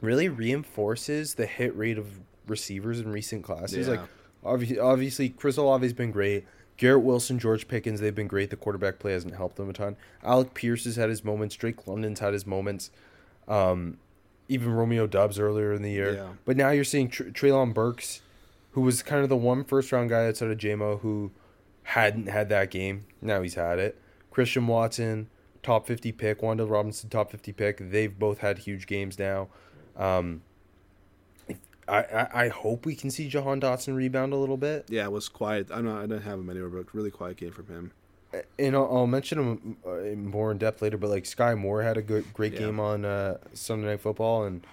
really 0.00 0.28
reinforces 0.28 1.34
the 1.34 1.46
hit 1.46 1.76
rate 1.76 1.98
of 1.98 2.20
receivers 2.46 3.00
in 3.00 3.10
recent 3.12 3.44
classes. 3.44 3.86
Yeah. 3.86 3.94
Like 4.00 4.08
obviously, 4.44 4.78
obviously 4.78 5.28
Chris 5.28 5.58
Olave's 5.58 5.92
been 5.92 6.10
great. 6.10 6.46
Garrett 6.76 7.02
Wilson, 7.02 7.38
George 7.38 7.68
Pickens, 7.68 8.00
they've 8.00 8.14
been 8.14 8.26
great. 8.26 8.50
The 8.50 8.56
quarterback 8.56 8.98
play 8.98 9.12
hasn't 9.12 9.36
helped 9.36 9.56
them 9.56 9.68
a 9.68 9.72
ton. 9.72 9.96
Alec 10.24 10.54
Pierce 10.54 10.84
has 10.84 10.96
had 10.96 11.10
his 11.10 11.22
moments. 11.22 11.54
Drake 11.54 11.86
London's 11.86 12.20
had 12.20 12.32
his 12.32 12.46
moments. 12.46 12.90
Um, 13.46 13.98
even 14.48 14.72
Romeo 14.72 15.06
Doubs 15.06 15.38
earlier 15.38 15.72
in 15.72 15.82
the 15.82 15.90
year. 15.90 16.14
Yeah. 16.14 16.28
But 16.44 16.56
now 16.56 16.70
you're 16.70 16.84
seeing 16.84 17.08
Tr- 17.08 17.24
Treylon 17.24 17.72
Burks, 17.72 18.20
who 18.72 18.80
was 18.80 19.02
kind 19.02 19.22
of 19.22 19.28
the 19.28 19.36
one 19.36 19.64
first 19.64 19.92
round 19.92 20.10
guy 20.10 20.26
outside 20.26 20.50
of 20.50 20.58
JMO 20.58 21.00
who 21.00 21.30
hadn't 21.84 22.28
had 22.28 22.48
that 22.48 22.70
game. 22.70 23.04
Now 23.20 23.42
he's 23.42 23.54
had 23.54 23.78
it. 23.78 23.98
Christian 24.30 24.66
Watson, 24.66 25.28
top 25.62 25.86
50 25.86 26.12
pick. 26.12 26.40
Wan'Dale 26.40 26.70
Robinson, 26.70 27.10
top 27.10 27.30
50 27.30 27.52
pick. 27.52 27.90
They've 27.90 28.16
both 28.18 28.38
had 28.38 28.58
huge 28.58 28.86
games 28.86 29.18
now. 29.18 29.48
Um, 29.96 30.42
I, 31.88 31.98
I, 32.02 32.44
I 32.44 32.48
hope 32.48 32.86
we 32.86 32.94
can 32.94 33.10
see 33.10 33.28
Jahan 33.28 33.60
Dotson 33.60 33.94
rebound 33.96 34.32
a 34.32 34.36
little 34.36 34.56
bit. 34.56 34.86
yeah 34.88 35.04
it 35.04 35.12
was 35.12 35.28
quiet 35.28 35.68
I'm 35.72 35.84
not 35.84 35.98
I 35.98 36.02
didn't 36.02 36.22
have 36.22 36.38
him 36.38 36.48
anywhere 36.50 36.68
but 36.70 36.94
really 36.94 37.10
quiet 37.10 37.36
game 37.38 37.52
from 37.52 37.66
him 37.66 37.92
And 38.58 38.74
I'll, 38.76 38.88
I'll 38.90 39.06
mention 39.06 39.38
him 39.38 39.76
uh, 39.86 40.14
more 40.16 40.50
in 40.52 40.58
depth 40.58 40.80
later, 40.80 40.96
but 40.96 41.10
like 41.10 41.24
Skyy 41.24 41.58
Moore 41.58 41.82
had 41.82 41.96
a 41.96 42.02
good, 42.02 42.32
great 42.32 42.52
Yeah. 42.54 42.60
game 42.60 42.80
on 42.80 43.04
uh, 43.04 43.36
Sunday 43.52 43.88
Night 43.88 44.00
Football, 44.00 44.44
and 44.44 44.66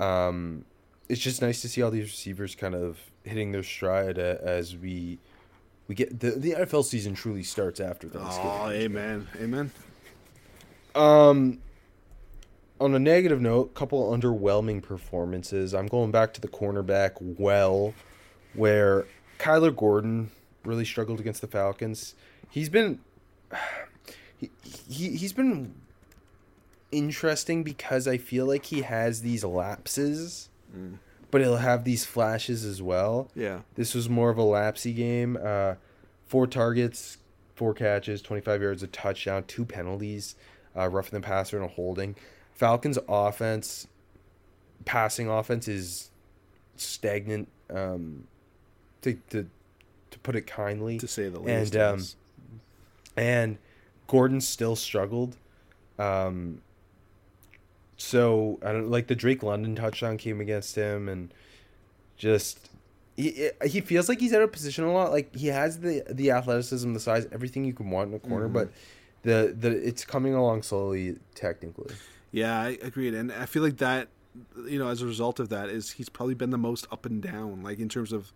um, 0.00 0.64
it's 1.08 1.20
just 1.20 1.42
nice 1.42 1.62
to 1.62 1.68
see 1.68 1.80
all 1.82 1.90
these 1.92 2.06
receivers 2.06 2.54
kind 2.56 2.74
of 2.74 2.98
hitting 3.22 3.52
their 3.52 3.62
stride 3.62 4.18
uh, 4.18 4.38
as 4.42 4.76
we 4.76 5.18
we 5.86 5.94
get 5.94 6.18
the 6.18 6.30
the 6.32 6.52
NFL 6.52 6.84
season 6.84 7.14
truly 7.14 7.42
starts 7.44 7.78
after 7.78 8.08
Thanksgiving. 8.08 8.50
oh 8.52 8.70
amen 8.70 9.28
amen 9.40 9.70
Um, 10.94 11.58
on 12.82 12.94
a 12.94 12.98
negative 12.98 13.40
note, 13.40 13.74
couple 13.74 14.10
underwhelming 14.10 14.82
performances. 14.82 15.72
I'm 15.72 15.86
going 15.86 16.10
back 16.10 16.34
to 16.34 16.40
the 16.40 16.48
cornerback 16.48 17.12
well, 17.20 17.94
where 18.54 19.06
Kyler 19.38 19.74
Gordon 19.74 20.30
really 20.64 20.84
struggled 20.84 21.20
against 21.20 21.40
the 21.40 21.46
Falcons. 21.46 22.14
He's 22.50 22.68
been 22.68 22.98
he, 24.36 24.50
he 24.88 25.16
he's 25.16 25.32
been 25.32 25.74
interesting 26.90 27.62
because 27.62 28.06
I 28.08 28.18
feel 28.18 28.46
like 28.46 28.66
he 28.66 28.82
has 28.82 29.22
these 29.22 29.44
lapses, 29.44 30.48
but 31.30 31.40
he'll 31.40 31.56
have 31.56 31.84
these 31.84 32.04
flashes 32.04 32.64
as 32.64 32.82
well. 32.82 33.30
yeah 33.34 33.60
This 33.76 33.94
was 33.94 34.08
more 34.08 34.30
of 34.30 34.38
a 34.38 34.42
lapsy 34.42 34.94
game. 34.94 35.38
Uh, 35.42 35.74
four 36.26 36.46
targets, 36.46 37.18
four 37.54 37.74
catches, 37.74 38.20
25 38.22 38.60
yards, 38.60 38.82
a 38.82 38.86
touchdown, 38.88 39.44
two 39.46 39.64
penalties, 39.64 40.34
uh, 40.76 40.88
roughing 40.88 41.20
the 41.20 41.26
passer 41.26 41.56
and 41.56 41.64
a 41.64 41.68
holding. 41.68 42.16
Falcons' 42.62 42.98
offense, 43.08 43.88
passing 44.84 45.28
offense, 45.28 45.66
is 45.66 46.10
stagnant, 46.76 47.48
um, 47.70 48.28
to, 49.00 49.14
to, 49.30 49.48
to 50.12 50.18
put 50.20 50.36
it 50.36 50.46
kindly. 50.46 50.96
to 50.98 51.08
say 51.08 51.28
the 51.28 51.40
least 51.40 51.74
And, 51.74 51.82
um, 51.82 52.04
and 53.16 53.58
Gordon 54.06 54.40
still 54.40 54.76
struggled. 54.76 55.36
Um, 55.98 56.62
so 57.96 58.60
I 58.64 58.70
don't 58.70 58.90
like 58.90 59.08
the 59.08 59.16
Drake 59.16 59.42
London 59.42 59.74
touchdown 59.74 60.16
came 60.16 60.40
against 60.40 60.76
him, 60.76 61.08
and 61.08 61.34
just 62.16 62.70
he 63.16 63.50
he 63.66 63.80
feels 63.80 64.08
like 64.08 64.20
he's 64.20 64.32
out 64.32 64.42
of 64.42 64.52
position 64.52 64.84
a 64.84 64.92
lot. 64.92 65.10
Like 65.10 65.34
he 65.34 65.48
has 65.48 65.80
the 65.80 66.02
the 66.08 66.30
athleticism, 66.30 66.92
the 66.94 67.00
size, 67.00 67.26
everything 67.32 67.64
you 67.64 67.72
can 67.74 67.90
want 67.90 68.10
in 68.10 68.14
a 68.14 68.18
corner, 68.20 68.46
Mm-hmm. 68.46 68.54
but 68.54 68.72
the 69.22 69.54
the 69.58 69.70
it's 69.70 70.04
coming 70.04 70.34
along 70.34 70.62
slowly 70.62 71.16
technically. 71.34 71.94
Yeah, 72.32 72.58
I 72.60 72.78
agreed, 72.82 73.14
and 73.14 73.30
I 73.30 73.44
feel 73.46 73.62
like 73.62 73.76
that, 73.76 74.08
you 74.66 74.78
know, 74.78 74.88
as 74.88 75.02
a 75.02 75.06
result 75.06 75.38
of 75.38 75.50
that, 75.50 75.68
is 75.68 75.92
he's 75.92 76.08
probably 76.08 76.34
been 76.34 76.50
the 76.50 76.58
most 76.58 76.86
up 76.90 77.04
and 77.06 77.22
down, 77.22 77.62
like 77.62 77.78
in 77.78 77.88
terms 77.90 78.12
of 78.12 78.32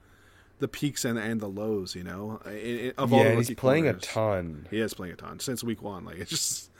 the 0.58 0.68
peaks 0.68 1.04
and 1.04 1.18
and 1.18 1.40
the 1.40 1.48
lows. 1.48 1.94
You 1.94 2.04
know, 2.04 2.40
I- 2.44 2.92
I- 2.98 3.02
of 3.02 3.12
all 3.12 3.24
yeah, 3.24 3.30
the 3.30 3.36
he's 3.36 3.50
playing 3.54 3.84
corners. 3.84 4.02
a 4.02 4.06
ton. 4.06 4.66
He 4.70 4.78
is 4.80 4.92
playing 4.94 5.14
a 5.14 5.16
ton 5.16 5.40
since 5.40 5.64
week 5.64 5.80
one. 5.82 6.04
Like 6.04 6.16
it's 6.20 6.30
just 6.30 6.70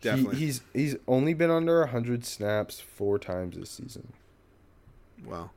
He, 0.00 0.08
definitely 0.08 0.36
he's 0.36 0.62
he's 0.72 0.96
only 1.06 1.34
been 1.34 1.50
under 1.50 1.84
hundred 1.86 2.24
snaps 2.24 2.80
four 2.80 3.18
times 3.18 3.56
this 3.58 3.70
season, 3.70 4.12
wow. 5.24 5.50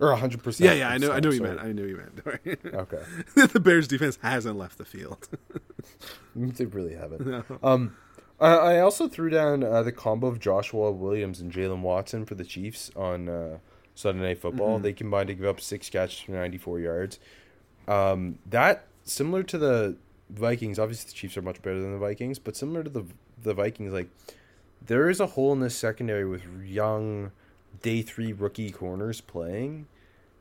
or 0.00 0.14
hundred 0.16 0.42
percent. 0.42 0.70
Yeah, 0.70 0.74
yeah, 0.76 0.88
I 0.90 0.98
know, 0.98 1.12
I 1.12 1.20
know 1.20 1.28
what 1.28 1.36
you 1.36 1.42
meant. 1.42 1.60
I 1.60 1.72
knew 1.72 1.84
you 1.84 1.96
meant. 1.98 2.64
Okay. 2.74 3.02
the 3.52 3.60
Bears 3.60 3.86
defense 3.86 4.18
hasn't 4.22 4.56
left 4.56 4.78
the 4.78 4.84
field. 4.86 5.28
They 6.34 6.66
really 6.66 6.94
haven't. 6.94 7.26
No. 7.26 7.44
Um, 7.62 7.96
I, 8.40 8.54
I 8.54 8.80
also 8.80 9.08
threw 9.08 9.30
down 9.30 9.62
uh, 9.62 9.82
the 9.82 9.92
combo 9.92 10.26
of 10.26 10.40
Joshua 10.40 10.90
Williams 10.92 11.40
and 11.40 11.52
Jaylen 11.52 11.80
Watson 11.80 12.24
for 12.26 12.34
the 12.34 12.44
Chiefs 12.44 12.90
on 12.96 13.28
uh, 13.28 13.58
Sunday 13.94 14.22
Night 14.28 14.38
Football. 14.38 14.78
They 14.78 14.92
combined 14.92 15.28
to 15.28 15.34
give 15.34 15.46
up 15.46 15.60
six 15.60 15.88
catches 15.88 16.20
for 16.20 16.32
94 16.32 16.80
yards. 16.80 17.18
Um, 17.88 18.38
that 18.46 18.86
similar 19.04 19.42
to 19.44 19.58
the 19.58 19.96
Vikings, 20.30 20.78
obviously 20.78 21.08
the 21.08 21.14
Chiefs 21.14 21.36
are 21.36 21.42
much 21.42 21.62
better 21.62 21.80
than 21.80 21.92
the 21.92 21.98
Vikings, 21.98 22.38
but 22.38 22.56
similar 22.56 22.82
to 22.82 22.90
the 22.90 23.04
the 23.42 23.54
Vikings, 23.54 23.92
like 23.92 24.08
there 24.84 25.08
is 25.08 25.20
a 25.20 25.26
hole 25.26 25.52
in 25.52 25.60
this 25.60 25.76
secondary 25.76 26.24
with 26.24 26.42
young 26.64 27.32
day 27.82 28.02
three 28.02 28.32
rookie 28.32 28.70
corners 28.70 29.20
playing, 29.20 29.86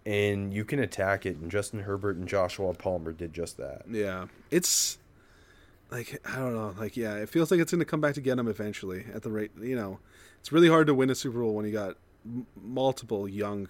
and 0.06 0.54
you 0.54 0.66
can 0.66 0.80
attack 0.80 1.26
it. 1.26 1.38
And 1.38 1.52
Justin 1.52 1.82
Herbert 1.82 2.18
and 2.18 2.28
Joshua 2.28 2.74
Palmer 2.74 3.12
did 3.12 3.34
just 3.34 3.58
that. 3.58 3.84
Yeah, 3.90 4.28
it's 4.52 4.98
like 5.92 6.22
I 6.28 6.36
don't 6.38 6.54
know, 6.54 6.74
like 6.78 6.98
yeah, 6.98 7.16
it 7.16 7.30
feels 7.30 7.52
like 7.52 7.60
it's 7.60 7.72
going 7.72 7.80
to 7.80 7.86
come 7.86 8.02
back 8.02 8.16
to 8.16 8.22
get 8.22 8.38
him 8.38 8.48
eventually. 8.48 9.06
At 9.14 9.24
the 9.24 9.32
rate, 9.32 9.52
you 9.60 9.76
know, 9.76 10.00
it's 10.40 10.52
really 10.52 10.70
hard 10.70 10.88
to 10.88 10.94
win 10.94 11.10
a 11.10 11.16
Super 11.16 11.40
Bowl 11.40 11.54
when 11.54 11.66
you 11.66 11.72
got 11.72 11.96
m- 12.26 12.48
multiple 12.62 13.28
young, 13.28 13.68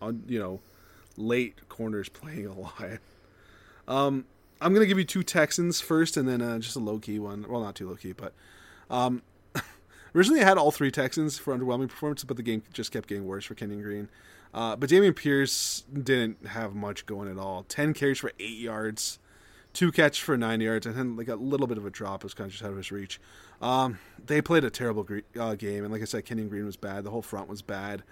on 0.00 0.22
you 0.28 0.38
know, 0.38 0.60
late 1.16 1.68
corners 1.68 2.08
playing 2.10 2.46
a 2.46 2.58
lot. 2.58 2.98
Um, 3.86 4.26
I'm 4.60 4.74
gonna 4.74 4.86
give 4.86 4.98
you 4.98 5.04
two 5.04 5.22
Texans 5.22 5.80
first, 5.80 6.16
and 6.16 6.28
then 6.28 6.42
uh, 6.42 6.58
just 6.58 6.76
a 6.76 6.80
low 6.80 6.98
key 6.98 7.18
one. 7.18 7.46
Well, 7.48 7.62
not 7.62 7.74
too 7.74 7.88
low 7.88 7.96
key, 7.96 8.12
but 8.12 8.32
um, 8.90 9.22
originally 10.14 10.42
I 10.42 10.44
had 10.44 10.58
all 10.58 10.70
three 10.70 10.90
Texans 10.90 11.38
for 11.38 11.56
underwhelming 11.56 11.88
performances, 11.88 12.24
but 12.24 12.36
the 12.36 12.42
game 12.42 12.62
just 12.72 12.92
kept 12.92 13.08
getting 13.08 13.26
worse 13.26 13.44
for 13.44 13.54
Kenyon 13.54 13.82
Green. 13.82 14.08
Uh, 14.52 14.76
but 14.76 14.88
Dameon 14.88 15.14
Pierce 15.14 15.84
didn't 15.92 16.46
have 16.48 16.74
much 16.74 17.06
going 17.06 17.30
at 17.30 17.38
all. 17.38 17.64
Ten 17.64 17.92
carries 17.94 18.18
for 18.18 18.32
eight 18.38 18.58
yards, 18.58 19.18
two 19.78 19.92
catches 19.92 20.18
for 20.18 20.36
nine 20.36 20.60
yards, 20.60 20.86
and 20.86 20.96
then 20.96 21.14
like 21.14 21.28
a 21.28 21.36
little 21.36 21.68
bit 21.68 21.78
of 21.78 21.86
a 21.86 21.90
drop 21.90 22.24
was 22.24 22.34
kind 22.34 22.46
of 22.46 22.52
just 22.52 22.64
out 22.64 22.72
of 22.72 22.76
his 22.76 22.90
reach. 22.90 23.20
Um, 23.62 24.00
they 24.26 24.42
played 24.42 24.64
a 24.64 24.70
terrible 24.70 25.04
gre- 25.04 25.20
uh, 25.38 25.54
game, 25.54 25.84
and 25.84 25.92
like 25.92 26.02
I 26.02 26.04
said, 26.04 26.24
Kenyon 26.24 26.48
Green 26.48 26.66
was 26.66 26.76
bad. 26.76 27.04
The 27.04 27.10
whole 27.10 27.22
front 27.22 27.48
was 27.48 27.62
bad. 27.62 28.02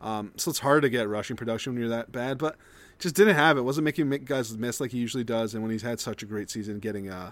Um, 0.00 0.32
so 0.36 0.50
it's 0.50 0.58
hard 0.58 0.82
to 0.82 0.88
get 0.88 1.08
rushing 1.08 1.36
production 1.36 1.72
when 1.72 1.80
you're 1.80 1.90
that 1.90 2.10
bad, 2.10 2.38
but 2.38 2.56
just 2.98 3.14
didn't 3.14 3.36
have 3.36 3.56
it. 3.56 3.60
Wasn't 3.60 3.84
making 3.84 4.10
guys 4.24 4.58
miss 4.58 4.80
like 4.80 4.90
he 4.90 4.98
usually 4.98 5.22
does. 5.22 5.54
And 5.54 5.62
when 5.62 5.70
he's 5.70 5.82
had 5.82 6.00
such 6.00 6.24
a 6.24 6.26
great 6.26 6.50
season, 6.50 6.80
getting 6.80 7.08
uh, 7.08 7.30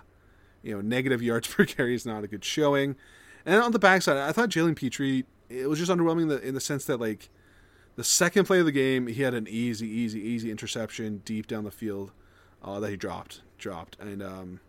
you 0.63 0.73
know, 0.73 0.81
negative 0.81 1.21
yards 1.31 1.49
per 1.49 1.65
carry 1.65 1.97
is 1.97 2.07
not 2.07 2.23
a 2.23 2.29
good 2.29 2.45
showing. 2.45 2.95
And 3.45 3.61
on 3.61 3.73
the 3.73 3.81
backside, 3.81 4.19
I 4.19 4.31
thought 4.31 4.51
Jalen 4.51 4.77
Pitre 4.77 5.25
it 5.49 5.69
was 5.69 5.81
just 5.81 5.91
underwhelming 5.91 6.23
in 6.23 6.29
the, 6.29 6.41
in 6.41 6.55
the 6.55 6.61
sense 6.61 6.85
that 6.85 7.01
like 7.01 7.29
the 7.97 8.05
second 8.05 8.45
play 8.45 8.61
of 8.61 8.67
the 8.67 8.73
game, 8.73 9.09
he 9.09 9.23
had 9.23 9.35
an 9.35 9.49
easy, 9.49 9.89
easy, 9.89 10.21
easy 10.21 10.49
interception 10.49 11.23
deep 11.25 11.49
down 11.49 11.65
the 11.65 11.73
field 11.73 12.13
uh, 12.63 12.79
that 12.79 12.91
he 12.91 12.97
dropped, 12.97 13.43
dropped, 13.61 13.97
and 14.01 14.23
um, 14.23 14.61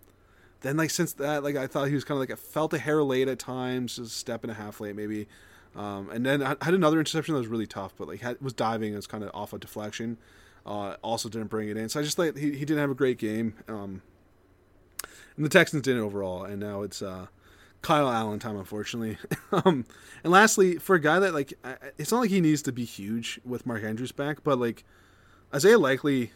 then 0.61 0.77
like 0.77 0.89
since 0.89 1.13
that, 1.13 1.43
like 1.43 1.55
I 1.55 1.67
thought 1.67 1.87
he 1.87 1.95
was 1.95 2.03
kind 2.03 2.15
of 2.15 2.19
like 2.19 2.31
I 2.31 2.35
felt 2.35 2.73
a 2.73 2.77
hair 2.77 3.03
late 3.03 3.27
at 3.27 3.39
times, 3.39 3.95
just 3.95 4.11
a 4.11 4.17
step 4.17 4.43
and 4.43 4.51
a 4.51 4.55
half 4.55 4.79
late 4.79 4.95
maybe. 4.95 5.27
Um, 5.75 6.09
and 6.11 6.25
then 6.25 6.43
I 6.43 6.49
had 6.61 6.73
another 6.73 6.99
interception 6.99 7.33
that 7.33 7.39
was 7.39 7.47
really 7.47 7.67
tough, 7.67 7.93
but 7.97 8.07
like 8.07 8.21
had, 8.21 8.41
was 8.41 8.53
diving, 8.53 8.93
it 8.93 8.97
was 8.97 9.07
kind 9.07 9.23
of 9.23 9.31
off 9.33 9.53
a 9.53 9.57
deflection. 9.57 10.17
Uh, 10.65 10.95
also 11.01 11.27
didn't 11.27 11.47
bring 11.47 11.69
it 11.69 11.77
in, 11.77 11.89
so 11.89 11.99
I 11.99 12.03
just 12.03 12.19
like 12.19 12.37
he, 12.37 12.51
he 12.51 12.65
didn't 12.65 12.79
have 12.79 12.91
a 12.91 12.95
great 12.95 13.17
game. 13.17 13.55
Um, 13.67 14.01
and 15.35 15.45
the 15.45 15.49
Texans 15.49 15.81
didn't 15.81 16.03
overall, 16.03 16.43
and 16.43 16.59
now 16.59 16.83
it's 16.83 17.01
uh, 17.01 17.27
Kyle 17.81 18.09
Allen 18.09 18.37
time, 18.37 18.57
unfortunately. 18.57 19.17
um, 19.51 19.85
and 20.23 20.31
lastly, 20.31 20.77
for 20.77 20.95
a 20.95 20.99
guy 20.99 21.19
that 21.19 21.33
like, 21.33 21.53
it's 21.97 22.11
not 22.11 22.19
like 22.19 22.29
he 22.29 22.41
needs 22.41 22.61
to 22.63 22.71
be 22.71 22.85
huge 22.85 23.39
with 23.43 23.65
Mark 23.65 23.83
Andrews 23.83 24.11
back, 24.11 24.43
but 24.43 24.59
like 24.59 24.83
Isaiah 25.53 25.79
Likely 25.79 26.31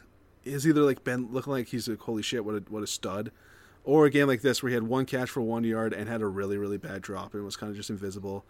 is 0.46 0.68
either 0.68 0.82
like 0.82 1.04
been 1.04 1.32
looking 1.32 1.52
like 1.52 1.68
he's 1.68 1.88
like 1.88 2.00
holy 2.00 2.22
shit, 2.22 2.46
what 2.46 2.56
a 2.56 2.64
what 2.70 2.84
a 2.84 2.88
stud, 2.88 3.32
or 3.84 4.06
a 4.06 4.10
game 4.10 4.28
like 4.28 4.42
this 4.42 4.64
where 4.64 4.70
he 4.70 4.74
had 4.74 4.84
one 4.84 5.06
catch 5.06 5.30
for 5.30 5.42
one 5.42 5.64
yard 5.64 5.94
and 5.94 6.08
had 6.08 6.22
a 6.22 6.28
really 6.28 6.58
really 6.58 6.78
bad 6.78 7.02
drop 7.02 7.34
and 7.34 7.44
was 7.44 7.56
kind 7.56 7.70
of 7.70 7.76
just 7.76 7.90
invisible. 7.90 8.46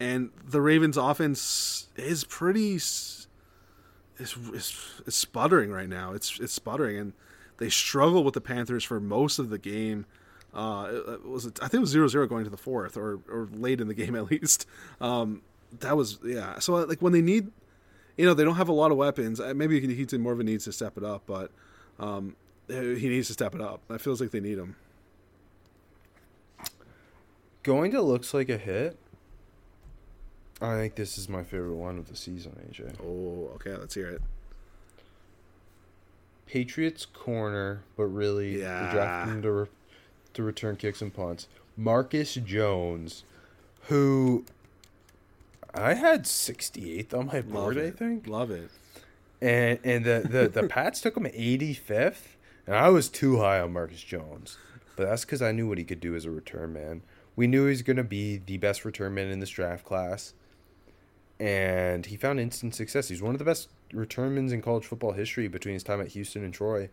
And 0.00 0.30
the 0.44 0.60
Ravens' 0.60 0.96
offense 0.96 1.88
is 1.96 2.24
pretty 2.24 2.74
is 2.74 3.26
is 4.18 4.76
is 5.06 5.14
sputtering 5.14 5.70
right 5.70 5.88
now. 5.88 6.12
It's 6.12 6.38
it's 6.40 6.52
sputtering, 6.52 6.98
and 6.98 7.12
they 7.58 7.68
struggle 7.68 8.24
with 8.24 8.34
the 8.34 8.40
Panthers 8.40 8.84
for 8.84 9.00
most 9.00 9.38
of 9.38 9.50
the 9.50 9.58
game. 9.58 10.06
Uh, 10.52 10.88
it 11.14 11.24
was 11.24 11.46
I 11.46 11.68
think 11.68 11.74
it 11.74 11.80
was 11.80 11.94
0-0 11.94 12.28
going 12.28 12.44
to 12.44 12.50
the 12.50 12.56
fourth 12.56 12.96
or 12.96 13.20
or 13.28 13.48
late 13.52 13.80
in 13.80 13.88
the 13.88 13.94
game 13.94 14.14
at 14.16 14.30
least. 14.30 14.66
Um, 15.00 15.42
that 15.80 15.96
was 15.96 16.18
yeah. 16.24 16.58
So 16.58 16.74
like 16.74 17.02
when 17.02 17.12
they 17.12 17.22
need, 17.22 17.50
you 18.16 18.24
know, 18.24 18.34
they 18.34 18.44
don't 18.44 18.56
have 18.56 18.68
a 18.68 18.72
lot 18.72 18.90
of 18.90 18.96
weapons. 18.96 19.40
Maybe 19.40 19.80
he 19.80 19.86
more 20.20 20.32
of 20.32 20.40
a 20.40 20.44
needs 20.44 20.64
to 20.64 20.72
step 20.72 20.96
it 20.96 21.04
up, 21.04 21.22
but 21.26 21.50
um, 21.98 22.36
he 22.68 23.08
needs 23.08 23.28
to 23.28 23.32
step 23.32 23.54
it 23.54 23.60
up. 23.60 23.80
It 23.90 24.00
feels 24.00 24.20
like 24.20 24.30
they 24.30 24.40
need 24.40 24.58
him. 24.58 24.76
Going 27.62 27.90
to 27.92 28.02
looks 28.02 28.34
like 28.34 28.48
a 28.48 28.58
hit. 28.58 28.98
I 30.60 30.76
think 30.76 30.94
this 30.94 31.18
is 31.18 31.28
my 31.28 31.42
favorite 31.42 31.74
one 31.74 31.98
of 31.98 32.08
the 32.08 32.16
season, 32.16 32.52
AJ. 32.70 32.94
Oh, 33.02 33.52
okay, 33.56 33.74
let's 33.76 33.94
hear 33.94 34.08
it. 34.08 34.22
Patriots 36.46 37.06
corner, 37.06 37.82
but 37.96 38.04
really 38.04 38.60
yeah. 38.60 39.26
him 39.26 39.42
to, 39.42 39.50
re- 39.50 39.66
to 40.34 40.42
return 40.42 40.76
kicks 40.76 41.02
and 41.02 41.12
punts. 41.12 41.48
Marcus 41.76 42.34
Jones, 42.34 43.24
who 43.84 44.44
I 45.74 45.94
had 45.94 46.24
68th 46.24 47.14
on 47.14 47.26
my 47.26 47.40
board, 47.40 47.78
I 47.78 47.90
think. 47.90 48.26
Love 48.26 48.50
it. 48.50 48.70
And 49.40 49.78
and 49.84 50.04
the, 50.04 50.26
the, 50.28 50.48
the 50.48 50.68
Pats 50.68 51.00
took 51.00 51.16
him 51.16 51.24
85th, 51.24 52.36
and 52.66 52.76
I 52.76 52.88
was 52.88 53.08
too 53.08 53.38
high 53.38 53.60
on 53.60 53.72
Marcus 53.72 54.02
Jones. 54.02 54.56
But 54.96 55.08
that's 55.08 55.24
because 55.24 55.42
I 55.42 55.52
knew 55.52 55.68
what 55.68 55.78
he 55.78 55.84
could 55.84 56.00
do 56.00 56.14
as 56.14 56.24
a 56.24 56.30
return 56.30 56.72
man. 56.72 57.02
We 57.34 57.48
knew 57.48 57.64
he 57.64 57.70
was 57.70 57.82
going 57.82 57.96
to 57.96 58.04
be 58.04 58.36
the 58.36 58.58
best 58.58 58.84
return 58.84 59.14
man 59.14 59.26
in 59.26 59.40
this 59.40 59.50
draft 59.50 59.84
class 59.84 60.34
and 61.38 62.06
he 62.06 62.16
found 62.16 62.40
instant 62.40 62.74
success. 62.74 63.08
He's 63.08 63.22
one 63.22 63.34
of 63.34 63.38
the 63.38 63.44
best 63.44 63.68
returnmans 63.92 64.52
in 64.52 64.62
college 64.62 64.86
football 64.86 65.12
history 65.12 65.48
between 65.48 65.74
his 65.74 65.82
time 65.82 66.00
at 66.00 66.08
Houston 66.08 66.44
and 66.44 66.54
Troy, 66.54 66.88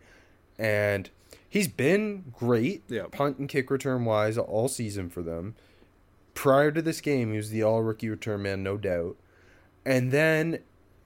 and 0.58 1.10
he's 1.48 1.68
been 1.68 2.32
great 2.36 2.82
yeah. 2.88 3.06
punt 3.10 3.38
and 3.38 3.48
kick 3.48 3.70
return 3.70 4.04
wise 4.04 4.36
all 4.38 4.68
season 4.68 5.08
for 5.08 5.22
them. 5.22 5.54
Prior 6.34 6.70
to 6.72 6.82
this 6.82 7.00
game, 7.00 7.30
he 7.30 7.36
was 7.36 7.50
the 7.50 7.62
all 7.62 7.82
rookie 7.82 8.08
return 8.08 8.42
man, 8.42 8.62
no 8.62 8.76
doubt. 8.76 9.16
And 9.84 10.10
then 10.12 10.60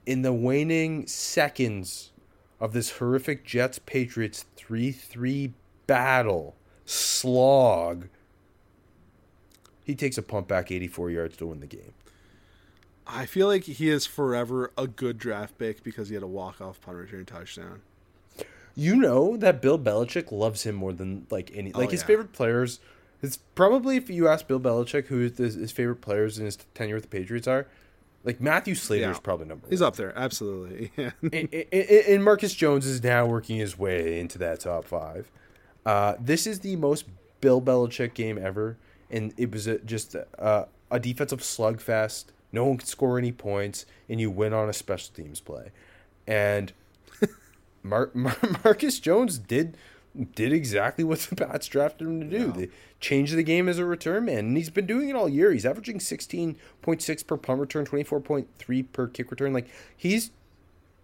in 0.05 0.23
the 0.23 0.33
waning 0.33 1.07
seconds 1.07 2.13
of 2.61 2.73
this 2.73 2.93
horrific 2.99 3.45
Jets 3.45 3.79
Patriots 3.79 4.45
3 4.57 4.93
3 4.93 5.53
battle, 5.87 6.55
slog, 6.85 8.09
he 9.85 9.95
takes 9.95 10.19
a 10.19 10.23
pump 10.23 10.49
back 10.49 10.71
84 10.71 11.11
yards 11.11 11.37
to 11.39 11.47
win 11.47 11.61
the 11.61 11.67
game. 11.67 11.93
I 13.07 13.25
feel 13.27 13.47
like 13.47 13.65
he 13.65 13.89
is 13.89 14.05
forever 14.05 14.73
a 14.77 14.87
good 14.89 15.19
draft 15.19 15.59
pick 15.59 15.83
because 15.85 16.09
he 16.09 16.15
had 16.15 16.25
a 16.25 16.29
walk 16.29 16.61
off 16.61 16.81
punt 16.81 16.97
return 16.97 17.25
touchdown. 17.25 17.83
You 18.75 18.97
know 18.97 19.37
that 19.37 19.63
Bill 19.63 19.79
Belichick 19.79 20.31
loves 20.33 20.65
him 20.65 20.75
more 20.75 20.93
than 20.93 21.27
like 21.31 21.51
any 21.55 21.73
oh, 21.73 21.79
like 21.79 21.89
Oh, 21.89 21.93
his 21.93 22.01
yeah. 22.01 22.07
favorite 22.07 22.33
players. 22.33 22.81
It's 23.27 23.37
probably 23.37 23.97
if 23.97 24.09
you 24.11 24.29
ask 24.29 24.47
Bill 24.47 24.61
Belichick 24.61 25.07
who 25.07 25.19
his, 25.21 25.55
his 25.55 25.73
favorite 25.73 26.01
players 26.01 26.39
in 26.39 26.45
his 26.45 26.57
tenure 26.75 26.95
with 26.95 27.05
the 27.05 27.09
Patriots 27.09 27.47
are, 27.47 27.67
like 28.25 28.41
Matthew 28.41 28.75
Slater 28.75 29.11
is 29.11 29.17
Yeah. 29.17 29.21
probably 29.23 29.47
number 29.47 29.65
One. 29.65 29.71
He's 29.71 29.83
up 29.83 29.97
there, 29.97 30.13
absolutely. 30.19 30.91
Yeah. 30.97 31.11
and, 31.23 31.49
and, 31.53 31.73
and 31.73 32.25
Marcus 32.25 32.55
Jones 32.55 32.87
is 32.87 33.03
now 33.03 33.27
working 33.27 33.57
his 33.57 33.79
way 33.79 34.19
into 34.21 34.39
that 34.39 34.61
top 34.61 34.85
five. 34.85 35.31
Uh, 35.85 36.15
this 36.21 36.47
is 36.47 36.61
the 36.61 36.77
most 36.77 37.05
Bill 37.41 37.61
Belichick 37.63 38.15
game 38.15 38.39
ever, 38.39 38.77
and 39.11 39.33
it 39.37 39.53
was 39.53 39.67
a, 39.69 39.79
just 39.81 40.15
a, 40.17 40.67
a 40.91 40.99
defensive 40.99 41.41
slugfest. 41.41 42.25
No 42.53 42.65
one 42.65 42.79
could 42.79 42.89
score 42.89 43.19
any 43.19 43.31
points, 43.33 43.87
and 44.09 44.21
you 44.21 44.31
win 44.31 44.53
on 44.53 44.69
a 44.69 44.73
special 44.73 45.15
teams 45.15 45.39
play. 45.41 45.71
And 46.27 46.73
Mar- 47.85 48.11
Mar- 48.15 48.37
Marcus 48.65 48.99
Jones 48.99 49.39
did 49.39 49.77
did 50.35 50.53
exactly 50.53 51.05
what 51.05 51.19
the 51.21 51.37
Pats 51.37 51.67
drafted 51.67 52.07
him 52.07 52.21
to 52.21 52.27
do. 52.27 52.53
They 52.53 52.69
changed 53.01 53.35
the 53.35 53.43
game 53.43 53.69
as 53.69 53.79
a 53.79 53.85
return 53.85 54.25
man, 54.27 54.39
and 54.39 54.57
he's 54.57 54.71
been 54.71 54.87
doing 54.87 55.09
it 55.09 55.17
all 55.17 55.29
year. 55.29 55.53
He's 55.53 55.67
averaging 55.67 56.01
sixteen 56.01 56.57
point 56.83 57.03
six 57.03 57.23
per 57.23 57.37
punt 57.37 57.61
return, 57.61 57.85
twenty 57.85 58.05
four 58.05 58.21
point 58.21 58.49
three 58.59 58.83
per 58.83 59.07
kick 59.07 59.31
return. 59.31 59.53
Like 59.53 59.69
he's 59.97 60.31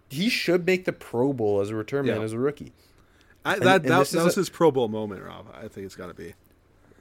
he 0.09 0.29
should 0.29 0.65
make 0.65 0.85
the 0.85 0.93
Pro 0.93 1.33
Bowl 1.33 1.59
as 1.61 1.69
a 1.69 1.75
return 1.75 2.05
man 2.05 2.21
as 2.21 2.33
a 2.33 2.39
rookie. 2.39 2.71
I, 3.45 3.55
And- 3.55 3.61
that 3.63 3.81
and 3.81 3.91
that, 3.91 3.99
this 3.99 4.11
that 4.11 4.23
was 4.23 4.37
a- 4.37 4.41
his 4.41 4.49
Pro 4.49 4.71
Bowl 4.71 4.87
moment, 4.87 5.23
Rob. 5.23 5.47
I 5.53 5.67
think 5.67 5.85
it's 5.85 5.95
got 5.95 6.07
to 6.07 6.13
be. 6.13 6.33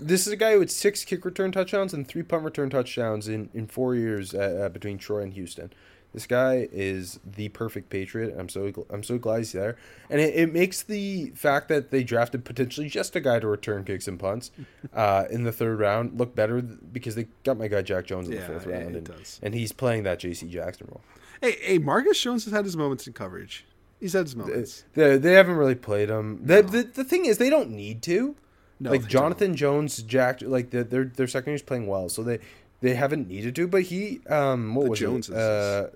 This 0.01 0.27
is 0.27 0.33
a 0.33 0.37
guy 0.37 0.55
who 0.55 0.61
had 0.61 0.71
six 0.71 1.05
kick 1.05 1.25
return 1.25 1.53
touchdowns 1.53 1.95
and 1.95 2.09
three 2.09 2.23
punt 2.25 2.43
return 2.45 2.71
touchdowns 2.71 3.29
in, 3.29 3.51
in 3.55 3.67
four 3.69 3.95
years 3.95 4.35
uh, 4.35 4.65
uh, 4.65 4.69
between 4.69 4.99
Troy 4.99 5.21
and 5.21 5.33
Houston. 5.35 5.73
This 6.15 6.27
guy 6.27 6.69
is 6.73 7.19
the 7.25 7.49
perfect 7.49 7.89
Patriot. 7.89 8.35
I'm 8.39 8.49
so 8.51 8.71
gl- 8.71 8.87
I'm 8.91 9.03
so 9.03 9.17
glad 9.19 9.39
he's 9.39 9.53
there, 9.53 9.77
and 10.11 10.21
it, 10.21 10.35
it 10.35 10.53
makes 10.53 10.83
the 10.83 11.31
fact 11.35 11.69
that 11.69 11.91
they 11.91 12.05
drafted 12.05 12.45
potentially 12.45 12.89
just 12.89 13.17
a 13.17 13.21
guy 13.21 13.39
to 13.39 13.47
return 13.47 13.85
kicks 13.85 14.07
and 14.09 14.19
punts 14.21 14.51
uh, 14.95 15.25
in 15.31 15.45
the 15.45 15.53
third 15.53 15.79
round 15.81 16.19
look 16.19 16.35
better 16.35 16.61
because 16.61 17.15
they 17.15 17.29
got 17.45 17.57
my 17.57 17.67
guy 17.69 17.81
Jack 17.83 18.05
Jones 18.07 18.29
in 18.29 18.35
Yeah, 18.35 18.41
the 18.41 18.47
fourth 18.47 18.67
round, 18.67 18.83
it 18.95 18.97
and, 18.97 19.05
does. 19.07 19.41
and 19.43 19.55
he's 19.55 19.73
playing 19.73 20.03
that 20.03 20.19
J.C. 20.19 20.49
Jackson 20.49 20.87
role. 20.91 21.01
Hey, 21.41 21.57
hey, 21.63 21.79
Marcus 21.79 22.21
Jones 22.21 22.45
has 22.45 22.53
had 22.53 22.65
his 22.65 22.77
moments 22.77 23.07
in 23.07 23.15
coverage. 23.15 23.65
He's 23.99 24.13
had 24.13 24.25
his 24.27 24.37
moments. 24.37 24.85
They, 24.95 25.17
they 25.17 25.33
haven't 25.33 25.57
really 25.57 25.75
played 25.77 26.11
him. 26.11 26.41
The, 26.45 26.61
the 26.63 26.83
the 26.83 27.05
thing 27.05 27.25
is, 27.25 27.39
they 27.39 27.51
don't 27.51 27.71
need 27.71 28.03
to. 28.03 28.37
No, 28.81 28.91
like 28.91 29.07
Jonathan 29.07 29.55
Jones, 29.55 30.03
Jack, 30.03 30.41
like 30.43 30.71
the, 30.71 30.83
their 30.85 31.05
their 31.05 31.27
secondary 31.29 31.55
is 31.55 31.63
playing 31.63 31.87
well, 31.87 32.09
so 32.09 32.23
they 32.25 32.41
they 32.81 32.95
haven't 32.97 33.29
needed 33.29 33.55
to. 33.55 33.69
But 33.69 33.83
he, 33.83 34.21
um, 34.29 34.75
what 34.75 34.85
The 34.85 34.91
was 34.91 34.99
Joneses. 34.99 35.35
it? 35.35 35.37
Uh, 35.41 35.87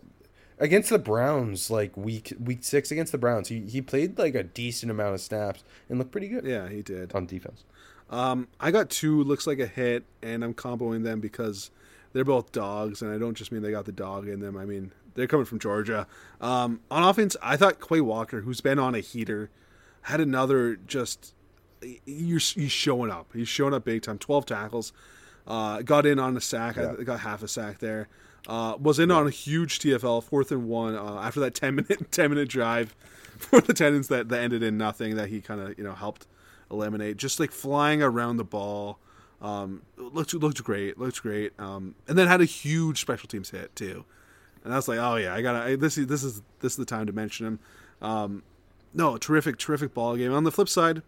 against 0.58 0.90
the 0.90 0.98
Browns, 0.98 1.70
like 1.70 1.96
week 1.96 2.32
week 2.40 2.62
six 2.62 2.90
against 2.90 3.12
the 3.12 3.18
Browns, 3.18 3.48
he 3.48 3.60
he 3.60 3.80
played 3.82 4.18
like 4.18 4.34
a 4.34 4.42
decent 4.42 4.90
amount 4.90 5.14
of 5.14 5.20
snaps 5.20 5.64
and 5.88 5.98
looked 5.98 6.12
pretty 6.12 6.28
good 6.28 6.44
Yeah, 6.44 6.68
he 6.68 6.82
did. 6.82 7.14
on 7.14 7.26
defense. 7.26 7.64
Um, 8.08 8.48
I 8.60 8.70
got 8.70 8.88
two 8.90 9.22
looks 9.24 9.46
like 9.46 9.58
a 9.58 9.66
hit, 9.66 10.04
and 10.22 10.44
I'm 10.44 10.54
comboing 10.54 11.02
them 11.02 11.20
because 11.20 11.70
they're 12.12 12.24
both 12.24 12.52
dogs, 12.52 13.02
and 13.02 13.12
I 13.12 13.18
don't 13.18 13.34
just 13.34 13.50
mean 13.50 13.62
they 13.62 13.72
got 13.72 13.84
the 13.84 13.92
dog 13.92 14.28
in 14.28 14.40
them. 14.40 14.56
I 14.56 14.64
mean 14.64 14.92
they're 15.14 15.26
coming 15.26 15.46
from 15.46 15.58
Georgia. 15.58 16.06
Um, 16.40 16.80
on 16.90 17.02
offense, 17.02 17.36
I 17.42 17.56
thought 17.56 17.80
Quay 17.80 18.00
Walker, 18.02 18.42
who's 18.42 18.60
been 18.60 18.78
on 18.78 18.94
a 18.94 19.00
heater, 19.00 19.50
had 20.02 20.20
another 20.20 20.76
just. 20.76 21.32
He's, 22.04 22.52
he's 22.52 22.72
showing 22.72 23.10
up. 23.10 23.28
He's 23.34 23.48
showing 23.48 23.74
up 23.74 23.84
big 23.84 24.02
time. 24.02 24.18
Twelve 24.18 24.46
tackles. 24.46 24.92
Uh, 25.46 25.82
got 25.82 26.06
in 26.06 26.18
on 26.18 26.36
a 26.36 26.40
sack. 26.40 26.76
Yeah. 26.76 26.94
I 26.98 27.02
got 27.04 27.20
half 27.20 27.42
a 27.42 27.48
sack 27.48 27.78
there. 27.78 28.08
Uh, 28.46 28.76
was 28.78 28.98
in 28.98 29.10
on 29.10 29.26
a 29.26 29.30
huge 29.30 29.80
TFL, 29.80 30.22
fourth 30.22 30.52
and 30.52 30.68
one. 30.68 30.94
Uh, 30.94 31.20
after 31.20 31.40
that 31.40 31.54
ten 31.54 31.74
minute 31.74 32.10
ten 32.12 32.30
minute 32.30 32.48
drive 32.48 32.94
for 33.38 33.60
the 33.60 33.74
Titans 33.74 34.08
that, 34.08 34.28
that 34.28 34.40
ended 34.40 34.62
in 34.62 34.78
nothing, 34.78 35.16
that 35.16 35.28
he 35.28 35.40
kind 35.40 35.60
of 35.60 35.78
you 35.78 35.84
know 35.84 35.94
helped 35.94 36.26
eliminate. 36.70 37.16
Just 37.16 37.40
like 37.40 37.50
flying 37.50 38.02
around 38.02 38.36
the 38.36 38.44
ball, 38.44 38.98
um, 39.40 39.82
looked 39.96 40.34
looked 40.34 40.62
great, 40.62 40.98
looked 40.98 41.22
great. 41.22 41.52
Um, 41.58 41.94
and 42.08 42.16
then 42.16 42.28
had 42.28 42.40
a 42.40 42.46
huge 42.46 43.00
special 43.00 43.28
teams 43.28 43.50
hit 43.50 43.74
too. 43.74 44.04
And 44.64 44.72
I 44.72 44.76
was 44.76 44.88
like, 44.88 44.98
oh 44.98 45.16
yeah, 45.16 45.34
I 45.34 45.42
gotta. 45.42 45.76
This 45.76 45.98
is 45.98 46.06
this 46.06 46.22
is 46.22 46.42
this 46.60 46.72
is 46.72 46.76
the 46.76 46.84
time 46.84 47.06
to 47.06 47.12
mention 47.12 47.46
him. 47.46 47.58
Um, 48.02 48.42
no, 48.94 49.16
terrific, 49.16 49.58
terrific 49.58 49.94
ball 49.94 50.16
game. 50.16 50.32
On 50.32 50.44
the 50.44 50.50
flip 50.50 50.68
side, 50.68 51.02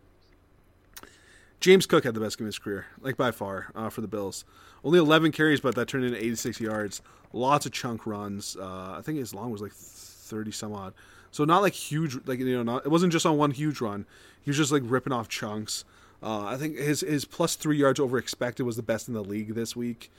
James 1.61 1.87
Cook 1.87 2.05
had 2.05 2.15
the 2.15 2.21
best 2.21 2.39
game 2.39 2.47
of 2.47 2.49
his 2.49 2.59
career, 2.59 2.87
like 3.01 3.17
by 3.17 3.31
far, 3.31 3.73
uh, 3.75 3.89
for 3.89 4.01
the 4.01 4.09
Bills. 4.09 4.45
Only 4.85 4.99
11 4.99 5.33
carries, 5.33 5.61
but 5.61 5.75
that 5.75 5.89
turned 5.89 6.05
into 6.05 6.17
86 6.17 6.61
yards. 6.61 7.03
Lots 7.33 7.67
of 7.67 7.73
chunk 7.73 8.07
runs. 8.07 8.57
Uh, 8.57 8.95
I 8.97 9.01
think 9.03 9.19
his 9.19 9.35
long 9.35 9.51
was 9.51 9.61
like 9.61 9.73
30 9.73 10.53
some 10.53 10.73
odd. 10.73 10.95
So 11.31 11.45
not 11.45 11.63
like 11.63 11.75
huge, 11.75 12.17
like 12.27 12.39
you 12.39 12.57
know, 12.57 12.63
not 12.63 12.87
it 12.87 12.89
wasn't 12.89 13.13
just 13.13 13.27
on 13.27 13.37
one 13.37 13.51
huge 13.51 13.81
run. 13.81 14.07
He 14.43 14.51
was 14.51 14.57
just 14.57 14.73
like 14.73 14.83
ripping 14.85 15.13
off 15.13 15.29
chunks. 15.29 15.85
Uh, 16.23 16.45
I 16.45 16.57
think 16.57 16.77
his 16.77 17.01
his 17.01 17.25
plus 17.25 17.55
three 17.55 17.77
yards 17.77 18.01
over 18.01 18.19
expected 18.19 18.65
was 18.65 18.77
the 18.77 18.83
best 18.83 19.09
in 19.09 19.15
the 19.15 19.23
league 19.23 19.55
this 19.55 19.77
week, 19.77 20.11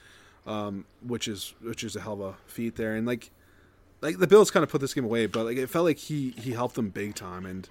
um, 0.46 0.84
which 1.04 1.26
is 1.26 1.54
which 1.62 1.82
is 1.82 1.96
a 1.96 2.00
hell 2.00 2.14
of 2.14 2.20
a 2.20 2.34
feat 2.46 2.76
there. 2.76 2.94
And 2.94 3.06
like 3.06 3.30
like 4.00 4.18
the 4.18 4.26
Bills 4.26 4.50
kind 4.50 4.62
of 4.62 4.70
put 4.70 4.80
this 4.80 4.94
game 4.94 5.04
away, 5.04 5.26
but 5.26 5.44
like 5.44 5.56
it 5.56 5.68
felt 5.68 5.84
like 5.84 5.98
he 5.98 6.30
he 6.38 6.52
helped 6.52 6.76
them 6.76 6.90
big 6.90 7.14
time, 7.14 7.44
and 7.44 7.68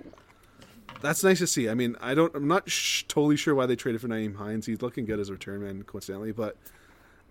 that's 1.02 1.24
nice 1.24 1.40
to 1.40 1.48
see. 1.48 1.70
I 1.70 1.74
mean, 1.74 1.96
I 2.02 2.14
don't, 2.14 2.34
I'm 2.36 2.48
not 2.48 2.70
sh- 2.70 3.04
totally 3.08 3.38
sure 3.38 3.56
why 3.56 3.66
they 3.66 3.76
traded 3.76 4.02
for 4.02 4.08
Nyheim 4.08 4.36
Hines. 4.36 4.66
He's 4.66 4.82
looking 4.82 5.06
good 5.06 5.20
as 5.20 5.30
a 5.30 5.34
return 5.34 5.64
man, 5.64 5.84
coincidentally, 5.84 6.32
but 6.32 6.58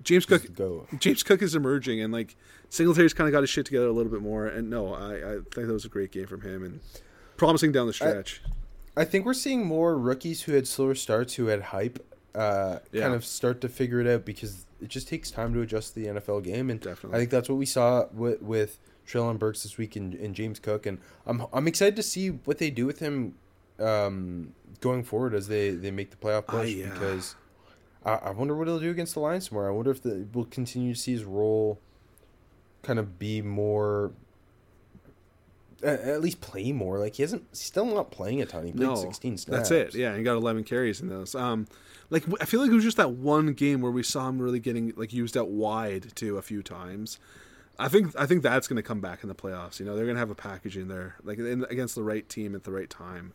James 0.02 0.26
Cook, 0.26 0.54
go. 0.54 0.86
James 0.98 1.22
Cook 1.22 1.42
is 1.42 1.54
emerging, 1.54 2.00
and 2.00 2.12
like 2.12 2.36
Singletary's 2.70 3.14
kind 3.14 3.28
of 3.28 3.32
got 3.32 3.40
his 3.42 3.50
shit 3.50 3.66
together 3.66 3.86
a 3.88 3.92
little 3.92 4.12
bit 4.12 4.22
more. 4.22 4.46
And 4.46 4.70
no, 4.70 4.94
I, 4.94 5.14
I 5.16 5.32
think 5.52 5.66
that 5.66 5.72
was 5.72 5.84
a 5.84 5.88
great 5.88 6.12
game 6.12 6.26
from 6.26 6.42
him 6.42 6.62
and 6.64 6.80
promising 7.36 7.72
down 7.72 7.86
the 7.86 7.92
stretch. 7.92 8.42
I 8.96 9.04
think 9.04 9.24
we're 9.26 9.34
seeing 9.34 9.64
more 9.64 9.96
rookies 9.96 10.42
who 10.42 10.52
had 10.52 10.66
slower 10.66 10.94
starts, 10.94 11.34
who 11.34 11.46
had 11.46 11.62
hype, 11.62 12.04
uh, 12.34 12.78
Yeah. 12.92 13.02
kind 13.02 13.14
of 13.14 13.24
start 13.24 13.60
to 13.62 13.68
figure 13.68 14.00
it 14.00 14.06
out 14.06 14.24
because 14.24 14.66
it 14.80 14.88
just 14.88 15.08
takes 15.08 15.30
time 15.30 15.52
to 15.54 15.60
adjust 15.60 15.94
to 15.94 16.00
the 16.00 16.06
NFL 16.06 16.42
game, 16.44 16.70
and 16.70 16.80
Definitely. 16.80 17.16
I 17.16 17.18
think 17.20 17.30
that's 17.30 17.48
what 17.48 17.58
we 17.58 17.66
saw 17.66 18.06
with 18.12 18.40
with 18.42 18.78
Treylon 19.06 19.38
Burks 19.38 19.62
this 19.62 19.78
week 19.78 19.96
and, 19.96 20.14
and 20.14 20.34
James 20.34 20.58
Cook, 20.60 20.84
and 20.86 20.98
I'm 21.26 21.46
I'm 21.52 21.66
excited 21.66 21.96
to 21.96 22.02
see 22.02 22.28
what 22.28 22.58
they 22.58 22.70
do 22.70 22.86
with 22.86 22.98
him 23.00 23.34
um, 23.78 24.52
going 24.80 25.02
forward 25.04 25.34
as 25.34 25.48
they 25.48 25.70
they 25.70 25.90
make 25.90 26.10
the 26.10 26.16
playoff 26.16 26.44
Ah, 26.48 26.52
push 26.52 26.70
yeah. 26.70 26.90
because 26.90 27.34
I, 28.04 28.12
I 28.14 28.30
wonder 28.30 28.54
what 28.56 28.66
he'll 28.68 28.78
do 28.80 28.90
against 28.90 29.14
the 29.14 29.20
Lions 29.20 29.48
tomorrow. 29.48 29.72
I 29.72 29.76
wonder 29.76 29.90
if 29.90 30.02
the, 30.02 30.26
we'll 30.32 30.44
continue 30.46 30.94
to 30.94 31.00
see 31.00 31.12
his 31.12 31.24
role 31.24 31.80
kind 32.82 32.98
of 32.98 33.18
be 33.18 33.42
more. 33.42 34.12
At 35.82 36.00
at 36.00 36.20
least 36.20 36.40
play 36.40 36.72
more. 36.72 36.98
Like 36.98 37.14
he 37.14 37.22
hasn't, 37.22 37.56
still 37.56 37.86
not 37.86 38.10
playing 38.10 38.42
a 38.42 38.46
ton. 38.46 38.66
He 38.66 38.72
played 38.72 38.88
no, 38.88 38.96
sixteen 38.96 39.36
snaps. 39.38 39.68
that's 39.68 39.94
it. 39.94 39.98
Yeah, 39.98 40.16
he 40.16 40.24
got 40.24 40.34
11 40.36 40.64
carries 40.64 41.00
in 41.00 41.08
those. 41.08 41.36
Um, 41.36 41.68
like 42.10 42.24
I 42.40 42.46
feel 42.46 42.60
like 42.60 42.70
it 42.70 42.74
was 42.74 42.82
just 42.82 42.96
that 42.96 43.12
one 43.12 43.52
game 43.52 43.80
where 43.80 43.92
we 43.92 44.02
saw 44.02 44.28
him 44.28 44.40
really 44.42 44.58
getting 44.58 44.92
like 44.96 45.12
used 45.12 45.36
out 45.36 45.50
wide 45.50 46.16
too 46.16 46.36
a 46.36 46.42
few 46.42 46.64
times. 46.64 47.20
I 47.78 47.86
think 47.88 48.12
I 48.18 48.26
think 48.26 48.42
that's 48.42 48.66
going 48.66 48.78
to 48.78 48.82
come 48.82 49.00
back 49.00 49.22
in 49.22 49.28
the 49.28 49.36
playoffs. 49.36 49.78
You 49.78 49.86
know, 49.86 49.94
they're 49.94 50.04
going 50.04 50.16
to 50.16 50.20
have 50.20 50.30
a 50.30 50.34
package 50.34 50.76
in 50.76 50.88
there 50.88 51.14
like 51.22 51.38
in, 51.38 51.64
against 51.70 51.94
the 51.94 52.02
right 52.02 52.28
team 52.28 52.56
at 52.56 52.64
the 52.64 52.72
right 52.72 52.90
time. 52.90 53.32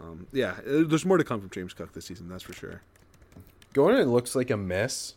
Um, 0.00 0.26
yeah, 0.32 0.52
uh, 0.66 0.84
there's 0.86 1.04
more 1.04 1.18
to 1.18 1.24
come 1.24 1.40
from 1.40 1.50
James 1.50 1.72
Cook 1.74 1.92
this 1.92 2.06
season. 2.06 2.28
That's 2.28 2.42
for 2.44 2.52
sure. 2.52 2.82
Going, 3.72 3.96
it 3.96 4.06
looks 4.06 4.34
like 4.34 4.50
a 4.50 4.56
mess. 4.56 5.14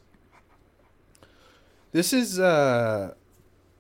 This 1.92 2.14
is 2.14 2.40
uh, 2.40 3.14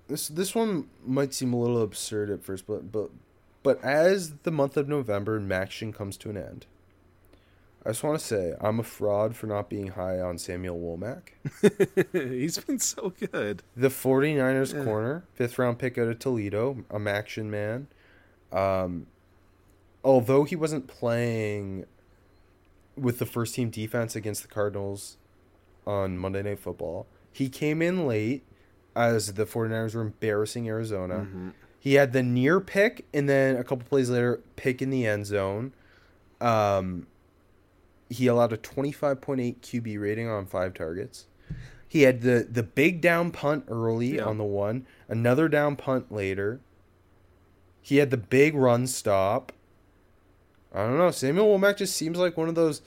this 0.07 0.27
this 0.27 0.53
one 0.53 0.89
might 1.05 1.33
seem 1.33 1.53
a 1.53 1.59
little 1.59 1.81
absurd 1.81 2.29
at 2.29 2.43
first, 2.43 2.67
but 2.67 2.91
but 2.91 3.09
but 3.63 3.81
as 3.83 4.33
the 4.43 4.51
month 4.51 4.75
of 4.77 4.87
November 4.87 5.37
and 5.37 5.49
MACtion 5.49 5.93
comes 5.93 6.17
to 6.17 6.29
an 6.29 6.37
end, 6.37 6.65
I 7.85 7.89
just 7.89 8.03
want 8.03 8.19
to 8.19 8.25
say 8.25 8.53
I'm 8.59 8.79
a 8.79 8.83
fraud 8.83 9.35
for 9.35 9.47
not 9.47 9.69
being 9.69 9.87
high 9.89 10.19
on 10.19 10.37
Samuel 10.37 10.77
Womack. 10.79 11.29
He's 12.11 12.57
been 12.57 12.79
so 12.79 13.13
good. 13.31 13.63
The 13.77 13.87
49ers 13.89 14.73
Yeah. 14.75 14.83
corner, 14.83 15.23
fifth 15.33 15.57
round 15.57 15.79
pick 15.79 15.97
out 15.97 16.07
of 16.09 16.19
Toledo, 16.19 16.83
a 16.89 17.09
action 17.09 17.49
man. 17.49 17.87
Um, 18.51 19.07
although 20.03 20.43
he 20.43 20.55
wasn't 20.55 20.87
playing 20.87 21.85
with 22.97 23.19
the 23.19 23.25
first 23.25 23.55
team 23.55 23.69
defense 23.69 24.15
against 24.15 24.41
the 24.41 24.47
Cardinals 24.47 25.17
on 25.85 26.17
Monday 26.17 26.43
Night 26.43 26.59
Football, 26.59 27.07
he 27.31 27.49
came 27.49 27.81
in 27.81 28.05
late 28.07 28.43
as 28.95 29.33
the 29.33 29.45
49ers 29.45 29.95
were 29.95 30.01
embarrassing 30.01 30.67
Arizona. 30.67 31.19
Mm-hmm. 31.19 31.49
He 31.79 31.95
had 31.95 32.13
the 32.13 32.21
near 32.21 32.59
pick 32.59 33.05
and 33.13 33.27
then 33.27 33.55
a 33.55 33.63
couple 33.63 33.85
plays 33.87 34.09
later, 34.09 34.41
pick 34.55 34.81
in 34.81 34.89
the 34.89 35.07
end 35.07 35.25
zone. 35.25 35.73
Um, 36.39 37.07
he 38.09 38.27
allowed 38.27 38.51
a 38.53 38.57
25.8 38.57 39.61
QB 39.61 39.99
rating 40.01 40.27
on 40.27 40.45
five 40.45 40.73
targets. 40.73 41.27
He 41.87 42.03
had 42.03 42.21
the 42.21 42.47
the 42.49 42.63
big 42.63 43.01
down 43.01 43.31
punt 43.31 43.65
early 43.67 44.15
Yeah. 44.15 44.23
on 44.23 44.37
the 44.37 44.43
one, 44.45 44.85
another 45.09 45.47
down 45.49 45.75
punt 45.75 46.11
later. 46.11 46.61
He 47.81 47.97
had 47.97 48.11
the 48.11 48.17
big 48.17 48.53
run 48.55 48.87
stop. 48.87 49.51
I 50.73 50.83
don't 50.83 50.97
know. 50.97 51.11
Samuel 51.11 51.57
Womack 51.57 51.77
just 51.77 51.95
seems 51.95 52.17
like 52.17 52.37
one 52.37 52.47
of 52.49 52.55
those 52.55 52.81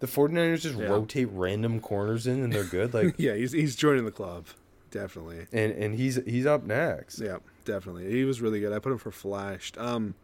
the 0.00 0.06
49ers 0.06 0.62
just 0.62 0.78
Yeah. 0.78 0.86
rotate 0.86 1.28
random 1.32 1.78
corners 1.80 2.26
in 2.26 2.42
and 2.42 2.52
they're 2.52 2.64
good. 2.64 2.92
Like 2.94 3.14
Yeah, 3.18 3.34
he's 3.34 3.52
he's 3.52 3.76
joining 3.76 4.04
the 4.04 4.10
club. 4.10 4.46
Definitely. 4.90 5.46
and 5.52 5.72
and 5.72 5.94
he's 5.94 6.16
he's 6.24 6.46
up 6.46 6.64
next. 6.64 7.20
Yeah, 7.20 7.38
definitely. 7.64 8.10
He 8.10 8.24
was 8.24 8.40
really 8.40 8.60
good. 8.60 8.72
I 8.72 8.78
put 8.78 8.92
him 8.92 8.98
for 8.98 9.10
flashed. 9.10 9.78
Um, 9.78 10.14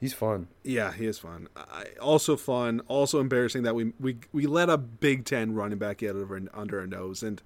He's 0.00 0.12
fun. 0.12 0.48
yeah, 0.64 0.92
he 0.92 1.06
is 1.06 1.18
fun. 1.18 1.48
I, 1.56 1.84
also 2.02 2.36
fun. 2.36 2.80
Also 2.88 3.20
embarrassing 3.20 3.62
that 3.62 3.74
we 3.74 3.92
we 3.98 4.18
we 4.32 4.46
let 4.46 4.68
a 4.68 4.76
Big 4.76 5.24
Ten 5.24 5.54
running 5.54 5.78
back 5.78 5.98
get 5.98 6.14
over 6.16 6.38
under 6.52 6.80
our 6.80 6.86
nose. 6.86 7.22
And 7.22 7.40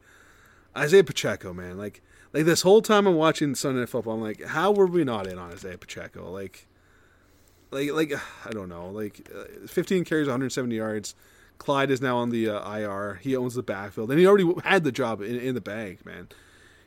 Isaiah 0.77 1.05
Pacheco, 1.05 1.53
man, 1.53 1.77
like 1.79 2.03
like 2.33 2.47
this 2.47 2.63
whole 2.63 2.83
time 2.83 3.07
I'm 3.07 3.15
watching 3.15 3.55
Sunday 3.55 3.81
Night 3.81 3.91
Football, 3.91 4.15
I'm 4.15 4.23
like, 4.23 4.43
how 4.45 4.73
were 4.73 4.87
we 4.87 5.05
not 5.05 5.27
in 5.27 5.39
on 5.39 5.53
Isaiah 5.53 5.79
Pacheco? 5.79 6.31
Like, 6.33 6.67
like 7.71 7.93
like 7.93 8.13
I 8.47 8.51
don't 8.51 8.69
know. 8.69 8.89
Like, 8.91 9.29
uh, 9.35 9.67
15 9.67 10.05
carries, 10.05 10.27
170 10.27 10.75
yards. 10.75 11.15
Clyde 11.59 11.91
is 11.91 12.01
now 12.01 12.19
on 12.19 12.31
the 12.31 12.49
uh, 12.49 12.77
IR. 12.77 13.21
He 13.23 13.37
owns 13.37 13.55
the 13.55 13.63
backfield, 13.63 14.11
and 14.11 14.21
he 14.21 14.27
already 14.27 14.49
had 14.65 14.85
the 14.85 14.93
job 14.93 15.21
in, 15.21 15.37
in 15.37 15.55
the 15.55 15.61
bag, 15.61 16.05
man. 16.07 16.29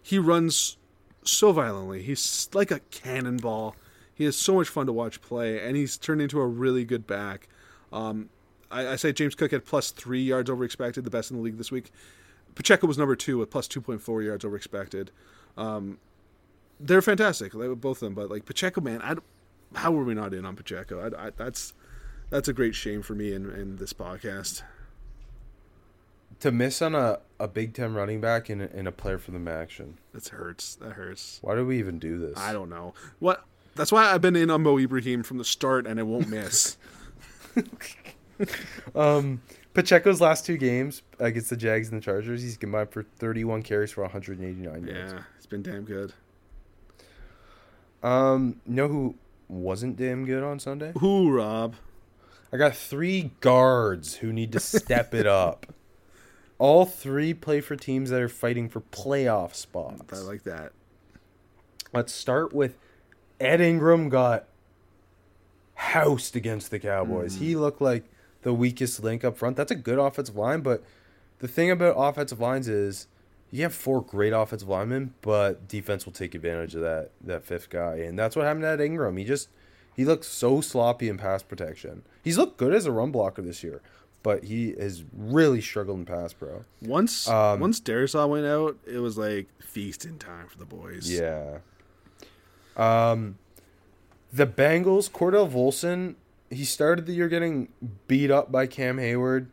He 0.02 0.18
runs 0.18 0.78
so 1.24 1.52
violently. 1.52 2.02
He's 2.02 2.50
like 2.54 2.72
a 2.72 2.80
cannonball. 2.92 3.76
He 4.14 4.26
is 4.26 4.38
so 4.38 4.56
much 4.56 4.70
fun 4.70 4.86
to 4.86 4.94
watch 4.94 5.22
play, 5.22 5.60
and 5.60 5.76
he's 5.76 5.98
turned 5.98 6.22
into 6.22 6.40
a 6.40 6.48
really 6.48 6.86
good 6.86 7.06
back. 7.06 7.50
Um, 7.92 8.30
I, 8.72 8.90
I 8.90 8.96
say 8.96 9.12
James 9.12 9.36
Cook 9.36 9.52
had 9.52 9.66
plus 9.66 9.92
three 9.92 10.22
yards 10.22 10.50
over 10.50 10.64
expected, 10.64 11.04
the 11.04 11.10
best 11.10 11.32
in 11.32 11.38
the 11.38 11.44
league 11.44 11.58
this 11.58 11.72
week. 11.72 11.92
Pacheco 12.56 12.88
was 12.88 12.98
number 12.98 13.16
two 13.16 13.38
with 13.38 13.50
plus 13.50 13.68
2.4 13.68 14.26
yards 14.26 14.46
over 14.46 14.56
expected. 14.56 15.12
Um, 15.58 16.00
they're 16.80 17.02
fantastic, 17.02 17.54
both 17.54 17.86
of 17.86 18.00
them. 18.00 18.14
But 18.14 18.30
like 18.30 18.46
Pacheco, 18.46 18.82
man, 18.82 19.02
I, 19.02 19.16
how 19.76 19.92
were 19.92 20.04
we 20.04 20.14
not 20.14 20.34
in 20.34 20.46
on 20.46 20.56
Pacheco? 20.56 21.00
I, 21.00 21.28
I, 21.28 21.30
that's 21.36 21.74
that's 22.30 22.48
a 22.48 22.54
great 22.54 22.76
shame 22.76 23.02
for 23.02 23.14
me 23.14 23.34
in, 23.34 23.50
in 23.50 23.78
this 23.78 23.94
podcast. 23.94 24.64
To 26.40 26.52
miss 26.52 26.82
on 26.82 26.96
a, 26.96 27.20
a 27.40 27.48
Big 27.48 27.74
Ten 27.74 27.94
running 27.94 28.20
back 28.20 28.50
and 28.50 28.64
a, 28.64 28.76
and 28.76 28.88
a 28.88 28.92
player 28.92 29.18
for 29.18 29.32
the 29.32 29.52
action. 29.52 29.98
That 30.14 30.28
hurts. 30.30 30.76
That 30.76 30.94
hurts. 30.94 31.40
Why 31.42 31.56
do 31.56 31.66
we 31.66 31.78
even 31.78 32.00
do 32.00 32.18
this? 32.18 32.38
I 32.38 32.54
don't 32.54 32.70
know 32.70 32.94
what. 33.20 33.46
That's 33.76 33.92
why 33.92 34.12
I've 34.12 34.22
been 34.22 34.36
in 34.36 34.50
on 34.50 34.64
Mo 34.64 34.78
Ibrahim 34.78 35.24
from 35.24 35.38
the 35.38 35.46
start, 35.46 35.88
and 35.88 36.00
it 36.00 36.04
won't 36.04 36.28
miss. 36.28 36.78
Um, 38.96 39.42
Pacheco's 39.74 40.20
last 40.20 40.46
two 40.46 40.58
games 40.58 41.02
against 41.20 41.50
the 41.50 41.56
Jags 41.56 41.90
and 41.90 42.02
the 42.02 42.04
Chargers, 42.04 42.42
he's 42.42 42.58
combined 42.58 42.90
for 42.90 43.04
31 43.04 43.64
carries 43.64 43.92
for 43.92 44.02
189 44.02 44.88
yards. 44.88 45.14
yeah, 45.14 45.24
it's 45.38 45.46
been 45.46 45.62
damn 45.62 45.84
good. 45.84 46.14
Um, 48.04 48.60
you 48.66 48.74
know 48.74 48.88
who 48.88 49.16
wasn't 49.52 49.98
damn 49.98 50.26
good 50.26 50.44
on 50.44 50.60
Sunday? 50.60 50.94
Who, 51.00 51.32
Rob? 51.32 51.76
I 52.54 52.58
got 52.58 52.76
three 52.76 53.32
guards 53.40 54.16
who 54.16 54.34
need 54.34 54.52
to 54.54 54.60
step 54.60 55.14
it 55.14 55.28
up. 55.28 55.68
All 56.58 56.86
three 56.86 57.34
play 57.34 57.60
for 57.60 57.76
teams 57.76 58.12
that 58.12 58.22
are 58.22 58.30
fighting 58.30 58.70
for 58.70 58.82
playoff 58.82 59.56
spots. 59.56 60.14
I 60.14 60.18
like 60.24 60.44
that. 60.44 60.74
Let's 61.94 62.14
start 62.14 62.54
with 62.54 62.78
Ed 63.40 63.60
Ingram 63.62 64.10
got 64.10 64.46
housed 65.74 66.36
against 66.36 66.70
the 66.70 66.80
Cowboys. 66.80 67.36
He 67.38 67.54
mm. 67.54 67.60
looked 67.60 67.82
like 67.82 68.04
the 68.44 68.54
weakest 68.54 69.04
link 69.04 69.24
up 69.24 69.38
front. 69.38 69.58
That's 69.58 69.72
a 69.72 69.76
good 69.76 69.98
offensive 69.98 70.36
line, 70.36 70.62
but 70.62 70.84
the 71.40 71.48
thing 71.48 71.72
about 71.72 71.96
offensive 71.98 72.40
lines 72.40 72.68
is 72.68 73.08
you 73.52 73.64
have 73.64 73.74
four 73.74 74.02
great 74.02 74.34
offensive 74.34 74.68
linemen, 74.68 75.14
but 75.22 75.68
defense 75.68 76.06
will 76.06 76.14
take 76.14 76.34
advantage 76.34 76.74
of 76.74 76.82
that 76.82 77.12
that 77.22 77.44
fifth 77.44 77.70
guy, 77.70 77.98
and 77.98 78.18
that's 78.18 78.36
what 78.36 78.46
happened 78.46 78.64
to 78.64 78.70
Ed 78.70 78.82
Ingram. 78.82 79.18
He 79.18 79.26
just 79.26 79.50
he 79.96 80.06
looked 80.06 80.26
so 80.26 80.62
sloppy 80.62 81.10
in 81.10 81.18
pass 81.18 81.44
protection. 81.44 82.04
He's 82.24 82.38
looked 82.38 82.58
good 82.58 82.74
as 82.74 82.86
a 82.86 82.92
run 82.92 83.12
blocker 83.12 83.42
this 83.42 83.62
year, 83.64 83.82
but 84.24 84.46
he 84.46 84.74
has 84.80 85.04
really 85.14 85.62
struggled 85.62 86.00
in 86.00 86.06
pass 86.06 86.34
pro. 86.34 86.64
Once 86.82 87.28
Um, 87.28 87.60
once 87.60 87.80
Darrisaw 87.80 88.28
went 88.30 88.46
out, 88.46 88.78
it 88.86 89.00
was 89.00 89.18
like 89.18 89.48
feasting 89.62 90.18
time 90.18 90.48
for 90.48 90.58
the 90.58 90.66
boys. 90.66 91.12
Yeah. 91.12 91.60
Um, 92.78 93.38
the 94.32 94.48
Bengals, 94.48 95.12
Cordell 95.12 95.52
Volson, 95.52 96.16
he 96.50 96.64
started 96.64 97.06
the 97.06 97.14
year 97.14 97.28
getting 97.28 97.68
beat 98.08 98.32
up 98.32 98.50
by 98.52 98.66
Cam 98.66 98.98
Heyward, 98.98 99.48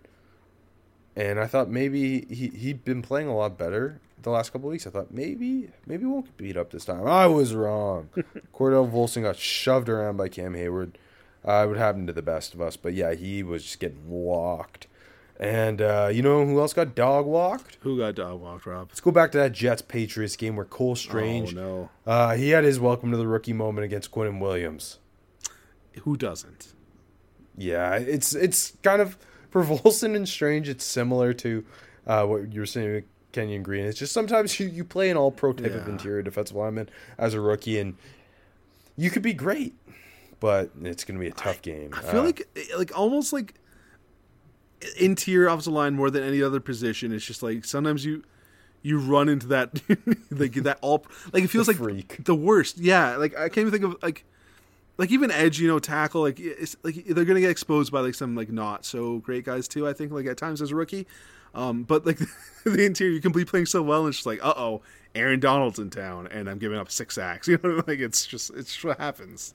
and 1.18 1.40
I 1.40 1.46
thought 1.46 1.68
maybe 1.68 2.24
he 2.30 2.48
he'd 2.48 2.84
been 2.84 3.02
playing 3.02 3.28
a 3.28 3.36
lot 3.36 3.58
better 3.58 4.00
the 4.22 4.30
last 4.30 4.52
couple 4.52 4.68
weeks. 4.70 4.86
I 4.86 4.90
thought 4.90 5.12
maybe 5.12 5.70
maybe 5.86 6.04
won't 6.06 6.26
get 6.26 6.36
beat 6.36 6.56
up 6.56 6.70
this 6.70 6.84
time. 6.84 7.06
I 7.06 7.26
was 7.26 7.54
wrong. 7.54 8.08
Cordell 8.54 8.90
Volson 8.90 9.22
got 9.22 9.36
shoved 9.36 9.88
around 9.88 10.16
by 10.16 10.28
Cam 10.28 10.54
Heyward. 10.54 10.92
Uh, 11.46 11.64
it 11.64 11.68
would 11.68 11.78
happen 11.78 12.06
to 12.06 12.12
the 12.12 12.22
best 12.22 12.54
of 12.54 12.60
us, 12.60 12.76
but 12.76 12.94
yeah, 12.94 13.14
he 13.14 13.42
was 13.42 13.62
just 13.64 13.80
getting 13.80 14.08
walked. 14.08 14.86
And 15.40 15.80
uh, 15.80 16.10
you 16.12 16.20
know 16.20 16.44
who 16.44 16.58
else 16.58 16.72
got 16.72 16.96
dog 16.96 17.24
walked? 17.24 17.78
Who 17.82 17.96
got 17.98 18.16
dog 18.16 18.40
walked, 18.40 18.66
Rob? 18.66 18.88
Let's 18.90 19.00
go 19.00 19.12
back 19.12 19.30
to 19.32 19.38
that 19.38 19.52
Jets 19.52 19.82
Patriots 19.82 20.34
game 20.34 20.56
where 20.56 20.64
Cole 20.64 20.96
Strange 20.96 21.56
Oh 21.56 21.60
no. 21.60 21.90
uh, 22.12 22.34
he 22.34 22.50
had 22.50 22.64
his 22.64 22.80
welcome 22.80 23.12
to 23.12 23.16
the 23.16 23.26
rookie 23.28 23.52
moment 23.52 23.84
against 23.84 24.10
Quinnen 24.10 24.40
Williams. 24.40 24.98
Who 26.02 26.16
doesn't? 26.16 26.74
Yeah, 27.56 27.94
it's 27.94 28.34
it's 28.34 28.72
kind 28.82 29.00
of 29.00 29.16
for 29.51 29.62
Volson 29.64 30.14
and 30.16 30.28
Strange. 30.28 30.68
It's 30.68 30.84
similar 30.84 31.32
to 31.34 31.64
uh, 32.07 32.24
what 32.26 32.53
you 32.53 32.61
were 32.61 32.66
saying 32.66 32.92
with 32.92 33.05
Kenyon 33.32 33.62
Green. 33.62 33.84
It's 33.84 33.99
just 33.99 34.12
sometimes 34.12 34.59
you, 34.59 34.66
you 34.68 34.84
play 34.84 35.11
an 35.11 35.16
All 35.16 35.30
Pro 35.30 35.53
type 35.53 35.74
of 35.74 35.88
interior 35.88 36.22
defensive 36.22 36.57
lineman 36.57 36.88
as 37.18 37.34
a 37.34 37.40
rookie, 37.40 37.78
and 37.78 37.96
you 38.96 39.11
could 39.11 39.22
be 39.22 39.32
great, 39.34 39.74
but 40.40 40.70
it's 40.82 41.05
going 41.05 41.18
to 41.18 41.20
be 41.22 41.28
a 41.28 41.32
tough 41.34 41.62
game. 41.62 41.90
I 41.94 42.03
feel 42.03 42.20
Uh, 42.20 42.24
like 42.24 42.49
like 42.76 42.99
almost 42.99 43.32
like 43.32 43.55
interior 44.99 45.49
offensive 45.49 45.72
line 45.72 45.94
more 45.94 46.11
than 46.11 46.22
any 46.22 46.42
other 46.42 46.61
position. 46.61 47.12
It's 47.12 47.24
just 47.24 47.42
like 47.42 47.64
sometimes 47.64 48.05
you 48.05 48.22
you 48.82 48.99
run 48.99 49.28
into 49.28 49.49
that 49.49 49.80
like 50.30 50.55
that 50.55 50.78
all 50.82 51.05
like 51.32 51.42
it 51.44 51.49
feels 51.49 51.68
like 51.68 51.76
freak. 51.78 52.24
the 52.24 52.34
worst. 52.34 52.78
Yeah, 52.78 53.16
like 53.16 53.36
I 53.36 53.49
can't 53.49 53.66
even 53.66 53.72
think 53.72 53.84
of 53.84 54.03
like 54.03 54.24
like 54.99 55.12
even 55.12 55.30
edge, 55.30 55.61
you 55.61 55.68
know, 55.68 55.78
tackle 55.78 56.22
like 56.22 56.38
it's 56.40 56.76
like 56.82 57.07
they're 57.07 57.24
gonna 57.24 57.40
get 57.40 57.51
exposed 57.51 57.92
by 57.92 58.01
like 58.01 58.14
some 58.14 58.34
like 58.34 58.51
not 58.51 58.84
so 58.84 59.18
great 59.18 59.44
guys 59.44 59.68
too. 59.68 59.88
I 59.88 59.92
think 59.92 60.12
like 60.12 60.26
at 60.26 60.36
times 60.36 60.61
as 60.61 60.72
a 60.72 60.76
rookie, 60.76 61.07
um, 61.55 61.84
but 61.84 62.05
like 62.05 62.18
the 62.64 62.84
interior 62.84 63.12
you 63.12 63.20
can 63.20 63.32
be 63.32 63.44
playing 63.44 63.66
so 63.66 63.80
well 63.80 64.01
and 64.01 64.09
it's 64.09 64.18
just 64.18 64.26
like 64.26 64.44
uh 64.44 64.55
oh, 64.57 64.82
Aaron 65.14 65.40
Donald's 65.40 65.78
in 65.78 65.88
town 65.88 66.26
and 66.26 66.51
I'm 66.51 66.59
giving 66.59 66.78
up 66.78 66.90
six 66.90 67.14
sacks. 67.14 67.49
You 67.49 67.59
know, 67.62 67.82
like 67.86 68.01
it's 68.01 68.26
just 68.26 68.51
it's 68.51 68.72
just 68.72 68.84
what 68.84 68.99
happens. 68.99 69.55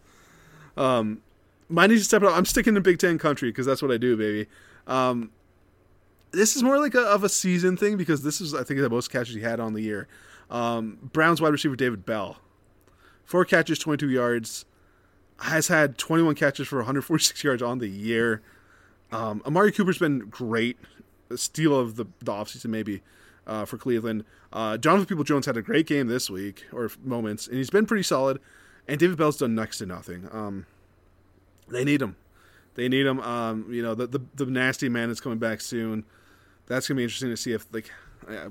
Um, 0.77 1.21
mine 1.69 1.89
needs 1.89 2.01
to 2.01 2.05
step 2.05 2.23
up. 2.23 2.35
I'm 2.35 2.45
sticking 2.45 2.73
to 2.75 2.81
Big 2.81 2.97
Ten 2.97 3.17
country 3.17 3.49
because 3.49 3.65
that's 3.65 3.81
what 3.81 3.91
I 3.91 3.97
do, 3.97 4.15
baby. 4.15 4.47
Um, 4.87 5.31
this 6.31 6.55
is 6.55 6.63
more 6.63 6.79
like 6.79 6.95
a, 6.95 7.01
of 7.01 7.23
a 7.23 7.29
season 7.29 7.77
thing 7.77 7.97
because 7.97 8.23
this 8.23 8.39
is 8.39 8.53
I 8.53 8.63
think 8.63 8.79
the 8.79 8.89
most 8.89 9.11
catches 9.11 9.35
he 9.35 9.41
had 9.41 9.59
on 9.59 9.73
the 9.73 9.81
year. 9.81 10.07
Um, 10.49 10.97
Browns 11.11 11.41
wide 11.41 11.51
receiver 11.51 11.75
David 11.75 12.05
Bell, 12.05 12.37
four 13.25 13.43
catches, 13.43 13.79
22 13.79 14.09
yards, 14.09 14.65
has 15.43 15.67
had 15.67 15.97
21 15.97 16.35
catches 16.35 16.67
for 16.67 16.77
146 16.77 17.43
yards 17.43 17.61
on 17.61 17.79
the 17.79 17.87
year. 17.87 18.41
Um, 19.11 19.41
Amari 19.45 19.71
Cooper's 19.71 19.97
been 19.97 20.19
great, 20.19 20.77
a 21.29 21.37
steal 21.37 21.77
of 21.77 21.95
the, 21.95 22.05
the 22.19 22.31
offseason 22.31 22.67
maybe 22.67 23.01
uh, 23.45 23.65
for 23.65 23.77
Cleveland. 23.77 24.23
Uh, 24.51 24.77
Jonathan 24.77 25.05
People 25.05 25.23
Jones 25.23 25.45
had 25.45 25.57
a 25.57 25.61
great 25.61 25.85
game 25.85 26.07
this 26.07 26.29
week 26.29 26.65
or 26.71 26.89
moments, 27.03 27.47
and 27.47 27.57
he's 27.57 27.69
been 27.69 27.85
pretty 27.85 28.03
solid. 28.03 28.39
And 28.87 28.99
David 28.99 29.17
Bell's 29.17 29.37
done 29.37 29.55
next 29.55 29.77
to 29.79 29.85
nothing. 29.85 30.27
Um, 30.31 30.65
they 31.69 31.83
need 31.83 32.01
him. 32.01 32.15
They 32.75 32.89
need 32.89 33.05
him. 33.05 33.19
Um, 33.19 33.67
you 33.71 33.81
know, 33.81 33.95
the, 33.95 34.07
the 34.07 34.21
the 34.35 34.45
nasty 34.45 34.89
man 34.89 35.09
is 35.09 35.21
coming 35.21 35.37
back 35.37 35.61
soon. 35.61 36.05
That's 36.67 36.87
gonna 36.87 36.97
be 36.97 37.03
interesting 37.03 37.29
to 37.29 37.37
see 37.37 37.53
if 37.53 37.67
like 37.71 37.91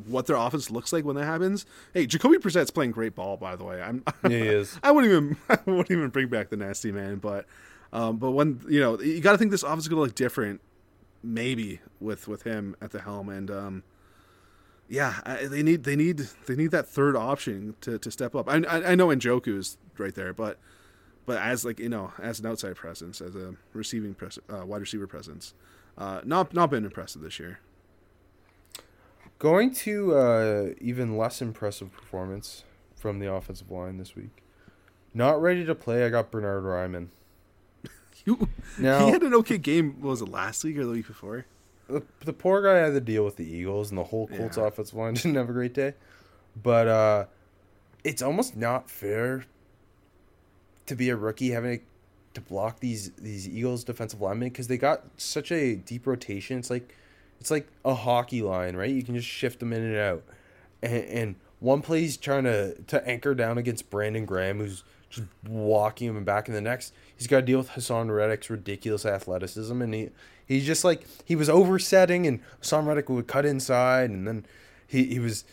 what 0.06 0.26
their 0.26 0.36
offense 0.36 0.70
looks 0.70 0.92
like 0.92 1.04
when 1.04 1.16
that 1.16 1.24
happens. 1.24 1.66
Hey, 1.94 2.06
Jacoby 2.06 2.38
Brissett's 2.38 2.70
playing 2.70 2.92
great 2.92 3.14
ball, 3.14 3.36
by 3.36 3.56
the 3.56 3.64
way. 3.64 3.82
I'm 3.82 4.02
Yeah, 4.24 4.28
he 4.28 4.36
is. 4.36 4.78
I 4.82 4.90
wouldn't 4.90 5.12
even 5.12 5.36
I 5.48 5.58
wouldn't 5.66 5.90
even 5.90 6.08
bring 6.10 6.28
back 6.28 6.50
the 6.50 6.56
nasty 6.56 6.92
man, 6.92 7.16
but 7.16 7.46
um, 7.92 8.16
but 8.16 8.32
when 8.32 8.60
you 8.68 8.80
know 8.80 9.00
you 9.00 9.20
got 9.20 9.32
to 9.32 9.38
think 9.38 9.50
this 9.50 9.62
offense 9.62 9.84
is 9.84 9.88
gonna 9.88 10.00
look 10.02 10.14
different, 10.14 10.60
maybe 11.22 11.80
with 12.00 12.28
with 12.28 12.42
him 12.42 12.76
at 12.80 12.90
the 12.90 13.00
helm, 13.00 13.28
and 13.28 13.50
um, 13.50 13.82
yeah, 14.88 15.20
I, 15.24 15.46
they 15.46 15.62
need 15.62 15.84
they 15.84 15.96
need 15.96 16.18
they 16.46 16.54
need 16.54 16.70
that 16.70 16.88
third 16.88 17.16
option 17.16 17.74
to, 17.82 17.98
to 17.98 18.10
step 18.10 18.34
up. 18.34 18.48
I, 18.48 18.62
I 18.68 18.92
I 18.92 18.94
know 18.94 19.08
Njoku's 19.08 19.78
right 19.98 20.14
there, 20.14 20.32
but 20.32 20.58
but 21.26 21.38
as 21.38 21.64
like 21.64 21.78
you 21.78 21.88
know 21.88 22.12
as 22.20 22.40
an 22.40 22.46
outside 22.46 22.76
presence, 22.76 23.20
as 23.20 23.34
a 23.34 23.54
receiving 23.72 24.14
pres- 24.14 24.38
uh, 24.50 24.66
wide 24.66 24.80
receiver 24.80 25.06
presence, 25.06 25.54
uh, 25.96 26.20
not 26.24 26.52
not 26.52 26.70
been 26.70 26.84
impressive 26.84 27.22
this 27.22 27.38
year. 27.38 27.60
Going 29.42 29.74
to 29.74 30.14
uh, 30.14 30.66
even 30.80 31.16
less 31.18 31.42
impressive 31.42 31.90
performance 31.92 32.62
from 32.94 33.18
the 33.18 33.28
offensive 33.32 33.72
line 33.72 33.98
this 33.98 34.14
week. 34.14 34.40
Not 35.12 35.42
ready 35.42 35.64
to 35.64 35.74
play. 35.74 36.06
I 36.06 36.10
got 36.10 36.30
Bernhard 36.30 36.62
Raimann. 36.62 37.08
You, 38.24 38.46
Now- 38.78 39.06
he 39.06 39.10
had 39.10 39.24
an 39.24 39.34
okay 39.34 39.58
game. 39.58 40.00
What 40.00 40.10
was 40.10 40.22
it 40.22 40.28
last 40.28 40.62
week 40.62 40.76
or 40.78 40.84
the 40.84 40.92
week 40.92 41.08
before? 41.08 41.44
the, 41.88 42.04
the 42.24 42.32
poor 42.32 42.62
guy 42.62 42.76
had 42.78 42.92
to 42.92 43.00
deal 43.00 43.24
with 43.24 43.34
the 43.34 43.44
Eagles, 43.44 43.90
and 43.90 43.98
the 43.98 44.04
whole 44.04 44.28
Colts 44.28 44.56
Yeah. 44.56 44.66
offensive 44.68 44.94
line 44.96 45.14
didn't 45.14 45.34
have 45.34 45.50
a 45.50 45.52
great 45.52 45.74
day. 45.74 45.94
But 46.62 46.86
uh, 46.86 47.24
it's 48.04 48.22
almost 48.22 48.56
not 48.56 48.88
fair 48.88 49.46
to 50.86 50.94
be 50.94 51.08
a 51.08 51.16
rookie 51.16 51.50
having 51.50 51.80
to, 51.80 51.84
to 52.34 52.40
block 52.42 52.78
these 52.78 53.10
these 53.18 53.48
Eagles 53.48 53.82
defensive 53.82 54.20
linemen 54.20 54.50
because 54.50 54.68
they 54.68 54.78
got 54.78 55.02
such 55.16 55.50
a 55.50 55.74
deep 55.74 56.06
rotation. 56.06 56.58
It's 56.60 56.70
like 56.70 56.94
it's 57.42 57.50
like 57.50 57.66
a 57.84 57.92
hockey 57.92 58.40
line, 58.40 58.76
right? 58.76 58.88
You 58.88 59.02
can 59.02 59.16
just 59.16 59.26
shift 59.26 59.58
them 59.58 59.72
in 59.72 59.82
and 59.82 59.96
out. 59.96 60.22
And, 60.80 61.04
and 61.04 61.34
one 61.58 61.82
play 61.82 62.02
he's 62.02 62.16
trying 62.16 62.44
to 62.44 62.80
to 62.82 63.04
anchor 63.04 63.34
down 63.34 63.58
against 63.58 63.90
Brandon 63.90 64.24
Graham, 64.24 64.60
who's 64.60 64.84
just 65.10 65.26
walking 65.44 66.08
him 66.08 66.22
back 66.22 66.46
in 66.46 66.54
the 66.54 66.60
next. 66.60 66.94
He's 67.16 67.26
got 67.26 67.40
to 67.40 67.42
deal 67.42 67.58
with 67.58 67.70
Haason 67.70 68.14
Reddick's 68.14 68.48
ridiculous 68.48 69.04
athleticism, 69.04 69.82
and 69.82 69.92
he 69.92 70.10
he's 70.46 70.64
just 70.64 70.84
like 70.84 71.04
he 71.24 71.34
was 71.34 71.50
oversetting, 71.50 72.28
and 72.28 72.38
Haason 72.60 72.86
Reddick 72.86 73.08
would 73.08 73.26
cut 73.26 73.44
inside, 73.44 74.10
and 74.10 74.24
then 74.28 74.46
he 74.86 75.06
he 75.06 75.18
was. 75.18 75.44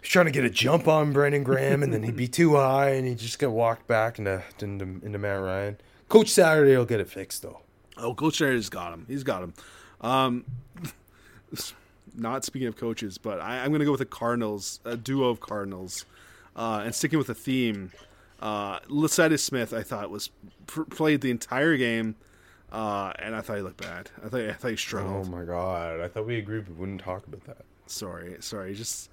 He's 0.00 0.10
trying 0.10 0.26
to 0.26 0.32
get 0.32 0.44
a 0.44 0.50
jump 0.50 0.88
on 0.88 1.12
Brandon 1.12 1.42
Graham, 1.42 1.82
and 1.82 1.92
then 1.92 2.02
he'd 2.02 2.16
be 2.16 2.28
too 2.28 2.56
high, 2.56 2.90
and 2.92 3.06
he'd 3.06 3.18
just 3.18 3.38
got 3.38 3.50
walked 3.50 3.86
back 3.86 4.18
into, 4.18 4.42
into 4.58 4.84
into 4.84 5.18
Matt 5.18 5.42
Ryan. 5.42 5.76
Coach 6.08 6.28
Saturday 6.28 6.74
will 6.78 6.86
get 6.86 7.00
it 7.00 7.10
fixed 7.10 7.42
though. 7.42 7.60
Oh, 7.98 8.14
Coach 8.14 8.38
Saturday's 8.38 8.70
got 8.70 8.94
him. 8.94 9.04
He's 9.06 9.22
got 9.22 9.42
him. 9.42 9.52
Um, 10.04 10.44
not 12.14 12.44
speaking 12.44 12.68
of 12.68 12.76
coaches, 12.76 13.18
but 13.18 13.40
I, 13.40 13.60
I'm 13.60 13.70
going 13.70 13.80
to 13.80 13.86
go 13.86 13.90
with 13.90 14.00
the 14.00 14.06
Cardinals, 14.06 14.80
a 14.84 14.96
duo 14.96 15.30
of 15.30 15.40
Cardinals, 15.40 16.04
uh, 16.54 16.82
and 16.84 16.94
sticking 16.94 17.18
with 17.18 17.28
the 17.28 17.34
theme. 17.34 17.90
Uh, 18.38 18.78
Smith, 19.36 19.72
I 19.72 19.82
thought 19.82 20.10
was 20.10 20.30
pr- 20.66 20.82
played 20.82 21.22
the 21.22 21.30
entire 21.30 21.76
game, 21.78 22.16
uh, 22.70 23.14
and 23.18 23.34
I 23.34 23.40
thought 23.40 23.56
he 23.56 23.62
looked 23.62 23.80
bad. 23.80 24.10
I 24.22 24.28
thought 24.28 24.40
I 24.42 24.52
thought 24.52 24.70
he 24.70 24.76
struggled. 24.76 25.26
Oh 25.26 25.30
my 25.30 25.44
god! 25.44 26.00
I 26.00 26.08
thought 26.08 26.26
we 26.26 26.36
agreed 26.36 26.68
we 26.68 26.74
wouldn't 26.74 27.00
talk 27.00 27.26
about 27.26 27.44
that. 27.44 27.64
Sorry, 27.86 28.36
sorry. 28.40 28.74
Just 28.74 29.10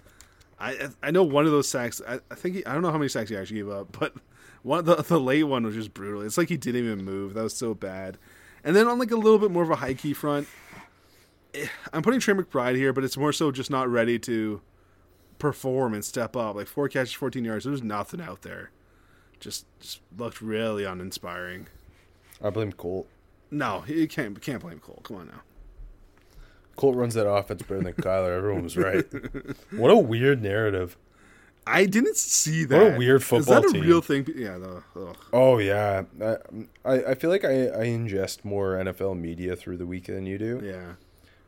I 0.60 0.90
I 1.02 1.12
know 1.12 1.24
one 1.24 1.46
of 1.46 1.52
those 1.52 1.70
sacks. 1.70 2.02
I, 2.06 2.20
I 2.30 2.36
think 2.36 2.56
he, 2.56 2.66
I 2.66 2.74
don't 2.74 2.82
know 2.82 2.92
how 2.92 2.98
many 2.98 3.08
sacks 3.08 3.30
he 3.30 3.38
actually 3.38 3.58
gave 3.58 3.70
up, 3.70 3.96
but 3.98 4.14
one 4.64 4.84
the 4.84 4.96
the 4.96 5.20
late 5.20 5.44
one 5.44 5.64
was 5.64 5.76
just 5.76 5.94
brutal. 5.94 6.24
It's 6.24 6.38
like 6.38 6.50
he 6.50 6.58
didn't 6.58 6.84
even 6.84 7.06
move. 7.06 7.36
That 7.36 7.44
was 7.44 7.56
so 7.56 7.74
bad. 7.74 8.18
And 8.64 8.76
then 8.76 8.88
on 8.88 9.00
like 9.00 9.12
a 9.12 9.16
little 9.16 9.40
bit 9.40 9.50
more 9.50 9.64
of 9.64 9.70
a 9.70 9.76
high 9.76 9.94
key 9.94 10.14
front, 10.14 10.48
I'm 11.94 12.02
putting 12.02 12.20
Trey 12.20 12.34
McBride 12.34 12.76
here, 12.76 12.94
but 12.94 13.04
it's 13.04 13.18
more 13.18 13.34
so 13.34 13.52
just 13.52 13.70
not 13.70 13.90
ready 13.90 14.18
to 14.20 14.62
perform 15.40 15.94
and 15.94 16.04
step 16.06 16.36
up. 16.36 16.56
Like 16.56 16.68
four 16.68 16.88
catches, 16.88 17.14
14 17.14 17.44
yards. 17.44 17.66
There's 17.66 17.84
nothing 17.84 18.22
out 18.22 18.42
there. 18.44 18.72
Just 19.40 19.66
just 19.80 20.02
looked 20.18 20.42
really 20.42 20.84
uninspiring. 20.86 21.68
I 22.44 22.50
blame 22.52 22.72
Colt. 22.72 23.08
No, 23.50 23.84
you 23.88 24.08
can't 24.08 24.40
can't 24.42 24.62
blame 24.62 24.80
Cole. 24.80 25.02
Come 25.04 25.18
on 25.18 25.28
now. 25.28 25.42
Colt 26.76 26.96
runs 26.96 27.16
that 27.16 27.28
offense 27.30 27.64
better 27.64 27.82
than 27.82 27.94
Kyler. 27.94 28.36
Everyone 28.38 28.64
was 28.64 28.78
right. 28.78 29.06
What 29.72 29.92
a 29.92 29.98
weird 29.98 30.42
narrative. 30.42 30.98
I 31.68 31.86
didn't 31.86 32.18
see 32.18 32.64
that. 32.66 32.82
What 32.84 32.94
a 32.96 32.98
weird 32.98 33.22
Is 33.22 33.46
that 33.46 33.66
a 33.66 33.72
team. 33.72 33.82
real 33.82 34.02
thing? 34.02 34.28
Yeah. 34.36 34.58
Ugh. 34.96 35.18
Oh 35.34 35.58
yeah, 35.58 36.04
I 36.22 36.38
I, 36.86 37.04
I 37.10 37.16
feel 37.16 37.30
like 37.30 37.44
I, 37.44 37.68
I 37.68 37.86
ingest 37.86 38.44
more 38.46 38.76
NFL 38.76 39.20
media 39.20 39.56
through 39.56 39.78
the 39.78 39.86
week 39.86 40.06
than 40.06 40.26
you 40.26 40.38
do. 40.38 40.62
Yeah. 40.64 40.94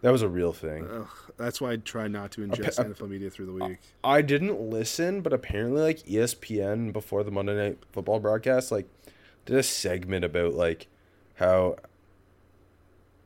That 0.03 0.11
was 0.11 0.21
a 0.21 0.27
real 0.27 0.51
thing. 0.51 0.85
Ugh, 0.91 1.07
that's 1.37 1.61
why 1.61 1.71
I 1.71 1.75
try 1.77 2.09
not 2.09 2.31
to 2.31 2.41
ingest 2.41 2.77
NFL 2.77 3.07
media 3.07 3.29
through 3.29 3.45
the 3.45 3.53
week. 3.53 3.79
I 4.03 4.21
didn't 4.21 4.59
listen, 4.59 5.21
but 5.21 5.31
apparently, 5.31 5.81
like 5.81 5.99
ESPN 5.99 6.91
before 6.91 7.23
the 7.23 7.31
Monday 7.31 7.55
Night 7.55 7.77
Football 7.93 8.19
broadcast, 8.19 8.69
like 8.69 8.85
did 9.45 9.55
a 9.55 9.63
segment 9.63 10.25
about 10.25 10.55
like 10.55 10.87
how, 11.35 11.77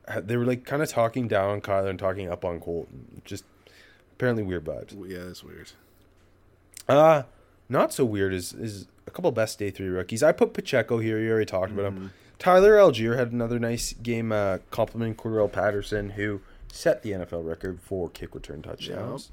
how 0.06 0.20
they 0.20 0.36
were 0.36 0.44
like 0.44 0.64
kind 0.64 0.80
of 0.80 0.88
talking 0.88 1.26
down 1.26 1.50
on 1.50 1.60
Kyler 1.60 1.90
and 1.90 1.98
talking 1.98 2.30
up 2.30 2.44
on 2.44 2.60
Colton. 2.60 3.22
Just 3.24 3.42
apparently 4.12 4.44
weird 4.44 4.64
vibes. 4.64 4.94
Yeah, 5.10 5.24
that's 5.24 5.42
weird. 5.42 5.72
Uh 6.88 7.24
not 7.68 7.92
so 7.92 8.04
weird 8.04 8.32
is 8.32 8.52
is 8.52 8.86
a 9.08 9.10
couple 9.10 9.32
best 9.32 9.58
day 9.58 9.70
three 9.72 9.88
rookies. 9.88 10.22
I 10.22 10.30
put 10.30 10.54
Pacheco 10.54 10.98
here. 10.98 11.18
You 11.18 11.30
already 11.30 11.46
talked 11.46 11.72
about 11.72 11.86
him. 11.86 12.12
Tyler 12.38 12.76
Allgeier 12.76 13.16
had 13.16 13.32
another 13.32 13.58
nice 13.58 13.92
game, 13.94 14.30
uh, 14.30 14.58
complimenting 14.70 15.16
Cordarrelle 15.16 15.50
Patterson, 15.50 16.10
who 16.10 16.40
set 16.72 17.02
the 17.02 17.12
NFL 17.12 17.44
record 17.46 17.80
for 17.80 18.08
kick 18.08 18.34
return 18.34 18.62
touchdowns. 18.62 19.30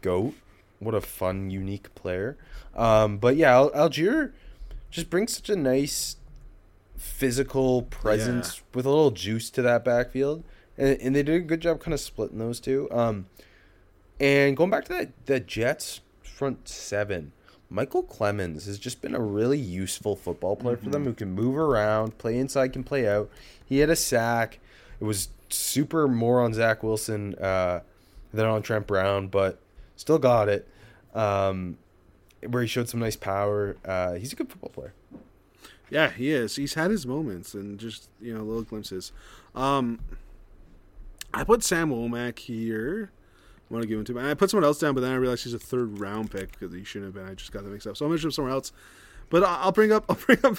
Goat, 0.00 0.34
what 0.78 0.94
a 0.94 1.00
fun, 1.00 1.50
unique 1.50 1.94
player. 1.94 2.36
Um, 2.74 3.18
but 3.18 3.36
yeah, 3.36 3.52
Al- 3.52 3.70
Allgeier 3.70 4.32
just 4.90 5.10
brings 5.10 5.34
such 5.36 5.50
a 5.50 5.56
nice 5.56 6.16
physical 6.96 7.82
presence 7.82 8.62
with 8.74 8.86
a 8.86 8.90
little 8.90 9.10
juice 9.10 9.50
to 9.50 9.62
that 9.62 9.84
backfield, 9.84 10.44
and, 10.76 11.00
and 11.00 11.16
they 11.16 11.22
did 11.22 11.34
a 11.34 11.40
good 11.40 11.60
job 11.60 11.80
kind 11.80 11.94
of 11.94 12.00
splitting 12.00 12.38
those 12.38 12.60
two. 12.60 12.88
Um, 12.90 13.26
and 14.20 14.56
going 14.56 14.70
back 14.70 14.84
to 14.86 14.92
that, 14.94 15.26
the 15.26 15.40
Jets 15.40 16.00
front 16.22 16.68
seven, 16.68 17.32
Micheal 17.72 18.06
Clemons 18.08 18.66
has 18.66 18.78
just 18.78 19.00
been 19.00 19.14
a 19.14 19.20
really 19.20 19.58
useful 19.58 20.16
football 20.16 20.56
player 20.56 20.76
for 20.76 20.90
them 20.90 21.04
who 21.04 21.12
can 21.12 21.32
move 21.32 21.56
around, 21.56 22.18
play 22.18 22.38
inside, 22.38 22.72
can 22.72 22.84
play 22.84 23.06
out. 23.06 23.30
He 23.64 23.78
had 23.78 23.90
a 23.90 23.96
sack. 23.96 24.58
It 25.00 25.04
was 25.04 25.28
super 25.48 26.08
more 26.08 26.40
on 26.40 26.52
Zach 26.52 26.82
Wilson 26.82 27.34
uh, 27.36 27.80
than 28.32 28.46
on 28.46 28.62
Trent 28.62 28.86
Brown, 28.86 29.28
but 29.28 29.60
still 29.96 30.18
got 30.18 30.48
it. 30.48 30.68
Um, 31.14 31.78
where 32.46 32.62
he 32.62 32.68
showed 32.68 32.88
some 32.88 33.00
nice 33.00 33.16
power. 33.16 33.76
Uh, 33.84 34.14
he's 34.14 34.32
a 34.32 34.36
good 34.36 34.48
football 34.48 34.70
player. 34.70 34.94
Yeah, 35.90 36.10
he 36.10 36.30
is. 36.30 36.56
He's 36.56 36.74
had 36.74 36.90
his 36.90 37.06
moments 37.06 37.54
and 37.54 37.78
just 37.78 38.08
you 38.20 38.34
know 38.34 38.42
little 38.42 38.62
glimpses. 38.62 39.12
Um, 39.54 40.00
I 41.32 41.44
put 41.44 41.62
Sam 41.62 41.90
Womack 41.90 42.38
here. 42.38 43.10
I 43.70 43.74
want 43.74 43.82
to 43.82 43.88
give 43.88 43.98
him 43.98 44.04
to. 44.06 44.18
I 44.20 44.34
put 44.34 44.50
someone 44.50 44.64
else 44.64 44.78
down, 44.78 44.94
but 44.94 45.00
then 45.00 45.12
I 45.12 45.16
realized 45.16 45.44
he's 45.44 45.54
a 45.54 45.58
third 45.58 45.98
round 45.98 46.30
pick 46.30 46.52
because 46.52 46.74
he 46.74 46.84
shouldn't 46.84 47.14
have 47.14 47.22
been. 47.22 47.30
I 47.30 47.34
just 47.34 47.52
got 47.52 47.64
that 47.64 47.70
mixed 47.70 47.86
up. 47.86 47.96
So 47.96 48.04
I'm 48.04 48.10
gonna 48.10 48.20
show 48.20 48.26
him 48.26 48.32
somewhere 48.32 48.52
else. 48.52 48.72
But 49.30 49.42
I'll 49.46 49.72
bring 49.72 49.92
up, 49.92 50.04
I'll 50.08 50.16
bring 50.16 50.38
up, 50.44 50.58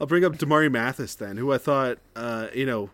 I'll 0.00 0.06
bring 0.06 0.24
up 0.24 0.36
Damarri 0.36 0.70
Mathis 0.70 1.14
then, 1.14 1.36
who 1.36 1.52
I 1.52 1.58
thought, 1.58 1.98
uh, 2.16 2.48
you 2.54 2.66
know, 2.66 2.90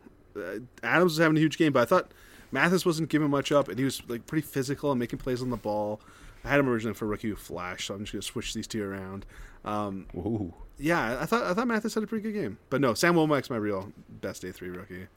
Adams 0.83 1.13
was 1.13 1.19
having 1.19 1.37
a 1.37 1.41
huge 1.41 1.59
game, 1.59 1.73
but 1.73 1.83
I 1.83 1.85
thought 1.85 2.13
Mathis 2.53 2.87
wasn't 2.87 3.09
giving 3.09 3.31
much 3.31 3.53
up, 3.53 3.69
and 3.69 3.79
he 3.79 3.85
was 3.85 4.03
like 4.09 4.27
pretty 4.27 4.47
physical 4.47 4.91
and 4.91 4.99
making 4.99 5.19
plays 5.19 5.43
on 5.43 5.51
the 5.51 5.57
ball. 5.57 6.01
I 6.45 6.49
had 6.51 6.61
him 6.61 6.69
originally 6.69 6.95
for 6.95 7.07
rookie 7.07 7.33
flash, 7.33 7.87
so 7.87 7.95
I'm 7.95 8.01
just 8.01 8.13
gonna 8.13 8.23
switch 8.23 8.55
these 8.55 8.67
two 8.67 8.85
around. 8.85 9.27
Um, 9.65 10.07
Ooh. 10.17 10.55
yeah, 10.79 11.19
I 11.21 11.27
thought 11.27 11.43
I 11.45 11.55
thought 11.55 11.67
Mathis 11.67 11.95
had 11.95 12.03
a 12.03 12.07
pretty 12.07 12.23
good 12.23 12.41
game, 12.41 12.59
but 12.71 12.81
no, 12.81 12.95
Sam 12.95 13.15
Womack's 13.15 13.51
my 13.51 13.57
real 13.57 13.93
best 14.09 14.43
day 14.43 14.53
three 14.53 14.69
rookie. 14.69 15.09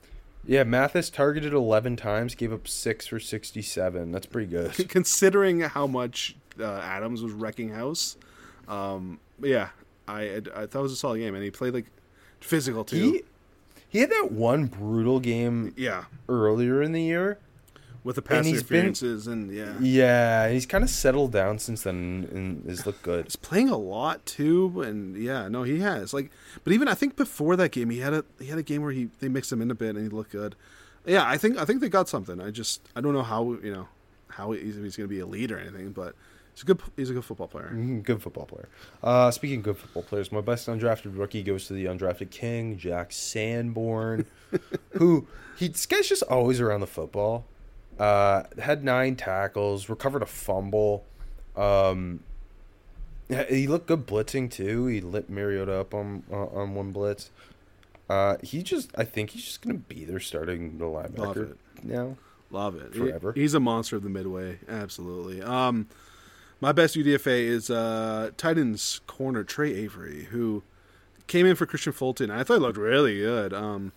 Yeah, 0.45 0.63
Mathis 0.63 1.09
targeted 1.09 1.53
11 1.53 1.97
times, 1.97 2.33
gave 2.33 2.53
up 2.53 2.65
6 2.65 3.07
for 3.07 3.19
67. 3.19 4.11
That's 4.13 4.25
pretty 4.25 4.49
good. 4.49 4.71
Considering 4.89 5.59
how 5.59 5.85
much 5.85 6.37
uh, 6.57 6.79
Adams 6.79 7.21
was 7.21 7.33
wrecking 7.33 7.69
house, 7.69 8.15
um, 8.69 9.19
yeah, 9.41 9.69
I, 10.07 10.21
I 10.21 10.35
I 10.55 10.65
thought 10.65 10.79
it 10.79 10.81
was 10.81 10.93
a 10.93 10.95
solid 10.95 11.19
game, 11.19 11.35
and 11.35 11.43
he 11.43 11.51
played 11.51 11.73
like 11.73 11.85
physical 12.39 12.83
too. 12.83 12.95
he 12.95 13.23
he 13.89 13.99
had 13.99 14.09
that 14.11 14.31
one 14.31 14.67
brutal 14.67 15.19
game 15.19 15.73
yeah, 15.75 16.05
earlier 16.27 16.81
in 16.81 16.91
the 16.93 17.01
year. 17.01 17.37
with 18.03 18.15
the 18.15 18.21
pass 18.21 18.45
he's 18.45 18.63
been- 18.63 18.93
and 19.27 19.51
yeah, 19.53 19.73
Yeah, 19.79 20.49
he's 20.49 20.65
kind 20.65 20.83
of 20.83 20.89
settled 20.89 21.31
down 21.33 21.59
since 21.59 21.83
then 21.83 22.27
and 22.31 22.69
has 22.69 22.85
looked 22.85 23.01
good. 23.01 23.25
he's 23.25 23.35
playing 23.35 23.69
a 23.69 23.77
lot 23.77 24.25
too, 24.25 24.81
and 24.81 25.17
yeah, 25.17 25.47
no, 25.49 25.63
he 25.63 25.79
has 25.79 26.13
like, 26.13 26.31
but 26.63 26.71
even 26.73 26.87
I 26.87 26.93
think 26.93 27.15
before 27.17 27.55
that 27.57 27.71
game, 27.71 27.89
he 27.89 27.99
had 27.99 28.13
a 28.13 28.23
he 28.39 28.45
had 28.47 28.57
a 28.57 28.63
game 28.63 28.81
where 28.83 28.91
he 28.91 29.09
they 29.19 29.27
mixed 29.27 29.51
him 29.51 29.61
in 29.61 29.69
a 29.69 29.75
bit 29.75 29.95
and 29.95 30.03
he 30.03 30.09
looked 30.09 30.31
good. 30.31 30.55
Yeah, 31.05 31.27
I 31.27 31.37
think 31.37 31.57
I 31.57 31.65
think 31.65 31.81
they 31.81 31.89
got 31.89 32.07
something. 32.09 32.39
I 32.39 32.51
just 32.51 32.87
I 32.95 33.01
don't 33.01 33.13
know 33.13 33.23
how 33.23 33.53
you 33.63 33.71
know 33.73 33.87
how 34.29 34.51
he's, 34.51 34.75
he's 34.75 34.95
going 34.95 35.07
to 35.09 35.13
be 35.13 35.19
a 35.19 35.25
lead 35.25 35.51
or 35.51 35.57
anything, 35.59 35.91
but 35.91 36.13
he's 36.59 36.63
a 36.63 36.65
good 36.73 36.81
he's 36.97 37.09
a 37.09 37.13
good 37.13 37.23
football 37.25 37.47
player. 37.47 37.71
Mhm, 37.73 38.03
Good 38.03 38.21
football 38.21 38.45
player. 38.45 38.67
Uh, 39.01 39.31
speaking 39.31 39.59
of 39.59 39.63
good 39.63 39.77
football 39.77 40.03
players, 40.03 40.31
my 40.31 40.41
best 40.41 40.67
undrafted 40.67 41.17
rookie 41.17 41.41
goes 41.43 41.67
to 41.67 41.73
the 41.73 41.85
undrafted 41.85 42.29
king, 42.31 42.77
Jack 42.77 43.11
Sanborn, 43.11 44.25
who 44.91 45.27
he 45.57 45.67
this 45.69 45.85
guy's 45.85 46.09
just 46.09 46.23
always 46.23 46.59
around 46.59 46.81
the 46.81 46.87
football. 46.87 47.45
Uh, 47.97 48.43
had 48.59 48.83
nine 48.83 49.15
tackles, 49.15 49.89
recovered 49.89 50.21
a 50.21 50.25
fumble. 50.25 51.05
Um, 51.55 52.21
he 53.49 53.67
looked 53.67 53.87
good 53.87 54.07
blitzing 54.07 54.49
too. 54.49 54.87
He 54.87 55.01
lit 55.01 55.29
Mariota 55.29 55.73
up 55.73 55.93
on 55.93 56.23
uh, 56.31 56.45
on 56.47 56.73
one 56.75 56.91
blitz. 56.91 57.29
Uh, 58.09 58.37
he 58.41 58.63
just, 58.63 58.89
I 58.97 59.03
think 59.03 59.29
he's 59.31 59.43
just 59.43 59.61
gonna 59.61 59.77
be 59.77 60.03
their 60.03 60.19
starting 60.19 60.73
middle 60.73 60.93
Love 60.93 61.37
it. 61.37 61.57
now. 61.83 62.17
Love 62.49 62.75
it. 62.75 62.93
He- 62.93 62.99
Forever. 62.99 63.33
he's 63.33 63.53
a 63.53 63.59
monster 63.59 63.97
of 63.97 64.01
the 64.03 64.09
midway. 64.09 64.57
Absolutely. 64.67 65.43
Um, 65.43 65.87
my 66.61 66.71
best 66.71 66.95
UDFA 66.95 67.41
is 67.41 67.69
uh, 67.69 68.31
Titans 68.37 69.01
corner 69.07 69.43
Tre 69.43 69.73
Avery, 69.73 70.25
who 70.25 70.63
came 71.27 71.45
in 71.45 71.55
for 71.55 71.65
Kristian 71.65 71.93
Fulton. 71.93 72.29
I 72.29 72.43
thought 72.43 72.55
he 72.55 72.59
looked 72.59 72.77
really 72.77 73.17
good. 73.17 73.53
Um, 73.53 73.93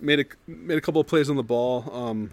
made 0.00 0.20
a 0.20 0.24
made 0.46 0.78
a 0.78 0.80
couple 0.80 1.00
of 1.00 1.06
plays 1.06 1.28
on 1.28 1.36
the 1.36 1.42
ball. 1.42 1.90
Um, 1.92 2.32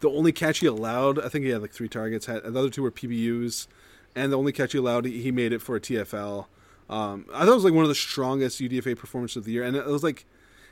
the 0.00 0.10
only 0.10 0.32
catch 0.32 0.58
he 0.58 0.66
allowed, 0.66 1.18
I 1.18 1.28
think 1.28 1.44
he 1.44 1.50
had 1.50 1.62
like 1.62 1.72
three 1.72 1.88
targets. 1.88 2.26
Had 2.26 2.42
the 2.42 2.58
other 2.58 2.68
two 2.68 2.82
were 2.82 2.90
PBUs, 2.90 3.66
and 4.14 4.32
the 4.32 4.38
only 4.38 4.52
catch 4.52 4.72
he 4.72 4.78
allowed, 4.78 5.06
he 5.06 5.32
made 5.32 5.52
it 5.52 5.62
for 5.62 5.76
a 5.76 5.80
TFL. 5.80 6.46
Um, 6.90 7.24
I 7.32 7.40
thought 7.40 7.52
it 7.52 7.54
was 7.54 7.64
like 7.64 7.72
one 7.72 7.84
of 7.84 7.88
the 7.88 7.94
strongest 7.94 8.60
UDFA 8.60 8.98
performances 8.98 9.38
of 9.38 9.44
the 9.44 9.52
year, 9.52 9.62
and 9.62 9.74
it 9.74 9.86
was 9.86 10.02
like, 10.02 10.26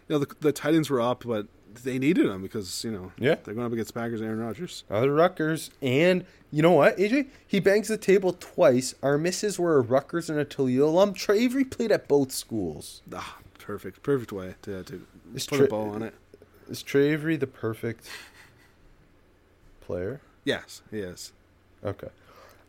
you 0.09 0.15
know, 0.15 0.19
the, 0.19 0.35
the 0.41 0.53
Titans 0.53 0.91
were 0.91 1.01
up, 1.01 1.25
but 1.27 1.47
they 1.75 1.99
needed 1.99 2.27
him 2.27 2.43
because 2.43 2.85
you 2.85 2.91
know 2.91 3.13
Yeah. 3.19 3.37
they're 3.43 3.55
going 3.55 3.67
up 3.67 3.73
against 3.73 3.95
Packers 3.95 4.21
and 4.21 4.29
Aaron 4.29 4.41
Rodgers. 4.41 4.85
Other 4.91 5.13
Rutgers. 5.15 5.71
And 5.81 6.25
you 6.51 6.63
know 6.63 6.73
what, 6.73 6.97
AJ? 6.99 7.29
He 7.47 7.61
bangs 7.61 7.89
the 7.89 7.97
table 7.97 8.37
twice. 8.39 8.95
Our 9.03 9.17
misses 9.19 9.59
were 9.59 9.77
a 9.77 9.81
Rutgers 9.81 10.29
and 10.31 10.39
a 10.39 10.45
Toledo 10.45 10.87
alum. 10.87 11.15
Tre 11.15 11.39
Avery 11.39 11.65
played 11.65 11.91
at 11.93 12.09
both 12.09 12.33
schools. 12.33 13.03
Ah, 13.15 13.39
perfect, 13.59 14.03
perfect 14.03 14.33
way 14.33 14.55
to 14.63 14.83
to 14.85 15.07
put 15.33 15.43
tri- 15.49 15.59
a 15.65 15.69
bow 15.69 15.89
on 15.91 16.03
it. 16.03 16.15
Is 16.69 16.83
Tre 16.83 17.09
Avery 17.13 17.37
the 17.37 17.47
perfect 17.47 18.07
player? 19.81 20.21
Yes, 20.45 20.83
he 20.91 20.99
is. 20.99 21.33
Okay. 21.85 22.09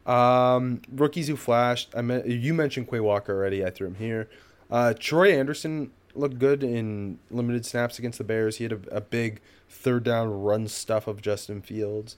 Um, 0.05 0.81
rookies 0.91 1.27
who 1.27 1.35
flashed. 1.35 1.93
I 1.95 2.01
meant 2.01 2.27
you 2.27 2.53
mentioned 2.53 2.89
Quay 2.89 2.99
Walker 2.99 3.33
already. 3.35 3.65
I 3.65 3.69
threw 3.69 3.87
him 3.87 3.95
here. 3.95 4.27
Uh, 4.69 4.93
Troy 4.97 5.31
Anderson 5.37 5.91
looked 6.15 6.39
good 6.39 6.63
in 6.63 7.19
limited 7.31 7.65
snaps 7.65 7.97
against 7.99 8.17
the 8.17 8.23
Bears. 8.23 8.57
He 8.57 8.63
had 8.65 8.73
a, 8.73 8.79
a 8.97 9.01
big 9.01 9.39
third 9.69 10.03
down 10.03 10.29
run 10.43 10.67
stuff 10.67 11.07
of 11.07 11.21
Justin 11.21 11.61
Fields. 11.61 12.17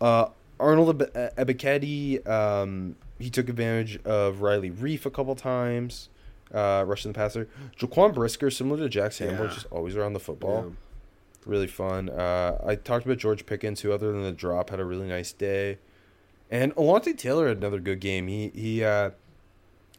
Uh, 0.00 0.26
Arnold 0.60 1.02
Eb- 1.02 1.34
Ebiketie, 1.36 2.26
um, 2.28 2.96
he 3.18 3.30
took 3.30 3.48
advantage 3.48 3.98
of 4.04 4.40
Riley 4.42 4.70
Reiff 4.70 5.06
a 5.06 5.10
couple 5.10 5.34
times, 5.34 6.08
uh, 6.52 6.84
rushing 6.86 7.12
the 7.12 7.16
passer. 7.16 7.48
Jaquan 7.78 8.14
Brisker, 8.14 8.50
similar 8.50 8.78
to 8.80 8.88
Jack 8.88 9.12
Sanborn, 9.12 9.48
Yeah. 9.48 9.54
just 9.54 9.66
always 9.70 9.96
around 9.96 10.12
the 10.12 10.20
football. 10.20 10.66
Yeah. 10.68 10.74
Really 11.46 11.66
fun. 11.66 12.08
Uh, 12.08 12.58
I 12.64 12.74
talked 12.74 13.04
about 13.04 13.18
George 13.18 13.44
Pickens, 13.46 13.80
who, 13.82 13.92
other 13.92 14.10
than 14.12 14.22
the 14.22 14.32
drop, 14.32 14.70
had 14.70 14.80
a 14.80 14.84
really 14.84 15.06
nice 15.06 15.32
day. 15.32 15.78
And 16.50 16.74
Alontae 16.76 17.16
Taylor 17.18 17.48
had 17.48 17.58
another 17.58 17.80
good 17.80 18.00
game. 18.00 18.28
He 18.28 18.48
he 18.54 18.84
uh, 18.84 19.10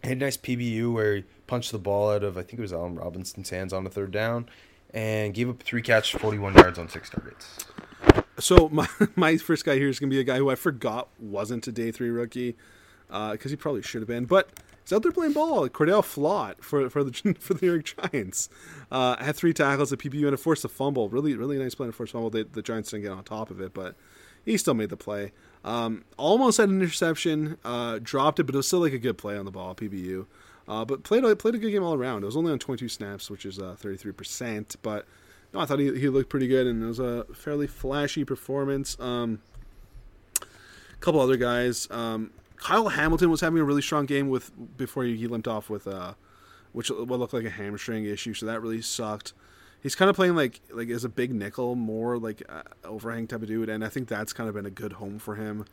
had 0.05 0.17
a 0.17 0.19
nice 0.21 0.37
PBU 0.37 0.93
where 0.93 1.17
he 1.17 1.23
punched 1.47 1.71
the 1.71 1.79
ball 1.79 2.09
out 2.11 2.23
of 2.23 2.37
I 2.37 2.41
think 2.41 2.59
it 2.59 2.61
was 2.61 2.73
Allen 2.73 2.95
Robinson's 2.95 3.49
hands 3.49 3.73
on 3.73 3.85
a 3.85 3.89
third 3.89 4.11
down, 4.11 4.47
and 4.93 5.33
gave 5.33 5.49
up 5.49 5.61
three 5.61 5.81
catches, 5.81 6.19
forty 6.19 6.37
one 6.37 6.53
yards 6.53 6.79
on 6.79 6.89
six 6.89 7.09
targets. 7.09 7.65
So 8.39 8.69
my 8.69 8.87
my 9.15 9.37
first 9.37 9.65
guy 9.65 9.75
here 9.75 9.89
is 9.89 9.99
going 9.99 10.09
to 10.09 10.15
be 10.15 10.19
a 10.19 10.23
guy 10.23 10.37
who 10.37 10.49
I 10.49 10.55
forgot 10.55 11.09
wasn't 11.19 11.67
a 11.67 11.71
day 11.71 11.91
three 11.91 12.09
rookie 12.09 12.55
because 13.07 13.51
he 13.51 13.57
probably 13.57 13.81
should 13.81 14.01
have 14.01 14.07
been, 14.07 14.25
but 14.25 14.49
he's 14.83 14.93
out 14.93 15.03
there 15.03 15.11
playing 15.11 15.33
ball. 15.33 15.67
Cor'Dale 15.69 16.01
Flott 16.01 16.61
for 16.61 16.89
for 16.89 17.03
the 17.03 17.35
for 17.39 17.53
the 17.53 17.65
New 17.65 17.73
York 17.73 17.95
Giants 18.11 18.49
uh, 18.91 19.17
had 19.23 19.35
three 19.35 19.53
tackles, 19.53 19.91
a 19.91 19.97
PPU, 19.97 20.25
and 20.25 20.33
a 20.33 20.37
forced 20.37 20.65
a 20.65 20.69
fumble. 20.69 21.09
Really 21.09 21.35
really 21.35 21.57
nice 21.57 21.75
play 21.75 21.85
and 21.85 21.93
a 21.93 21.97
forced 21.97 22.13
fumble. 22.13 22.29
The 22.29 22.61
Giants 22.61 22.91
didn't 22.91 23.03
get 23.03 23.11
on 23.11 23.23
top 23.23 23.49
of 23.49 23.59
it, 23.61 23.73
but 23.73 23.95
he 24.45 24.57
still 24.57 24.75
made 24.75 24.89
the 24.89 24.97
play. 24.97 25.31
Um, 25.65 26.05
almost 26.15 26.59
had 26.59 26.69
an 26.69 26.79
interception, 26.79 27.57
uh, 27.65 27.99
dropped 28.01 28.39
it, 28.39 28.43
but 28.43 28.53
it 28.53 28.57
was 28.57 28.67
still 28.67 28.79
like 28.79 28.93
a 28.93 28.99
good 28.99 29.17
play 29.17 29.35
on 29.35 29.45
the 29.45 29.51
ball, 29.51 29.73
PBU. 29.73 30.27
Uh, 30.67 30.85
but 30.85 31.03
played 31.03 31.23
played 31.39 31.55
a 31.55 31.57
good 31.57 31.71
game 31.71 31.83
all 31.83 31.95
around. 31.95 32.23
It 32.23 32.27
was 32.27 32.37
only 32.37 32.51
on 32.51 32.59
22 32.59 32.87
snaps, 32.87 33.29
which 33.29 33.45
is 33.45 33.59
uh, 33.59 33.75
33%. 33.81 34.75
But 34.83 35.05
no, 35.53 35.59
I 35.59 35.65
thought 35.65 35.79
he, 35.79 35.97
he 35.99 36.07
looked 36.07 36.29
pretty 36.29 36.47
good, 36.47 36.67
and 36.67 36.83
it 36.83 36.85
was 36.85 36.99
a 36.99 37.25
fairly 37.33 37.67
flashy 37.67 38.23
performance. 38.23 38.97
Um, 38.99 39.41
a 40.41 40.97
couple 40.99 41.19
other 41.19 41.37
guys. 41.37 41.87
Um, 41.89 42.31
Kyle 42.57 42.89
Hamilton 42.89 43.29
was 43.31 43.41
having 43.41 43.59
a 43.59 43.63
really 43.63 43.81
strong 43.81 44.05
game 44.05 44.29
with 44.29 44.51
before 44.77 45.03
he, 45.03 45.17
he 45.17 45.27
limped 45.27 45.47
off 45.47 45.69
with 45.69 45.87
uh, 45.87 46.13
which 46.73 46.89
what 46.89 47.19
looked 47.19 47.33
like 47.33 47.45
a 47.45 47.49
hamstring 47.49 48.05
issue, 48.05 48.33
so 48.33 48.45
that 48.45 48.61
really 48.61 48.81
sucked. 48.81 49.33
He's 49.85 49.93
kind 49.93 50.09
of 50.09 50.15
playing 50.15 50.35
like 50.35 50.61
like 50.71 50.89
as 50.89 51.03
a 51.03 51.09
big 51.09 51.31
nickel, 51.31 51.75
more 51.75 52.17
like 52.17 52.41
uh, 52.49 52.63
overhang 52.83 53.27
type 53.27 53.43
of 53.43 53.47
dude, 53.47 53.69
and 53.69 53.85
I 53.85 53.87
think 53.87 54.07
that's 54.07 54.33
kind 54.33 54.49
of 54.49 54.55
been 54.55 54.65
a 54.65 54.71
good 54.71 54.93
home 54.93 55.19
for 55.19 55.35
him. 55.35 55.65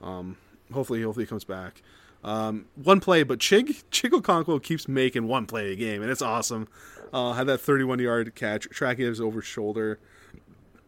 Um, 0.00 0.36
hopefully, 0.72 1.02
hopefully 1.02 1.24
he 1.24 1.28
comes 1.28 1.42
back. 1.42 1.82
Um, 2.22 2.66
one 2.76 3.00
play, 3.00 3.24
but 3.24 3.40
Chig 3.40 3.82
Chig 3.90 4.10
Okonkwo 4.10 4.62
keeps 4.62 4.86
making 4.86 5.26
one 5.26 5.46
play 5.46 5.72
a 5.72 5.76
game, 5.76 6.00
and 6.00 6.12
it's 6.12 6.22
awesome. 6.22 6.68
Uh, 7.12 7.32
had 7.32 7.48
that 7.48 7.58
31 7.58 7.98
yard 7.98 8.36
catch, 8.36 8.68
tracking 8.70 9.06
his 9.06 9.20
over 9.20 9.42
shoulder. 9.42 9.98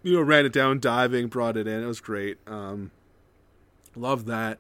You 0.05 0.15
know, 0.15 0.23
ran 0.23 0.47
it 0.47 0.53
down, 0.53 0.79
diving, 0.79 1.27
brought 1.27 1.57
it 1.57 1.67
in. 1.67 1.83
It 1.83 1.87
was 1.87 2.01
great. 2.01 2.39
Um, 2.47 2.93
love 3.97 4.27
that. 4.27 4.59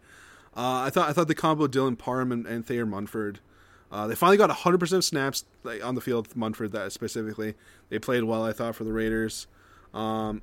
Uh, 0.57 0.83
I 0.83 0.91
thought 0.91 1.09
I 1.09 1.13
thought 1.13 1.29
the 1.29 1.37
combo 1.37 1.69
Dylan 1.69 1.97
Parham 1.97 2.33
and, 2.33 2.47
and 2.47 2.67
Thayer 2.67 2.85
Munford. 2.85 3.39
Uh, 3.91 4.07
they 4.07 4.15
finally 4.15 4.37
got 4.37 4.51
100% 4.51 5.03
snaps 5.03 5.45
like, 5.63 5.85
on 5.85 5.95
the 5.95 6.01
field. 6.01 6.37
Munford, 6.37 6.73
that 6.73 6.93
specifically, 6.93 7.55
they 7.89 7.99
played 7.99 8.25
well. 8.25 8.45
I 8.45 8.53
thought 8.53 8.75
for 8.75 8.85
the 8.85 8.93
Raiders. 8.93 9.47
Um, 9.95 10.43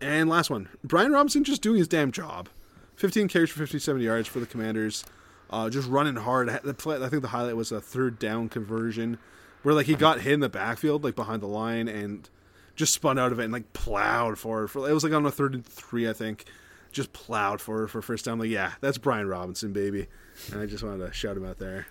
and 0.00 0.30
last 0.30 0.48
one, 0.48 0.68
Brian 0.82 1.12
Robinson 1.12 1.44
just 1.44 1.62
doing 1.62 1.78
his 1.78 1.88
damn 1.88 2.10
job. 2.10 2.48
15 2.96 3.28
carries 3.28 3.50
for 3.50 3.58
57 3.58 4.00
yards 4.00 4.28
for 4.28 4.40
the 4.40 4.46
Commanders. 4.46 5.04
Uh, 5.50 5.68
just 5.68 5.88
running 5.88 6.16
hard. 6.16 6.48
The 6.62 6.74
play, 6.74 6.96
I 7.02 7.08
think 7.08 7.22
the 7.22 7.28
highlight 7.28 7.56
was 7.56 7.72
a 7.72 7.80
third 7.80 8.18
down 8.18 8.48
conversion 8.48 9.18
where 9.62 9.74
like 9.74 9.86
he 9.86 9.94
got 9.94 10.20
hit 10.20 10.32
in 10.32 10.40
the 10.40 10.48
backfield, 10.48 11.02
like 11.04 11.16
behind 11.16 11.42
the 11.42 11.48
line, 11.48 11.88
and 11.88 12.28
just 12.76 12.94
spun 12.94 13.18
out 13.18 13.32
of 13.32 13.40
it 13.40 13.44
and 13.44 13.52
like 13.52 13.72
plowed. 13.72 14.38
For 14.38 14.64
it 14.64 14.74
was 14.74 15.02
like 15.02 15.12
on 15.12 15.26
a 15.26 15.30
third 15.30 15.54
and 15.54 15.66
three, 15.66 16.08
I 16.08 16.12
think. 16.12 16.44
Just 16.92 17.12
plowed 17.12 17.60
forward 17.60 17.88
for 17.88 18.02
first 18.02 18.24
down. 18.24 18.38
Like 18.38 18.50
yeah, 18.50 18.72
that's 18.80 18.98
Brian 18.98 19.28
Robinson, 19.28 19.72
baby. 19.72 20.06
And 20.52 20.60
I 20.60 20.66
just 20.66 20.82
wanted 20.84 21.06
to 21.06 21.12
shout 21.12 21.36
him 21.36 21.44
out 21.44 21.58
there. 21.58 21.86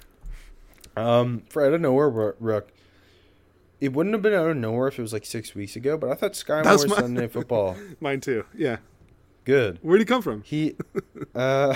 Um, 1.00 1.44
for 1.50 1.66
out 1.66 1.74
of 1.74 1.82
nowhere, 1.82 2.36
Rook. 2.40 2.72
It 3.80 3.94
wouldn't 3.94 4.14
have 4.14 4.22
been 4.22 4.34
out 4.34 4.50
of 4.50 4.58
nowhere 4.58 4.90
if 4.90 5.00
it 5.00 5.02
was 5.02 5.14
like 5.14 5.26
six 5.26 5.56
weeks 5.56 5.76
ago, 5.78 5.98
but 5.98 6.10
I 6.10 6.16
thought 6.16 6.34
Skyy 6.34 6.66
Moore 6.66 6.88
my- 6.88 6.96
Sunday 7.02 7.28
Football. 7.30 7.78
Mine 8.02 8.20
too. 8.20 8.44
Yeah. 8.56 8.78
Good. 9.46 9.80
Where'd 9.82 10.02
he 10.02 10.06
come 10.06 10.22
from? 10.22 10.44
He, 10.44 10.76
uh, 11.34 11.76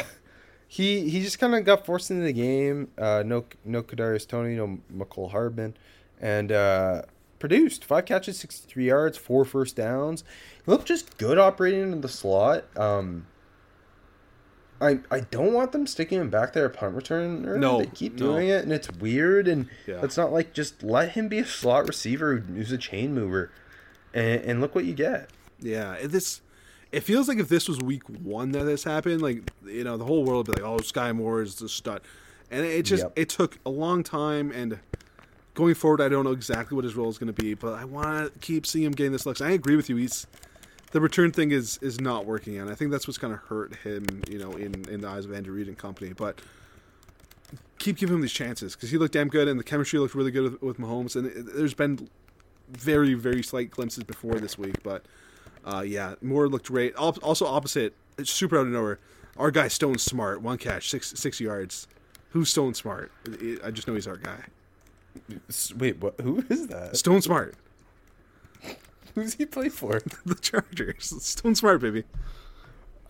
he 0.68 1.10
he 1.10 1.22
just 1.22 1.40
kind 1.40 1.56
of 1.56 1.64
got 1.64 1.86
forced 1.86 2.12
into 2.12 2.24
the 2.24 2.34
game. 2.34 2.90
Uh, 2.98 3.24
no 3.26 3.46
no 3.64 3.82
Kadarius 3.82 4.28
Toney, 4.28 4.56
no 4.56 4.80
Mecole 4.94 5.32
Hardman, 5.32 5.76
and 6.22 6.52
uh, 6.52 7.04
produced 7.40 7.86
five 7.86 8.06
catches, 8.06 8.38
sixty 8.38 8.68
three 8.68 8.88
yards, 8.88 9.18
four 9.18 9.46
first 9.46 9.76
downs. 9.78 10.24
He 10.66 10.70
looked 10.72 10.88
just 10.88 11.18
good 11.18 11.38
operating 11.40 11.92
in 11.94 12.02
the 12.02 12.10
slot. 12.10 12.66
Um, 12.78 13.28
I 14.84 15.00
I 15.10 15.22
don't 15.22 15.54
want 15.54 15.72
them 15.72 15.88
sticking 15.88 16.20
him 16.20 16.30
back 16.30 16.54
there 16.54 16.66
at 16.66 16.74
punt 16.74 16.96
return. 16.96 17.60
No, 17.60 17.80
they 17.80 17.86
keep 17.88 18.14
no. 18.20 18.34
doing 18.34 18.50
it, 18.50 18.64
and 18.64 18.72
it's 18.74 18.92
weird. 18.92 19.48
And 19.48 19.68
Yeah. 19.88 20.02
it's 20.04 20.18
not 20.18 20.32
like 20.34 20.54
just 20.54 20.84
let 20.84 21.12
him 21.12 21.28
be 21.28 21.40
a 21.40 21.46
slot 21.46 21.88
receiver 21.88 22.38
who's 22.38 22.72
a 22.72 22.78
chain 22.78 23.14
mover, 23.16 23.52
and, 24.14 24.42
and 24.42 24.62
look 24.62 24.76
what 24.76 24.86
you 24.86 24.94
get. 24.94 25.30
Yeah, 25.60 25.94
it- 25.94 26.10
this 26.12 26.42
it 26.92 27.02
feels 27.02 27.28
like 27.28 27.40
if 27.40 27.50
this 27.50 27.68
was 27.68 27.80
week 27.80 28.04
one 28.08 28.52
that 28.52 28.66
this 28.66 28.84
happened, 28.84 29.22
like 29.22 29.50
you 29.66 29.84
know, 29.84 29.98
the 29.98 30.06
whole 30.06 30.24
world 30.26 30.48
would 30.48 30.56
be 30.58 30.62
like, 30.62 30.70
"Oh, 30.72 30.78
Skyy 30.78 31.16
Moore 31.16 31.42
is 31.42 31.56
the 31.56 31.68
stud," 31.70 32.02
and 32.52 32.66
it 32.66 32.84
just 32.84 33.04
Yep. 33.04 33.14
it 33.16 33.30
took 33.30 33.58
a 33.66 33.70
long 33.72 34.04
time. 34.04 34.52
And 34.52 34.80
going 35.56 35.74
forward, 35.76 36.02
I 36.02 36.10
don't 36.10 36.24
know 36.24 36.32
exactly 36.34 36.76
what 36.76 36.84
his 36.84 36.96
role 36.96 37.10
is 37.10 37.18
going 37.18 37.34
to 37.34 37.42
be, 37.42 37.54
but 37.54 37.74
I 37.74 37.86
want 37.86 38.32
to 38.34 38.40
keep 38.40 38.66
seeing 38.68 38.86
him 38.86 38.92
getting 38.92 39.12
this 39.12 39.26
looks. 39.26 39.42
I 39.42 39.52
agree 39.52 39.76
with 39.76 39.90
you. 39.90 39.96
He's 39.96 40.28
the 40.94 41.02
return 41.02 41.32
thing 41.32 41.52
is 41.52 41.80
is 41.82 42.00
not 42.00 42.26
working, 42.26 42.58
and 42.60 42.70
I 42.70 42.76
think 42.76 42.92
that's 42.92 43.08
what's 43.08 43.18
going 43.18 43.34
to 43.34 43.40
hurt 43.40 43.76
him, 43.78 44.22
you 44.30 44.38
know, 44.38 44.52
in 44.52 44.88
in 44.88 45.02
the 45.02 45.08
eyes 45.08 45.26
of 45.26 45.34
Andrew 45.34 45.54
Reid 45.54 45.68
and 45.68 45.78
company. 45.78 46.14
But 46.14 46.40
keep 47.80 47.98
giving 47.98 48.16
him 48.16 48.22
these 48.22 48.32
chances 48.32 48.76
because 48.76 48.92
he 48.92 48.98
looked 48.98 49.14
damn 49.14 49.28
good, 49.28 49.48
and 49.48 49.60
the 49.60 49.64
chemistry 49.64 50.00
looked 50.00 50.16
really 50.16 50.32
good 50.32 50.44
with, 50.44 50.62
with 50.62 50.78
Mahomes. 50.78 51.16
And 51.16 51.28
it, 51.28 51.56
there's 51.56 51.74
been 51.74 52.10
very 52.70 53.16
very 53.16 53.42
slight 53.42 53.72
glimpses 53.72 54.04
before 54.04 54.36
this 54.36 54.58
week, 54.58 54.84
but 54.84 55.04
uh, 55.66 55.84
yeah, 55.86 56.14
Moore 56.22 56.48
looked 56.48 56.68
great. 56.68 56.96
Also 56.96 57.48
opposite, 57.48 57.96
super 58.24 58.58
out 58.58 58.68
of 58.68 58.74
nowhere. 58.74 59.00
Our 59.36 59.50
guy 59.50 59.70
Stone 59.70 59.98
Smartt, 59.98 60.42
one 60.42 60.60
catch, 60.60 60.92
six 60.92 61.12
six 61.16 61.40
yards. 61.40 61.88
Who's 62.30 62.50
Stone 62.50 62.76
Smartt? 62.76 63.10
I 63.64 63.72
just 63.72 63.88
know 63.88 63.96
he's 63.96 64.08
our 64.08 64.18
guy. 64.18 64.44
Wait, 65.76 66.00
what? 66.00 66.20
Who 66.22 66.44
is 66.50 66.68
that? 66.68 66.98
Stone 66.98 67.22
Smartt, 67.22 67.54
Who's 69.16 69.36
he 69.36 69.46
play 69.46 69.70
for? 69.70 70.00
the 70.26 70.36
Chargers. 70.36 71.14
Stone 71.24 71.56
Smartt, 71.56 71.82
baby. 71.82 72.04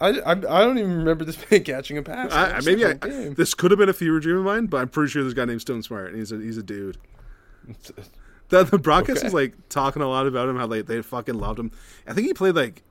I, 0.02 0.10
I, 0.20 0.32
I 0.32 0.36
don't 0.36 0.78
even 0.78 0.98
remember 0.98 1.24
this 1.24 1.38
man 1.52 1.64
catching 1.64 1.98
a 1.98 2.02
pass. 2.04 2.32
I, 2.32 2.60
maybe 2.66 2.86
I, 2.86 2.94
this 3.30 3.54
could 3.54 3.72
have 3.72 3.78
been 3.78 3.90
a 3.90 3.94
fever 3.94 4.20
dream 4.20 4.38
of 4.38 4.44
mine, 4.44 4.66
but 4.66 4.78
I'm 4.78 4.90
pretty 4.90 5.10
sure 5.12 5.22
there's 5.24 5.34
a 5.34 5.36
guy 5.36 5.46
named 5.46 5.62
Stone 5.62 5.84
Smartt, 5.84 6.10
and 6.10 6.18
he's 6.18 6.32
a 6.32 6.38
he's 6.38 6.58
a 6.58 6.64
dude. 6.64 6.98
The, 8.50 8.64
the 8.64 8.78
broadcast 8.78 9.20
Okay. 9.20 9.28
was 9.28 9.34
like 9.34 9.54
talking 9.70 10.02
a 10.02 10.08
lot 10.08 10.28
about 10.28 10.50
him, 10.50 10.58
how 10.58 10.68
like 10.68 10.86
they 10.86 11.02
fucking 11.02 11.36
loved 11.36 11.60
him. 11.60 11.72
I 12.08 12.14
think 12.14 12.28
he 12.28 12.34
played 12.34 12.56
like 12.56 12.84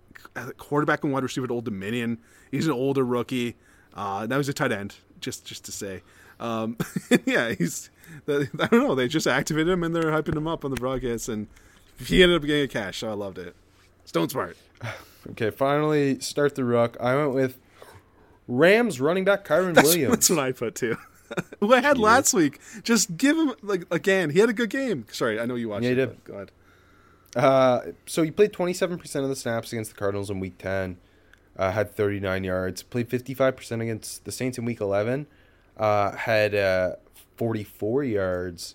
quarterback 0.56 1.04
and 1.04 1.12
wide 1.12 1.22
receiver 1.22 1.44
at 1.44 1.50
Old 1.50 1.64
Dominion. 1.64 2.18
He's 2.50 2.66
an 2.66 2.72
older 2.72 3.04
rookie. 3.04 3.56
Uh, 3.94 4.26
now 4.28 4.38
he's 4.38 4.48
a 4.48 4.54
tight 4.54 4.72
end, 4.72 4.96
just 5.20 5.44
just 5.44 5.64
to 5.66 5.72
say. 5.72 6.02
Um, 6.40 6.76
yeah, 7.26 7.52
he's. 7.52 7.90
I 8.26 8.46
don't 8.56 8.72
know. 8.72 8.94
They 8.94 9.06
just 9.08 9.26
activated 9.26 9.68
him 9.68 9.82
and 9.84 9.94
they're 9.94 10.10
hyping 10.10 10.36
him 10.36 10.48
up 10.48 10.64
on 10.64 10.70
the 10.70 10.76
broadcast, 10.76 11.28
and 11.28 11.46
he 11.98 12.22
ended 12.22 12.36
up 12.36 12.46
getting 12.46 12.64
a 12.64 12.68
cash. 12.68 12.98
So 12.98 13.10
I 13.10 13.14
loved 13.14 13.38
it. 13.38 13.54
Stone 14.04 14.28
Smartt. 14.28 14.56
Okay, 15.30 15.50
finally 15.50 16.18
start 16.18 16.56
the 16.56 16.64
ruck. 16.64 16.96
I 16.98 17.14
went 17.14 17.30
with 17.32 17.56
Rams 18.48 19.00
running 19.00 19.24
back 19.24 19.46
Kyren 19.46 19.74
That's, 19.74 19.86
Williams. 19.90 20.10
that's 20.14 20.30
what 20.30 20.40
I 20.40 20.50
put 20.50 20.74
too. 20.74 20.96
Who 21.60 21.72
I 21.72 21.80
had 21.80 21.96
last 21.96 22.34
week. 22.34 22.58
Just 22.82 23.16
give 23.16 23.36
him 23.38 23.52
like 23.62 23.84
again. 23.92 24.30
He 24.30 24.40
had 24.40 24.48
a 24.48 24.52
good 24.52 24.68
game. 24.70 25.06
Sorry, 25.12 25.38
I 25.38 25.46
know 25.46 25.54
you 25.54 25.68
watched 25.68 25.84
Yeah, 25.84 25.90
he 25.90 26.00
it. 26.00 26.06
did. 26.06 26.24
Go 26.24 26.34
ahead. 26.34 26.50
Uh, 27.36 27.80
so 28.04 28.24
he 28.24 28.32
played 28.32 28.52
27% 28.52 29.22
of 29.22 29.28
the 29.28 29.36
snaps 29.36 29.72
against 29.72 29.92
the 29.92 29.96
Cardinals 29.96 30.28
in 30.28 30.40
Week 30.40 30.58
10. 30.58 30.98
Uh, 31.56 31.70
had 31.70 31.94
39 31.94 32.42
yards. 32.42 32.82
Played 32.82 33.08
55% 33.08 33.80
against 33.80 34.24
the 34.24 34.32
Saints 34.32 34.58
in 34.58 34.64
Week 34.64 34.80
11. 34.80 35.28
Uh, 35.76 36.10
had 36.16 36.52
uh, 36.54 36.96
44 37.36 38.02
yards. 38.04 38.74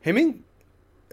Him 0.00 0.16
and 0.16 0.44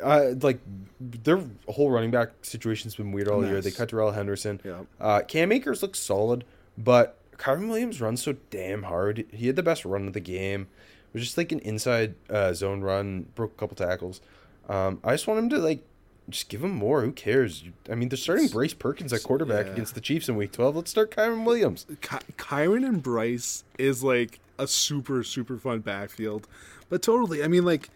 uh, 0.01 0.33
like 0.41 0.59
their 0.99 1.41
whole 1.67 1.89
running 1.89 2.11
back 2.11 2.29
situation's 2.41 2.95
been 2.95 3.11
weird 3.11 3.27
all 3.27 3.45
year. 3.45 3.61
They 3.61 3.71
cut 3.71 3.89
Darrell 3.89 4.11
Henderson. 4.11 4.59
Yeah. 4.63 4.81
Uh, 4.99 5.21
Cam 5.21 5.51
Akers 5.51 5.81
looks 5.81 5.99
solid, 5.99 6.43
but 6.77 7.17
Kyren 7.37 7.69
Williams 7.69 8.01
runs 8.01 8.21
so 8.21 8.35
damn 8.49 8.83
hard. 8.83 9.25
He 9.31 9.47
had 9.47 9.55
the 9.55 9.63
best 9.63 9.85
run 9.85 10.07
of 10.07 10.13
the 10.13 10.19
game. 10.19 10.67
It 11.07 11.13
was 11.13 11.23
just 11.23 11.37
like 11.37 11.51
an 11.51 11.59
inside 11.59 12.15
uh, 12.29 12.53
zone 12.53 12.81
run, 12.81 13.27
broke 13.33 13.53
a 13.53 13.55
couple 13.55 13.75
tackles. 13.75 14.21
Um, 14.67 14.99
I 15.03 15.13
just 15.13 15.25
want 15.25 15.39
him 15.39 15.49
to 15.49 15.57
like 15.57 15.83
just 16.29 16.49
give 16.49 16.63
him 16.63 16.71
more. 16.71 17.01
Who 17.01 17.11
cares? 17.11 17.63
I 17.89 17.95
mean, 17.95 18.09
they're 18.09 18.17
starting 18.17 18.47
Bryce 18.47 18.73
Perkins 18.73 19.11
at 19.13 19.23
quarterback 19.23 19.65
yeah. 19.65 19.71
against 19.71 19.95
the 19.95 20.01
Chiefs 20.01 20.29
in 20.29 20.35
Week 20.35 20.51
12. 20.51 20.75
Let's 20.75 20.91
start 20.91 21.11
Kyren 21.11 21.45
Williams. 21.45 21.87
Ky- 22.01 22.17
Kyren 22.37 22.85
and 22.85 23.01
Bryce 23.01 23.63
is 23.79 24.03
like 24.03 24.39
a 24.59 24.67
super 24.67 25.23
super 25.23 25.57
fun 25.57 25.79
backfield, 25.79 26.47
but 26.89 27.01
totally. 27.01 27.43
I 27.43 27.47
mean, 27.47 27.63
like 27.63 27.89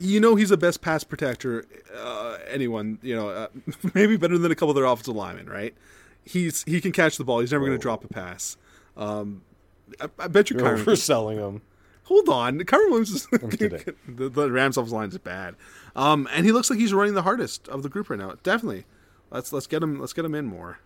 you 0.00 0.20
know, 0.20 0.34
he's 0.36 0.48
the 0.50 0.56
best 0.56 0.80
pass 0.80 1.04
protector. 1.04 1.64
Uh, 1.96 2.38
anyone, 2.48 2.98
you 3.02 3.14
know, 3.16 3.28
uh, 3.30 3.48
maybe 3.94 4.16
better 4.16 4.38
than 4.38 4.50
a 4.52 4.54
couple 4.54 4.70
of 4.70 4.76
their 4.76 4.84
offensive 4.84 5.14
linemen, 5.16 5.46
right? 5.48 5.74
He's 6.24 6.62
he 6.64 6.80
can 6.80 6.92
catch 6.92 7.16
the 7.16 7.24
ball. 7.24 7.40
He's 7.40 7.52
never 7.52 7.64
going 7.64 7.78
to 7.78 7.82
drop 7.82 8.04
a 8.04 8.08
pass. 8.08 8.56
Um, 8.96 9.42
I, 10.00 10.08
I 10.18 10.28
bet 10.28 10.50
you 10.50 10.58
You're 10.58 10.76
Kyren. 10.76 10.84
overselling 10.84 11.36
him. 11.38 11.62
Hold 12.04 12.28
on, 12.30 12.58
Kyren 12.60 12.88
Williams 12.88 13.10
is 13.10 13.26
the, 13.30 13.94
the 14.28 14.50
Rams 14.50 14.76
offensive 14.78 14.92
line 14.92 15.08
is 15.10 15.18
bad, 15.18 15.56
um, 15.94 16.26
and 16.32 16.46
he 16.46 16.52
looks 16.52 16.70
like 16.70 16.78
he's 16.78 16.94
running 16.94 17.12
the 17.14 17.22
hardest 17.22 17.68
of 17.68 17.82
the 17.82 17.88
group 17.90 18.08
right 18.08 18.18
now. 18.18 18.34
Definitely, 18.42 18.86
let's 19.30 19.52
let's 19.52 19.66
get 19.66 19.82
him 19.82 20.00
let's 20.00 20.14
get 20.14 20.24
him 20.24 20.34
in 20.34 20.46
more. 20.46 20.78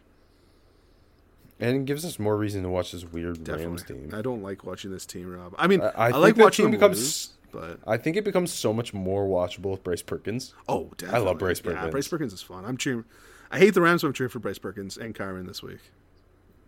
And 1.61 1.77
it 1.77 1.85
gives 1.85 2.05
us 2.05 2.19
more 2.19 2.37
reason 2.37 2.63
to 2.65 2.69
watch 2.69 2.91
this 2.91 3.05
weird 3.05 3.45
Definitely, 3.45 3.67
Rams 3.67 3.83
team. 3.85 4.11
I 4.13 4.21
don't 4.21 4.43
like 4.43 4.65
watching 4.65 4.91
this 4.91 5.07
team, 5.07 5.31
Rob. 5.33 5.55
I 5.57 5.69
mean, 5.69 5.81
I- 5.81 5.91
I, 5.91 6.07
I 6.09 6.17
like 6.17 6.37
watching 6.37 6.65
them 6.65 6.73
becomes- 6.73 6.99
lose, 6.99 7.29
but 7.53 7.79
I 7.87 7.97
think 7.99 8.17
it 8.17 8.25
becomes 8.25 8.51
so 8.53 8.73
much 8.73 8.93
more 8.95 9.27
watchable 9.27 9.71
with 9.73 9.85
Bryce 9.85 10.03
Perkins. 10.03 10.55
oh, 10.69 10.91
definitely. 10.97 11.21
I 11.21 11.25
love 11.25 11.39
Bryce 11.39 11.63
Yeah, 11.65 11.73
Perkins. 11.73 11.91
Bryce 11.93 12.09
Perkins 12.09 12.33
is 12.33 12.43
fun. 12.43 12.65
I'm 12.65 12.77
cheering. 12.77 13.05
I 13.51 13.59
hate 13.59 13.75
the 13.75 13.83
Rams, 13.83 14.03
but 14.03 14.09
I'm 14.09 14.15
cheering 14.15 14.31
for 14.31 14.39
Bryce 14.39 14.59
Perkins 14.59 14.97
and 14.97 15.15
Kyren 15.15 15.47
this 15.47 15.63
week. 15.63 15.81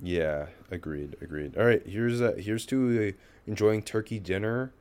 Yeah, 0.02 0.46
agreed, 0.70 1.16
agreed. 1.22 1.56
All 1.56 1.64
right, 1.64 1.82
here's 1.86 2.20
uh, 2.20 2.34
here's 2.38 2.66
to 2.66 3.08
uh, 3.08 3.12
enjoying 3.46 3.82
turkey 3.82 4.18
dinner 4.18 4.72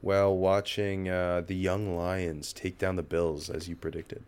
while 0.00 0.36
watching 0.36 1.08
uh, 1.08 1.42
the 1.46 1.54
young 1.54 1.96
Lions 1.96 2.52
take 2.52 2.78
down 2.78 2.96
the 2.96 3.02
Bills 3.02 3.48
as 3.48 3.68
you 3.68 3.76
predicted. 3.76 4.24